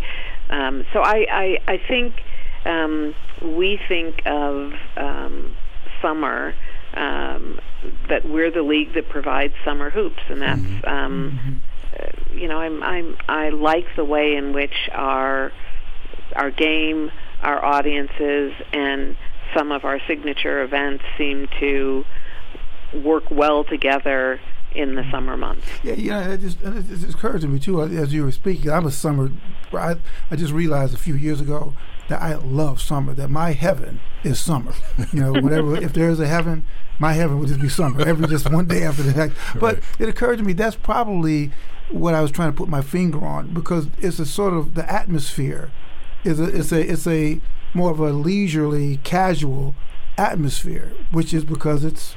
Um, 0.51 0.85
so 0.93 1.01
I, 1.01 1.27
I, 1.31 1.59
I 1.73 1.81
think 1.89 2.15
um, 2.67 3.15
we 3.43 3.79
think 3.89 4.23
of 4.27 4.73
um, 4.97 5.57
summer 6.03 6.55
um, 6.95 7.61
that 8.09 8.29
we're 8.29 8.51
the 8.51 8.63
league 8.63 8.95
that 8.95 9.09
provides 9.09 9.55
summer 9.65 9.91
hoops, 9.91 10.23
and 10.29 10.43
that's 10.43 10.61
mm-hmm. 10.61 10.89
um, 10.89 11.41
mm-hmm. 11.41 11.57
Uh, 11.97 12.35
you 12.35 12.49
know 12.49 12.59
I'm 12.59 12.83
I'm 12.83 13.17
I 13.29 13.49
like 13.51 13.87
the 13.97 14.05
way 14.05 14.37
in 14.37 14.53
which 14.53 14.75
our 14.93 15.53
our 16.35 16.51
game, 16.51 17.11
our 17.43 17.65
audiences, 17.65 18.53
and 18.73 19.17
some 19.55 19.73
of 19.73 19.85
our 19.85 20.01
signature 20.07 20.63
events 20.63 21.05
seem 21.17 21.49
to 21.61 22.05
work 22.93 23.31
well 23.31 23.65
together 23.65 24.41
in 24.77 24.95
the 24.95 25.11
summer 25.11 25.37
months. 25.37 25.67
Yeah, 25.83 25.95
yeah, 25.95 26.29
it 26.33 26.41
just 26.41 26.59
it 26.63 26.89
just 26.89 27.15
occurred 27.15 27.41
to 27.41 27.49
me 27.49 27.59
too 27.59 27.83
as 27.83 28.13
you 28.13 28.25
were 28.25 28.33
speaking. 28.33 28.71
I'm 28.71 28.87
a 28.87 28.91
summer. 28.91 29.31
I 29.73 29.97
I 30.31 30.37
just 30.37 30.53
realized 30.53 30.95
a 30.95 30.99
few 30.99 31.15
years 31.15 31.41
ago 31.41 31.75
that 32.09 32.21
I 32.23 32.35
love 32.35 32.81
summer. 32.81 33.15
That 33.15 33.31
my 33.31 33.53
heaven 33.53 34.01
is 34.23 34.39
summer. 34.39 34.75
You 35.13 35.21
know, 35.21 35.33
whatever. 35.33 35.77
if 35.77 35.93
there 35.95 36.11
is 36.11 36.21
a 36.21 36.27
heaven, 36.27 36.67
my 36.99 37.15
heaven 37.15 37.39
would 37.39 37.49
just 37.49 37.61
be 37.61 37.69
summer. 37.69 38.07
Every 38.07 38.27
just 38.29 38.51
one 38.51 38.67
day 38.67 38.83
after 38.83 39.03
the 39.03 39.15
next. 39.15 39.37
But 39.59 39.77
right. 39.77 39.83
it 39.99 40.09
occurred 40.09 40.39
to 40.39 40.45
me 40.45 40.53
that's 40.53 40.77
probably 40.77 41.53
what 41.91 42.15
I 42.15 42.21
was 42.21 42.31
trying 42.31 42.51
to 42.51 42.57
put 42.57 42.69
my 42.69 42.83
finger 42.83 43.25
on 43.25 43.55
because 43.55 43.89
it's 43.99 44.19
a 44.19 44.27
sort 44.27 44.53
of 44.53 44.75
the 44.75 44.91
atmosphere. 44.91 45.71
Is 46.25 46.41
a 46.41 46.45
it's 46.45 46.73
a 46.73 46.81
it's 46.81 47.07
a 47.07 47.41
more 47.73 47.91
of 47.91 48.01
a 48.01 48.11
leisurely, 48.11 48.99
casual 49.05 49.75
atmosphere, 50.19 50.93
which 51.13 51.33
is 51.33 51.45
because 51.45 51.85
it's 51.85 52.17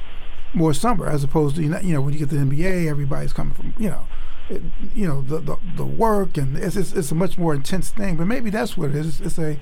more 0.52 0.74
summer 0.74 1.06
as 1.06 1.22
opposed 1.22 1.56
to 1.56 1.62
you 1.62 1.68
know, 1.68 2.00
when 2.00 2.12
you 2.12 2.18
get 2.18 2.30
the 2.30 2.36
NBA, 2.36 2.88
everybody's 2.88 3.32
coming 3.32 3.54
from 3.54 3.74
you 3.78 3.90
know. 3.90 4.06
It, 4.48 4.62
you 4.96 5.06
know 5.06 5.22
the, 5.22 5.38
the 5.38 5.56
the 5.76 5.86
work 5.86 6.36
and 6.36 6.56
it's, 6.58 6.74
it's, 6.74 6.92
it's 6.92 7.12
a 7.12 7.14
much 7.14 7.38
more 7.38 7.54
intense 7.54 7.90
thing, 7.90 8.16
but 8.16 8.26
maybe 8.26 8.50
that's 8.50 8.76
what 8.76 8.90
it 8.90 8.96
is. 8.96 9.20
It's, 9.20 9.20
it's 9.20 9.38
a 9.38 9.58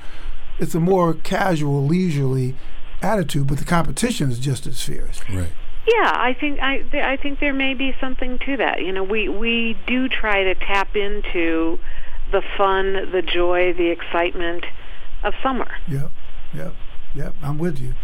it's 0.58 0.74
a 0.74 0.80
more 0.80 1.12
casual, 1.12 1.84
leisurely 1.86 2.56
attitude, 3.02 3.46
but 3.46 3.58
the 3.58 3.64
competition 3.64 4.30
is 4.30 4.38
just 4.38 4.66
as 4.66 4.82
fierce. 4.82 5.20
Right. 5.28 5.52
Yeah, 5.86 6.12
I 6.14 6.36
think 6.38 6.60
I 6.60 6.82
th- 6.82 7.02
I 7.02 7.16
think 7.16 7.40
there 7.40 7.54
may 7.54 7.74
be 7.74 7.94
something 8.00 8.38
to 8.44 8.56
that. 8.58 8.82
You 8.82 8.92
know, 8.92 9.04
we 9.04 9.28
we 9.28 9.76
do 9.86 10.08
try 10.08 10.44
to 10.44 10.54
tap 10.54 10.94
into 10.96 11.78
the 12.30 12.42
fun, 12.56 13.10
the 13.10 13.22
joy, 13.22 13.72
the 13.72 13.90
excitement 13.90 14.66
of 15.22 15.32
summer. 15.42 15.68
Yep, 15.86 16.10
yep, 16.54 16.74
yep. 17.14 17.34
I'm 17.42 17.58
with 17.58 17.78
you. 17.78 17.94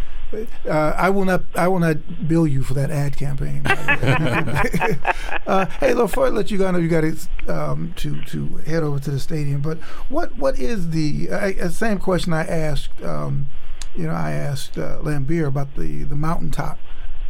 Uh, 0.68 0.94
I 0.96 1.10
will 1.10 1.24
not. 1.24 1.42
I 1.54 1.68
will 1.68 1.78
not 1.78 2.28
bill 2.28 2.46
you 2.46 2.62
for 2.62 2.74
that 2.74 2.90
ad 2.90 3.16
campaign. 3.16 3.62
uh, 5.46 5.66
hey, 5.80 5.94
look, 5.94 6.10
before 6.10 6.26
I 6.26 6.30
let 6.30 6.50
you 6.50 6.58
go, 6.58 6.66
I 6.66 6.70
know 6.70 6.78
you 6.78 6.88
got 6.88 7.02
to 7.02 7.16
um, 7.48 7.92
to 7.96 8.22
to 8.24 8.56
head 8.58 8.82
over 8.82 8.98
to 9.00 9.10
the 9.10 9.20
stadium. 9.20 9.60
But 9.60 9.78
what 10.08 10.36
what 10.36 10.58
is 10.58 10.90
the 10.90 11.28
uh, 11.30 11.68
same 11.68 11.98
question 11.98 12.32
I 12.32 12.44
asked? 12.46 13.02
Um, 13.02 13.46
you 13.94 14.06
know, 14.06 14.14
I 14.14 14.32
asked 14.32 14.76
uh, 14.78 14.98
Laimbeer 15.02 15.46
about 15.46 15.74
the 15.76 16.04
the 16.04 16.16
mountaintop. 16.16 16.78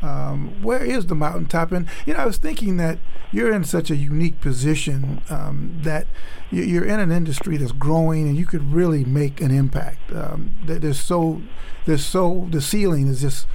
Um, 0.05 0.63
where 0.63 0.85
is 0.85 1.07
the 1.07 1.15
mountaintop? 1.15 1.73
And 1.73 1.89
you 2.05 2.13
know, 2.13 2.21
I 2.21 2.27
was 2.27 2.37
thinking 2.37 2.77
that 2.77 2.99
you're 3.33 3.53
in 3.53 3.65
such 3.65 3.91
a 3.91 3.97
unique 3.97 4.41
position 4.43 5.23
um, 5.31 5.79
that 5.83 6.07
you're 6.51 6.85
in 6.85 7.01
an 7.01 7.11
industry 7.11 7.57
that's 7.57 7.73
growing, 7.73 8.29
and 8.29 8.37
you 8.37 8.45
could 8.45 8.73
really 8.73 9.05
make 9.05 9.41
an 9.41 9.51
impact. 9.51 10.13
Um, 10.13 10.55
there's 10.63 11.01
so 11.01 11.41
there's 11.87 12.05
so 12.05 12.49
the 12.51 12.61
ceiling 12.61 13.09
is 13.09 13.23
just 13.23 13.47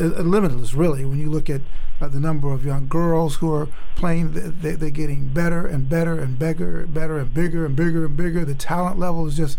uh, 0.00 0.04
limitless, 0.04 0.72
really. 0.72 1.04
When 1.04 1.20
you 1.20 1.30
look 1.30 1.50
at 1.50 1.60
uh, 2.00 2.08
the 2.08 2.18
number 2.18 2.50
of 2.52 2.64
young 2.64 2.88
girls 2.88 3.36
who 3.36 3.52
are 3.52 3.68
playing, 3.94 4.32
they, 4.32 4.72
they're 4.72 4.90
getting 4.90 5.28
better 5.28 5.66
and 5.66 5.88
better 5.88 6.18
and 6.18 6.38
bigger, 6.38 6.86
better 6.86 7.18
and 7.18 7.32
bigger 7.32 7.66
and 7.66 7.76
bigger 7.76 8.06
and 8.06 8.16
bigger. 8.16 8.44
The 8.44 8.54
talent 8.54 8.98
level 8.98 9.26
is 9.26 9.36
just, 9.36 9.58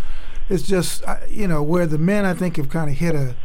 it's 0.49 0.63
just, 0.63 1.03
uh, 1.05 1.17
you 1.29 1.47
know, 1.47 1.63
where 1.63 1.85
the 1.87 1.97
men 1.97 2.25
I 2.25 2.33
think 2.33 2.57
have 2.57 2.69
kind 2.69 2.89
of 2.89 2.97
hit 2.97 3.15
a, 3.15 3.35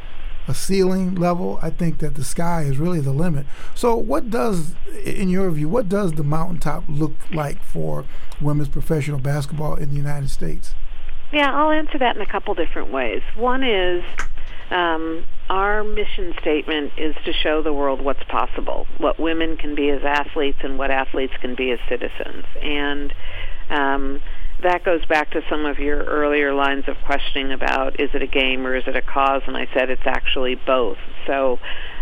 a 0.51 0.55
ceiling 0.55 1.15
level. 1.15 1.59
I 1.63 1.71
think 1.71 1.99
that 1.99 2.17
the 2.17 2.25
sky 2.25 2.63
is 2.63 2.77
really 2.77 3.01
the 3.01 3.13
limit. 3.13 3.47
So, 3.75 3.97
what 3.97 4.31
does, 4.31 4.75
in 5.05 5.29
your 5.29 5.51
view, 5.51 5.69
what 5.69 5.89
does 5.89 6.13
the 6.13 6.25
mountaintop 6.25 6.85
look 6.89 7.13
like 7.33 7.63
for 7.63 8.05
women's 8.41 8.69
professional 8.69 9.21
basketball 9.21 9.77
in 9.77 9.91
the 9.91 9.97
United 9.97 10.31
States? 10.31 10.75
Yeah, 11.33 11.55
I'll 11.55 11.71
answer 11.71 11.99
that 11.99 12.17
in 12.17 12.23
a 12.23 12.27
couple 12.27 12.55
different 12.55 12.93
ways. 12.93 13.23
One 13.37 13.63
is 13.63 14.03
um, 14.71 15.25
our 15.49 15.85
mission 15.85 16.35
statement 16.41 16.93
is 16.99 17.15
to 17.25 17.33
show 17.33 17.63
the 17.63 17.73
world 17.73 18.01
what's 18.01 18.25
possible, 18.25 18.87
what 18.99 19.21
women 19.21 19.57
can 19.57 19.77
be 19.77 19.91
as 19.91 20.03
athletes, 20.05 20.59
and 20.63 20.79
what 20.79 20.91
athletes 20.91 21.35
can 21.41 21.55
be 21.55 21.71
as 21.71 21.79
citizens. 21.89 22.45
And 22.61 23.15
um, 23.69 24.21
that 24.63 24.85
goes 24.85 25.05
back 25.07 25.31
to 25.33 25.43
some 25.49 25.67
of 25.67 25.79
your 25.79 26.03
earlier 26.05 26.53
lines 26.55 26.85
of 26.89 26.97
questioning 27.05 27.53
about 27.53 28.01
is 28.01 28.11
it 28.15 28.23
a 28.23 28.27
game 28.27 28.67
or 28.67 28.75
is 28.75 28.85
it 28.87 28.97
a 28.97 29.03
cause? 29.03 29.43
And 29.47 29.57
I 29.57 29.69
said 29.75 29.91
it's 29.91 30.07
actually 30.07 30.55
both. 30.55 30.99
So 31.27 31.59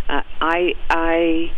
uh, 0.08 0.22
I 0.40 0.74
I 0.88 1.52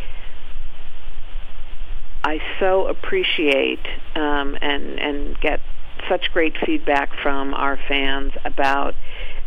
I 2.23 2.39
so 2.59 2.87
appreciate 2.87 3.87
um, 4.15 4.57
and 4.61 4.99
and 4.99 5.41
get 5.41 5.61
such 6.09 6.33
great 6.33 6.57
feedback 6.65 7.11
from 7.23 7.55
our 7.55 7.79
fans 7.89 8.33
about 8.45 8.95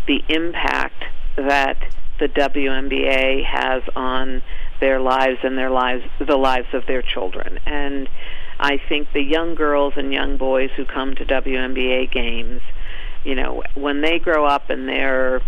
the 0.07 0.23
impact 0.29 1.03
that 1.35 1.77
the 2.19 2.27
WNBA 2.27 3.43
has 3.43 3.83
on 3.95 4.41
their 4.79 4.99
lives 4.99 5.39
and 5.43 5.57
their 5.57 5.69
lives 5.69 6.03
the 6.19 6.37
lives 6.37 6.67
of 6.73 6.85
their 6.87 7.01
children 7.01 7.59
and 7.65 8.07
I 8.63 8.79
think 8.87 9.09
the 9.13 9.21
young 9.21 9.55
girls 9.55 9.93
and 9.97 10.13
young 10.13 10.37
boys 10.37 10.69
who 10.77 10.85
come 10.85 11.15
to 11.15 11.25
WNBA 11.25 12.11
games 12.11 12.61
you 13.25 13.35
know 13.35 13.61
when 13.75 14.01
they 14.01 14.19
grow 14.19 14.45
up 14.45 14.69
and 14.69 14.87
they're 14.87 15.41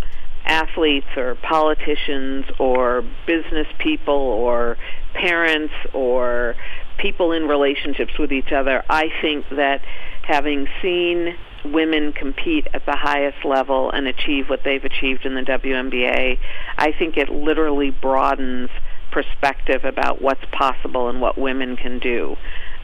athletes 0.46 1.08
or 1.16 1.36
politicians 1.36 2.46
or 2.60 3.04
business 3.26 3.68
people 3.80 4.14
or 4.14 4.78
parents 5.14 5.74
or 5.94 6.56
people 6.98 7.32
in 7.32 7.48
relationships 7.48 8.20
with 8.20 8.34
each 8.34 8.52
other 8.52 8.84
I 8.90 9.10
think 9.22 9.46
that 9.52 9.82
having 10.24 10.68
seen 10.82 11.36
women 11.64 12.12
compete 12.12 12.68
at 12.74 12.86
the 12.86 12.96
highest 12.96 13.46
level 13.46 13.90
and 13.92 14.08
achieve 14.08 14.50
what 14.50 14.64
they've 14.64 14.84
achieved 14.84 15.26
in 15.26 15.36
the 15.36 15.42
WNBA, 15.42 16.38
I 16.78 16.92
think 16.92 17.18
it 17.18 17.30
literally 17.30 17.92
broadens 17.92 18.70
perspective 19.12 19.86
about 19.86 20.22
what's 20.22 20.44
possible 20.52 21.10
and 21.10 21.22
what 21.22 21.38
women 21.38 21.78
can 21.78 22.00
do. 22.00 22.36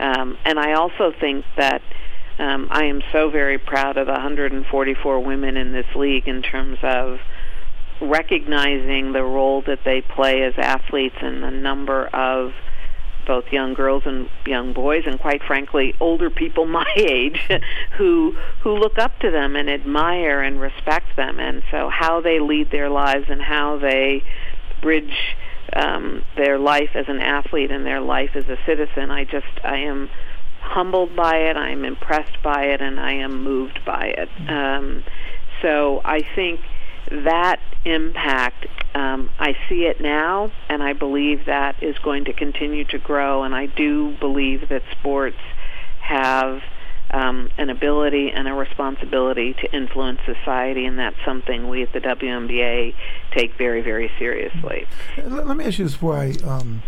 Um, 0.02 0.38
and 0.46 0.60
I 0.60 0.74
also 0.74 1.14
think 1.18 1.46
that 1.58 1.82
um, 2.40 2.68
I 2.72 2.86
am 2.86 3.02
so 3.12 3.30
very 3.30 3.60
proud 3.60 3.98
of 3.98 4.08
the 4.08 4.14
144 4.14 5.20
women 5.20 5.58
in 5.58 5.72
this 5.74 5.86
league 5.96 6.28
in 6.28 6.42
terms 6.42 6.80
of 6.82 7.20
recognizing 8.02 9.12
the 9.12 9.24
role 9.24 9.62
that 9.68 9.80
they 9.86 10.02
play 10.02 10.42
as 10.42 10.56
athletes 10.58 11.18
and 11.22 11.44
the 11.44 11.52
number 11.52 12.08
of 12.08 12.52
both 13.28 13.46
young 13.52 13.76
girls 13.76 14.02
and 14.08 14.28
young 14.48 14.74
boys 14.74 15.04
and 15.06 15.20
quite 15.20 15.44
frankly 15.44 15.94
older 16.00 16.32
people 16.32 16.66
my 16.82 16.92
age 16.98 17.48
who 17.98 18.36
who 18.62 18.74
look 18.76 18.98
up 18.98 19.20
to 19.20 19.30
them 19.30 19.56
and 19.56 19.70
admire 19.70 20.42
and 20.42 20.60
respect 20.60 21.16
them. 21.16 21.40
And 21.40 21.62
so 21.70 21.90
how 21.90 22.22
they 22.22 22.40
lead 22.40 22.72
their 22.72 22.90
lives 22.90 23.26
and 23.30 23.42
how 23.42 23.78
they 23.78 24.24
bridge 24.82 25.36
um, 25.74 26.24
their 26.36 26.58
life 26.58 26.92
as 26.96 27.06
an 27.08 27.20
athlete 27.20 27.72
and 27.72 27.86
their 27.86 28.02
life 28.02 28.32
as 28.36 28.46
a 28.50 28.58
citizen 28.66 29.12
I 29.12 29.24
just 29.24 29.48
I 29.64 29.78
am 29.78 30.10
humbled 30.60 31.16
by 31.16 31.38
it 31.38 31.58
I 31.58 31.70
am 31.72 31.86
impressed 31.86 32.42
by 32.44 32.66
it 32.66 32.82
and 32.82 33.00
I 33.00 33.14
am 33.14 33.44
moved 33.44 33.80
by 33.86 34.14
it 34.18 34.30
um, 34.50 35.04
so 35.62 36.02
I 36.04 36.22
think 36.36 36.62
that 37.12 37.60
impact, 37.86 38.68
um, 38.96 39.30
I 39.40 39.56
see 39.68 39.86
it 39.86 40.02
now, 40.02 40.52
and 40.70 40.84
I 40.84 40.94
believe 40.94 41.46
that 41.46 41.82
is 41.82 41.98
going 42.00 42.26
to 42.26 42.34
continue 42.34 42.86
to 42.86 43.00
grow. 43.00 43.44
And 43.44 43.56
I 43.56 43.66
do 43.66 44.16
believe 44.20 44.70
that 44.70 44.84
sports 44.92 45.38
have 46.00 46.62
um, 47.12 47.50
an 47.58 47.70
ability 47.70 48.32
and 48.32 48.48
a 48.48 48.54
responsibility 48.54 49.54
to 49.54 49.76
influence 49.76 50.20
society, 50.26 50.86
and 50.86 50.98
that's 50.98 51.18
something 51.26 51.70
we 51.70 51.84
at 51.84 51.94
the 51.94 52.00
WNBA 52.00 52.96
take 53.36 53.58
very, 53.58 53.82
very 53.82 54.12
seriously. 54.18 54.88
Let, 55.18 55.48
let 55.48 55.58
me 55.58 55.66
ask 55.66 55.78
you 55.78 55.86
this 55.86 55.94
before 55.94 56.18
I. 56.18 56.32
Um 56.44 56.84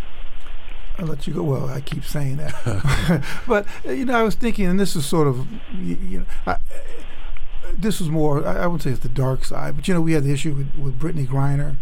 I'll 1.00 1.08
let 1.08 1.26
you 1.26 1.34
go. 1.34 1.42
Well, 1.42 1.70
I 1.70 1.82
keep 1.82 2.06
saying 2.06 2.38
that, 2.38 3.24
but 3.48 3.66
you 3.84 4.06
know, 4.06 4.14
I 4.14 4.22
was 4.22 4.36
thinking, 4.36 4.68
and 4.68 4.80
this 4.80 4.96
is 4.96 5.06
sort 5.08 5.28
of, 5.28 5.48
you, 5.74 5.96
you 5.96 6.20
know, 6.20 6.26
I, 6.46 6.58
this 7.76 8.00
was 8.00 8.10
more, 8.10 8.46
I, 8.46 8.60
I 8.60 8.68
wouldn't 8.68 8.84
say 8.84 8.92
it's 8.92 9.00
the 9.00 9.10
dark 9.10 9.44
side, 9.44 9.76
but 9.76 9.88
you 9.88 9.94
know, 9.96 10.02
we 10.02 10.14
had 10.14 10.24
the 10.24 10.32
issue 10.32 10.54
with, 10.54 10.76
with 10.76 11.00
Brittney 11.00 11.28
Griner 11.28 11.78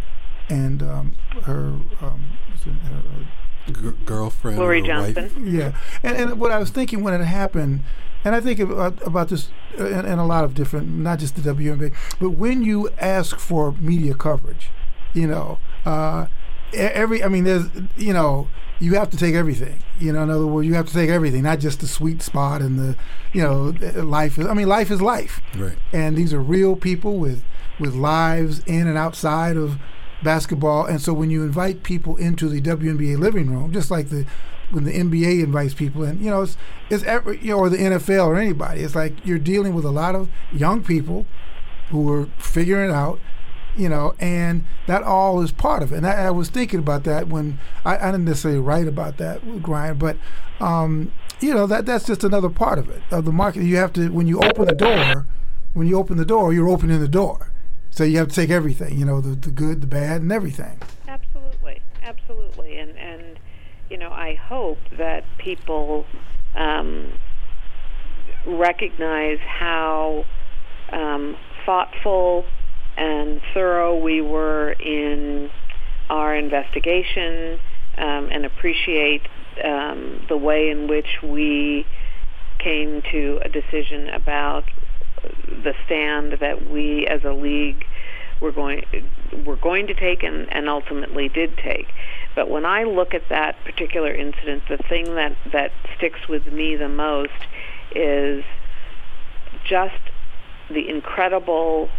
and 0.50 0.82
um, 0.82 1.16
her, 1.44 1.78
um, 2.02 2.24
her 2.64 3.74
G- 3.74 3.98
girlfriend, 4.06 4.58
Glory 4.58 4.82
Johnson. 4.82 5.24
Wife. 5.24 5.54
Yeah, 5.54 5.74
and, 6.04 6.18
and 6.18 6.40
what 6.40 6.52
I 6.52 6.58
was 6.58 6.70
thinking 6.70 7.04
when 7.04 7.14
it 7.14 7.24
happened, 7.24 7.82
and 8.24 8.36
I 8.36 8.42
think 8.42 8.60
about, 8.60 9.06
about 9.06 9.30
this 9.30 9.50
in, 9.78 10.06
in, 10.06 10.20
a 10.20 10.26
lot 10.26 10.44
of 10.44 10.54
different, 10.54 10.88
not 10.90 11.20
just 11.20 11.36
the 11.36 11.54
WNBA, 11.54 11.94
but 12.20 12.32
when 12.32 12.64
you 12.64 12.90
ask 13.00 13.40
for 13.40 13.72
media 13.74 14.14
coverage, 14.14 14.70
you 15.14 15.28
know, 15.28 15.58
uh, 15.86 16.28
every, 16.74 17.24
I 17.24 17.28
mean, 17.28 17.44
there's, 17.44 17.66
you 17.98 18.14
know, 18.14 18.48
you 18.80 18.96
have 18.96 19.10
to 19.12 19.18
take 19.18 19.36
everything. 19.36 19.82
You 20.00 20.12
know, 20.12 20.24
in 20.24 20.30
other 20.30 20.48
words, 20.48 20.68
you 20.68 20.74
have 20.74 20.88
to 20.88 20.94
take 20.94 21.10
everything, 21.10 21.44
not 21.44 21.60
just 21.60 21.80
the 21.82 21.88
sweet 21.88 22.22
spot 22.22 22.62
and 22.62 22.80
the, 22.80 22.96
you 23.32 23.42
know, 23.42 23.76
life 24.04 24.40
is. 24.40 24.48
I 24.48 24.54
mean, 24.54 24.68
life 24.68 24.90
is 24.90 25.02
life. 25.02 25.42
Right. 25.56 25.78
And 25.94 26.18
these 26.18 26.34
are 26.34 26.42
real 26.42 26.76
people 26.76 27.18
with 27.18 27.44
with 27.80 27.96
lives 27.96 28.60
in 28.66 28.88
and 28.88 28.98
outside 28.98 29.58
of 29.58 29.78
basketball. 30.24 30.86
And 30.86 31.02
so 31.02 31.14
when 31.14 31.30
you 31.30 31.44
invite 31.44 31.84
people 31.84 32.16
into 32.18 32.48
the 32.48 32.62
WNBA 32.62 33.18
living 33.18 33.50
room, 33.50 33.72
just 33.72 33.90
like 33.92 34.10
the 34.10 34.26
when 34.72 34.84
the 34.84 34.92
NBA 34.92 35.44
invites 35.44 35.74
people 35.74 36.04
in, 36.04 36.24
you 36.24 36.30
know, 36.30 36.42
it's 36.42 36.58
it's 36.90 37.04
every, 37.04 37.40
you 37.40 37.52
know, 37.52 37.60
or 37.60 37.70
the 37.70 37.78
NFL 37.78 38.28
or 38.28 38.36
anybody, 38.38 38.82
it's 38.82 38.96
like 38.96 39.26
you're 39.26 39.40
dealing 39.40 39.74
with 39.74 39.86
a 39.86 39.92
lot 39.92 40.16
of 40.16 40.30
young 40.52 40.84
people 40.84 41.26
who 41.90 42.12
are 42.12 42.28
figuring 42.38 42.92
out 42.92 43.20
you 43.76 43.88
know, 43.88 44.16
and 44.20 44.66
that 44.88 45.04
all 45.04 45.42
is 45.42 45.52
part 45.52 45.82
of 45.84 45.92
it. 45.92 45.98
And 45.98 46.08
I, 46.08 46.26
I 46.26 46.32
was 46.32 46.50
thinking 46.50 46.80
about 46.80 47.04
that 47.06 47.28
when 47.28 47.60
I, 47.86 47.98
I, 47.98 48.12
didn't 48.12 48.26
necessarily 48.26 48.60
write 48.60 48.88
about 48.88 49.18
that 49.18 49.42
Griner, 49.42 49.98
but 49.98 50.18
um, 50.60 51.12
you 51.40 51.54
know 51.54 51.66
that 51.68 51.86
that's 51.86 52.06
just 52.06 52.24
another 52.24 52.50
part 52.50 52.80
of 52.80 52.90
it 52.90 53.02
of 53.12 53.26
the 53.26 53.32
market. 53.32 53.64
You 53.64 53.78
have 53.78 53.94
to 53.94 54.10
when 54.10 54.28
you 54.28 54.40
open 54.40 54.66
the 54.66 54.76
door, 54.76 55.26
when 55.74 55.88
you 55.88 55.98
open 55.98 56.18
the 56.18 56.26
door, 56.26 56.54
you're 56.54 56.70
opening 56.70 57.00
the 57.00 57.08
door. 57.08 57.52
So 57.90 58.04
you 58.06 58.18
have 58.20 58.30
to 58.30 58.36
take 58.36 58.50
everything, 58.50 58.98
you 58.98 59.06
know, 59.06 59.20
the, 59.20 59.36
the 59.36 59.52
good, 59.52 59.82
the 59.82 59.88
bad, 59.88 60.22
and 60.22 60.32
everything. 60.32 60.80
Absolutely, 61.08 61.82
absolutely, 62.04 62.78
and 62.78 62.98
and 62.98 63.40
you 63.92 63.98
know, 63.98 64.10
I 64.10 64.36
hope 64.36 64.78
that 64.98 65.26
people 65.38 66.06
um, 66.56 67.12
recognize 68.48 69.40
how 69.40 70.24
um, 70.94 71.36
thoughtful 71.66 72.46
and 72.96 73.42
thorough 73.54 74.00
we 74.00 74.22
were 74.22 74.72
in 74.72 75.50
our 76.10 76.34
investigation 76.34 77.60
um, 77.98 78.30
and 78.32 78.46
appreciate 78.46 79.24
um, 79.62 80.26
the 80.30 80.38
way 80.38 80.70
in 80.70 80.88
which 80.88 81.22
we 81.22 81.86
came 82.60 83.02
to 83.12 83.42
a 83.44 83.50
decision 83.50 84.08
about 84.08 84.64
the 85.48 85.74
stand 85.86 86.38
that 86.40 86.72
we 86.72 87.06
as 87.08 87.26
a 87.26 87.34
league 87.34 87.84
were 88.42 88.52
going 88.52 88.84
were 89.46 89.58
going 89.58 89.88
to 89.88 89.94
take 89.94 90.24
and, 90.24 90.52
and 90.52 90.68
ultimately 90.68 91.30
did 91.30 91.56
take. 91.58 91.88
But 92.36 92.50
when 92.50 92.66
I 92.66 92.84
look 92.84 93.14
at 93.14 93.24
that 93.30 93.56
particular 93.66 94.14
incident, 94.14 94.64
the 94.70 94.78
thing 94.78 95.16
that, 95.16 95.36
that 95.52 95.72
sticks 95.98 96.28
with 96.30 96.48
me 96.48 96.76
the 96.76 96.90
most 96.90 97.32
is 97.96 98.44
just 99.68 100.00
the 100.70 100.88
incredible 100.88 101.90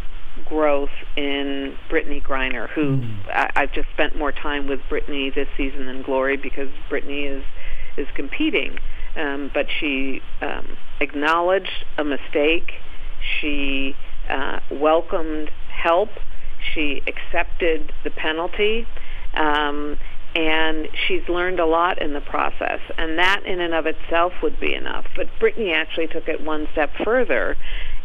growth 0.46 0.90
in 1.16 1.76
Brittney 1.90 2.22
Griner, 2.22 2.68
who 2.70 2.96
Mm. 2.96 3.28
I, 3.28 3.50
I've 3.54 3.72
just 3.72 3.88
spent 3.90 4.16
more 4.16 4.32
time 4.32 4.66
with 4.66 4.80
Brittney 4.90 5.34
this 5.34 5.48
season 5.56 5.86
than 5.86 6.02
Glory 6.02 6.36
because 6.36 6.70
Brittney 6.90 7.26
is 7.28 7.44
is 7.98 8.06
competing. 8.14 8.78
Um, 9.14 9.50
but 9.52 9.66
she 9.78 10.22
um, 10.40 10.78
acknowledged 11.00 11.84
a 11.98 12.04
mistake. 12.04 12.72
She 13.20 13.94
uh, 14.30 14.60
welcomed 14.70 15.50
help. 15.68 16.08
She 16.72 17.02
accepted 17.06 17.92
the 18.04 18.10
penalty. 18.10 18.86
Um, 19.34 19.98
and 20.34 20.88
she's 21.06 21.28
learned 21.28 21.60
a 21.60 21.66
lot 21.66 22.00
in 22.00 22.14
the 22.14 22.20
process. 22.20 22.80
And 22.96 23.18
that 23.18 23.44
in 23.44 23.60
and 23.60 23.74
of 23.74 23.86
itself 23.86 24.32
would 24.42 24.58
be 24.58 24.74
enough. 24.74 25.06
But 25.14 25.28
Brittney 25.38 25.74
actually 25.74 26.06
took 26.06 26.28
it 26.28 26.42
one 26.42 26.68
step 26.72 26.90
further 27.04 27.56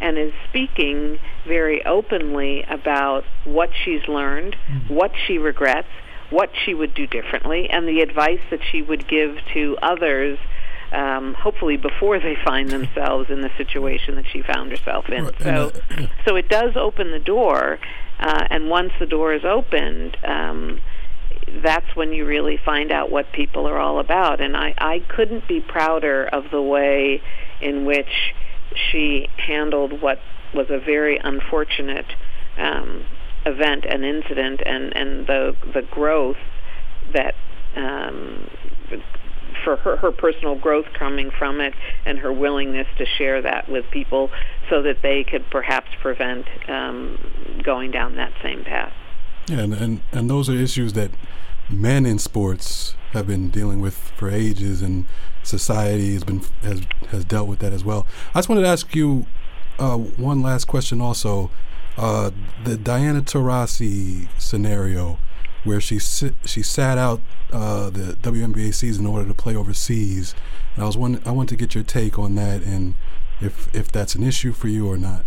and 0.02 0.18
is 0.18 0.34
speaking 0.50 1.20
very 1.48 1.86
openly 1.86 2.64
about 2.64 3.24
what 3.46 3.70
she's 3.86 4.08
learned, 4.08 4.56
what 4.90 5.12
she 5.26 5.38
regrets, 5.38 5.88
what 6.30 6.50
she 6.66 6.74
would 6.74 6.94
do 6.94 7.08
differently, 7.08 7.70
and 7.70 7.88
the 7.88 8.02
advice 8.02 8.42
that 8.52 8.60
she 8.72 8.82
would 8.82 9.08
give 9.08 9.38
to 9.54 9.78
others. 9.82 10.38
Um, 10.92 11.34
hopefully, 11.34 11.76
before 11.76 12.20
they 12.20 12.36
find 12.46 12.70
themselves 12.70 13.30
in 13.30 13.42
the 13.42 13.52
situation 13.58 14.16
that 14.16 14.26
she 14.32 14.42
found 14.42 14.72
herself 14.72 15.10
in. 15.10 15.26
Right, 15.26 15.42
So, 15.42 15.72
uh, 15.92 16.08
so 16.26 16.36
it 16.38 16.48
does 16.48 16.78
open 16.78 17.12
the 17.12 17.20
door, 17.20 17.78
uh, 18.20 18.48
and 18.50 18.70
once 18.70 18.94
the 18.98 19.06
door 19.06 19.34
is 19.34 19.44
opened, 19.44 20.16
um, 20.24 20.80
that's 21.64 21.96
when 21.96 22.14
you 22.14 22.26
really 22.26 22.60
find 22.64 22.92
out 22.92 23.10
what 23.10 23.32
people 23.32 23.68
are 23.68 23.78
all 23.78 24.00
about. 24.00 24.42
And 24.42 24.56
I, 24.56 24.74
I 24.78 25.00
couldn't 25.08 25.48
be 25.48 25.62
prouder 25.62 26.26
of 26.26 26.46
the 26.52 26.62
way 26.62 27.22
in 27.62 27.86
which 27.86 28.34
she 28.92 29.28
handled 29.38 30.02
what 30.02 30.20
was 30.54 30.68
a 30.70 30.80
very 30.80 31.18
unfortunate 31.18 32.06
um, 32.58 33.06
event 33.46 33.86
and 33.88 34.04
incident, 34.04 34.62
and 34.66 34.96
and 34.96 35.28
the 35.28 35.56
the 35.74 35.82
growth 35.82 36.38
that. 37.14 37.36
Um, 37.76 38.50
for 39.64 39.76
her, 39.78 39.98
her 39.98 40.12
personal 40.12 40.56
growth 40.56 40.86
coming 40.98 41.30
from 41.38 41.60
it 41.60 41.74
and 42.06 42.20
her 42.20 42.32
willingness 42.32 42.88
to 42.98 43.06
share 43.18 43.42
that 43.42 43.70
with 43.70 43.86
people 43.92 44.30
so 44.70 44.82
that 44.84 44.98
they 45.02 45.24
could 45.24 45.44
perhaps 45.52 45.88
prevent 46.02 46.46
um, 46.70 47.18
going 47.64 47.92
down 47.92 48.16
that 48.16 48.32
same 48.44 48.64
path. 48.64 48.94
Yeah, 49.48 49.60
and, 49.60 49.74
and 49.74 50.02
and 50.12 50.30
those 50.30 50.50
are 50.50 50.56
issues 50.56 50.94
that 50.94 51.12
men 51.70 52.06
in 52.06 52.20
sports 52.20 52.96
have 53.12 53.28
been 53.28 53.50
dealing 53.50 53.80
with 53.80 53.96
for 54.18 54.30
ages, 54.30 54.82
and 54.82 55.06
society 55.44 56.14
has 56.14 56.24
been 56.24 56.42
has 56.62 56.82
has 57.10 57.24
dealt 57.24 57.48
with 57.48 57.60
that 57.60 57.72
as 57.72 57.84
well. 57.84 58.06
I 58.34 58.40
just 58.40 58.50
wanted 58.50 58.62
to 58.62 58.68
ask 58.68 58.94
you 58.94 59.26
uh, 59.80 59.98
one 59.98 60.42
last 60.42 60.66
question. 60.66 61.00
Also, 61.00 61.50
uh, 61.98 62.32
the 62.66 62.78
Diana 62.78 63.22
Taurasi 63.22 64.28
scenario, 64.38 65.18
where 65.64 65.80
she 65.80 65.98
sit, 65.98 66.36
she 66.46 66.62
sat 66.62 66.98
out 66.98 67.22
uh, 67.54 67.90
the 67.90 68.18
WNBA 68.22 68.74
season 68.74 69.06
in 69.06 69.12
order 69.12 69.28
to 69.28 69.34
play 69.34 69.56
overseas, 69.56 70.36
and 70.76 70.84
I 70.84 70.88
was 70.88 70.98
one 70.98 71.22
I 71.26 71.32
want 71.32 71.48
to 71.50 71.56
get 71.56 71.74
your 71.74 71.86
take 71.86 72.20
on 72.20 72.36
that, 72.36 72.64
and 72.64 72.96
if 73.40 73.74
if 73.74 73.92
that's 73.92 74.14
an 74.16 74.24
issue 74.24 74.52
for 74.52 74.68
you 74.68 74.90
or 74.90 74.98
not. 74.98 75.24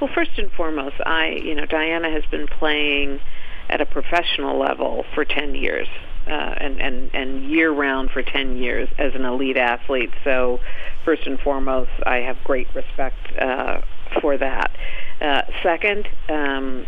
Well, 0.00 0.10
first 0.14 0.32
and 0.36 0.50
foremost, 0.52 0.96
I, 1.04 1.28
you 1.42 1.54
know, 1.54 1.66
Diana 1.66 2.10
has 2.10 2.24
been 2.30 2.46
playing 2.46 3.20
at 3.68 3.80
a 3.80 3.86
professional 3.86 4.58
level 4.58 5.04
for 5.14 5.24
10 5.24 5.54
years. 5.54 5.88
Uh, 6.26 6.54
and, 6.58 6.82
and, 6.82 7.08
and 7.14 7.48
year 7.48 7.70
round 7.70 8.10
for 8.10 8.20
10 8.20 8.56
years 8.56 8.88
as 8.98 9.14
an 9.14 9.24
elite 9.24 9.56
athlete. 9.56 10.10
So, 10.24 10.58
first 11.04 11.24
and 11.24 11.38
foremost, 11.38 11.92
I 12.04 12.16
have 12.16 12.36
great 12.42 12.66
respect 12.74 13.16
uh, 13.40 13.80
for 14.20 14.36
that. 14.36 14.72
Uh, 15.20 15.42
second, 15.62 16.08
um, 16.28 16.84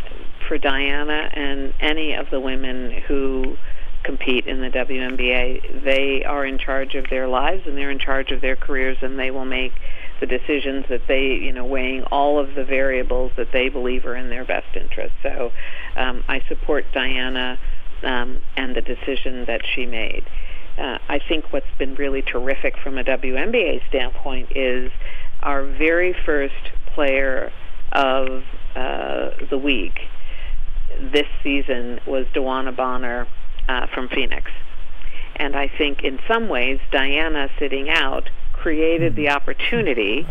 for 0.49 0.59
Diana 0.59 1.31
and 1.33 1.73
any 1.79 2.15
of 2.15 2.31
the 2.31 2.41
women 2.41 2.91
who 3.07 3.57
compete 4.03 4.47
in 4.47 4.61
the 4.61 4.71
WNBA, 4.71 5.85
they 5.85 6.25
are 6.25 6.45
in 6.45 6.59
charge 6.59 6.95
of 6.95 7.09
their 7.09 7.29
lives 7.29 7.63
and 7.67 7.77
they're 7.77 7.91
in 7.91 7.99
charge 7.99 8.33
of 8.33 8.41
their 8.41 8.57
careers, 8.57 8.97
and 9.03 9.19
they 9.19 9.31
will 9.31 9.45
make 9.45 9.73
the 10.21 10.27
decisions 10.27 10.87
that 10.89 11.03
they, 11.07 11.27
you 11.27 11.53
know, 11.53 11.65
weighing 11.65 12.03
all 12.05 12.39
of 12.39 12.55
the 12.55 12.65
variables 12.65 13.33
that 13.37 13.49
they 13.53 13.69
believe 13.69 14.05
are 14.05 14.17
in 14.17 14.31
their 14.31 14.45
best 14.45 14.75
interest. 14.75 15.15
So 15.23 15.53
um, 15.97 16.25
I 16.29 16.43
support 16.49 16.85
Diana 16.93 17.59
um, 18.03 18.41
and 18.57 18.75
the 18.75 18.81
decision 18.81 19.45
that 19.47 19.61
she 19.75 19.87
made. 19.87 20.25
Uh, 20.77 20.99
I 21.09 21.19
think 21.29 21.53
what's 21.53 21.67
been 21.79 21.95
really 21.95 22.23
terrific 22.23 22.77
from 22.83 22.99
a 22.99 23.05
WNBA 23.05 23.87
standpoint 23.89 24.57
is 24.57 24.93
our 25.43 25.65
very 25.65 26.15
first 26.25 26.55
player 26.95 27.53
of 27.93 28.43
uh, 28.77 29.31
the 29.51 29.59
week 29.59 29.99
this 31.01 31.27
season 31.43 32.01
was 32.07 32.27
DeWanna 32.35 32.77
Bonner 32.77 33.27
uh, 33.69 33.87
from 33.95 34.09
Phoenix. 34.09 34.51
And 35.37 35.55
I 35.55 35.69
think 35.69 36.03
in 36.03 36.19
some 36.27 36.49
ways, 36.49 36.81
Diana 36.91 37.49
sitting 37.59 37.89
out 37.91 38.29
created 38.69 39.17
the 39.17 39.31
opportunity 39.31 40.27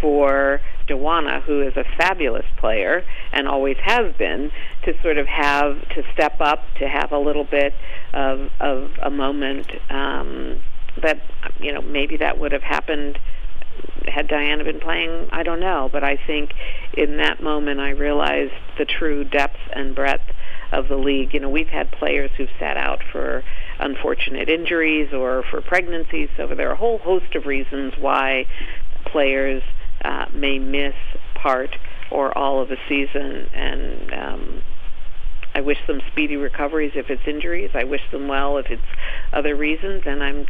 for 0.00 0.58
DeWanna, 0.88 1.42
who 1.42 1.60
is 1.60 1.76
a 1.76 1.84
fabulous 1.98 2.46
player 2.56 3.04
and 3.30 3.46
always 3.46 3.76
has 3.82 4.14
been, 4.16 4.50
to 4.84 4.94
sort 5.02 5.18
of 5.18 5.26
have 5.26 5.86
to 5.90 6.02
step 6.14 6.40
up, 6.40 6.60
to 6.78 6.88
have 6.88 7.12
a 7.12 7.18
little 7.18 7.44
bit 7.44 7.74
of 8.14 8.48
of 8.58 8.90
a 9.02 9.10
moment 9.10 9.66
um, 9.90 10.62
that 11.02 11.20
you 11.60 11.72
know 11.74 11.82
maybe 11.82 12.16
that 12.16 12.38
would 12.38 12.52
have 12.52 12.62
happened 12.62 13.18
had 14.06 14.28
Diana 14.28 14.64
been 14.64 14.80
playing. 14.80 15.28
I 15.30 15.42
don't 15.42 15.60
know, 15.60 15.90
but 15.92 16.02
I 16.02 16.16
think 16.16 16.54
in 16.94 17.18
that 17.18 17.42
moment 17.42 17.80
I 17.80 17.90
realized 17.90 18.54
the 18.78 18.86
true 18.86 19.24
depth 19.24 19.60
and 19.74 19.94
breadth 19.94 20.30
of 20.72 20.88
the 20.88 20.96
league. 20.96 21.34
You 21.34 21.40
know, 21.40 21.50
we've 21.50 21.68
had 21.68 21.90
players 21.92 22.30
who've 22.38 22.48
sat 22.58 22.78
out 22.78 23.02
for 23.12 23.44
unfortunate 23.78 24.48
injuries 24.48 25.12
or 25.12 25.44
for 25.50 25.60
pregnancies. 25.60 26.28
So 26.36 26.46
there 26.46 26.68
are 26.68 26.72
a 26.72 26.76
whole 26.76 26.98
host 26.98 27.34
of 27.34 27.46
reasons 27.46 27.94
why 27.98 28.46
players 29.06 29.62
uh, 30.04 30.26
may 30.32 30.58
miss 30.58 30.94
part 31.34 31.76
or 32.10 32.36
all 32.36 32.60
of 32.60 32.70
a 32.70 32.76
season. 32.88 33.48
And 33.54 34.14
um, 34.14 34.62
I 35.54 35.60
wish 35.60 35.78
them 35.86 36.00
speedy 36.10 36.36
recoveries 36.36 36.92
if 36.94 37.10
it's 37.10 37.26
injuries. 37.26 37.70
I 37.74 37.84
wish 37.84 38.02
them 38.10 38.28
well 38.28 38.58
if 38.58 38.66
it's 38.70 38.82
other 39.32 39.54
reasons. 39.54 40.02
And 40.06 40.22
I'm 40.22 40.46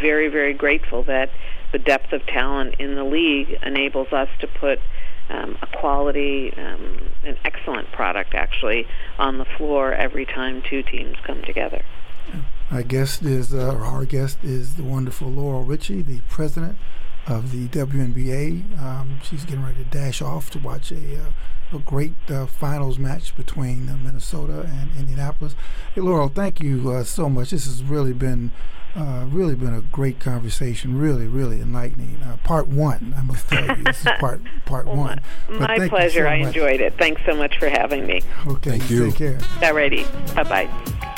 very, 0.00 0.28
very 0.28 0.54
grateful 0.54 1.02
that 1.04 1.30
the 1.72 1.78
depth 1.78 2.12
of 2.12 2.24
talent 2.26 2.76
in 2.78 2.94
the 2.94 3.04
league 3.04 3.58
enables 3.62 4.12
us 4.12 4.28
to 4.40 4.46
put 4.46 4.78
um, 5.28 5.58
a 5.60 5.66
quality, 5.78 6.52
um, 6.56 7.00
an 7.24 7.36
excellent 7.44 7.92
product 7.92 8.34
actually 8.34 8.86
on 9.18 9.38
the 9.38 9.44
floor 9.56 9.92
every 9.92 10.24
time 10.24 10.62
two 10.68 10.82
teams 10.82 11.16
come 11.26 11.42
together. 11.42 11.84
Our 12.70 12.82
guest 12.82 13.22
is, 13.22 13.54
uh, 13.54 13.72
or 13.74 13.84
our 13.84 14.04
guest 14.04 14.38
is 14.42 14.74
the 14.74 14.82
wonderful 14.82 15.28
Laurel 15.30 15.64
Ritchie, 15.64 16.02
the 16.02 16.20
president 16.28 16.76
of 17.26 17.52
the 17.52 17.66
WNBA. 17.68 18.78
Um, 18.80 19.20
she's 19.22 19.44
getting 19.44 19.62
ready 19.64 19.78
to 19.78 19.84
dash 19.84 20.20
off 20.20 20.50
to 20.50 20.58
watch 20.58 20.90
a, 20.92 20.96
uh, 21.20 21.76
a 21.76 21.78
great 21.80 22.14
uh, 22.28 22.46
finals 22.46 22.98
match 22.98 23.34
between 23.36 23.88
uh, 23.88 23.96
Minnesota 23.96 24.62
and 24.80 24.90
Indianapolis. 24.98 25.54
Hey, 25.94 26.00
Laurel, 26.02 26.28
thank 26.28 26.60
you 26.60 26.90
uh, 26.90 27.04
so 27.04 27.28
much. 27.28 27.50
This 27.50 27.64
has 27.66 27.82
really 27.82 28.12
been. 28.12 28.50
Uh, 28.96 29.26
really 29.30 29.54
been 29.54 29.74
a 29.74 29.82
great 29.82 30.18
conversation. 30.18 30.98
Really, 30.98 31.28
really 31.28 31.60
enlightening. 31.60 32.18
Uh, 32.24 32.38
part 32.38 32.66
one, 32.68 33.14
I 33.16 33.22
must 33.22 33.46
tell 33.46 33.64
you, 33.76 33.84
this 33.84 33.98
is 34.00 34.08
part 34.18 34.40
part 34.64 34.86
Well, 34.86 34.96
one. 34.96 35.20
my, 35.50 35.58
But 35.58 35.78
my 35.78 35.88
pleasure. 35.88 36.22
so 36.24 36.26
I 36.26 36.36
enjoyed 36.36 36.80
it. 36.80 36.94
Thanks 36.98 37.20
so 37.26 37.36
much 37.36 37.58
for 37.58 37.68
having 37.68 38.06
me. 38.06 38.22
Okay, 38.46 38.70
Thank 38.70 38.90
you. 38.90 39.10
Take 39.10 39.16
care. 39.16 39.38
Alrighty. 39.60 40.04
Bye 40.34 40.42
bye. 40.42 41.17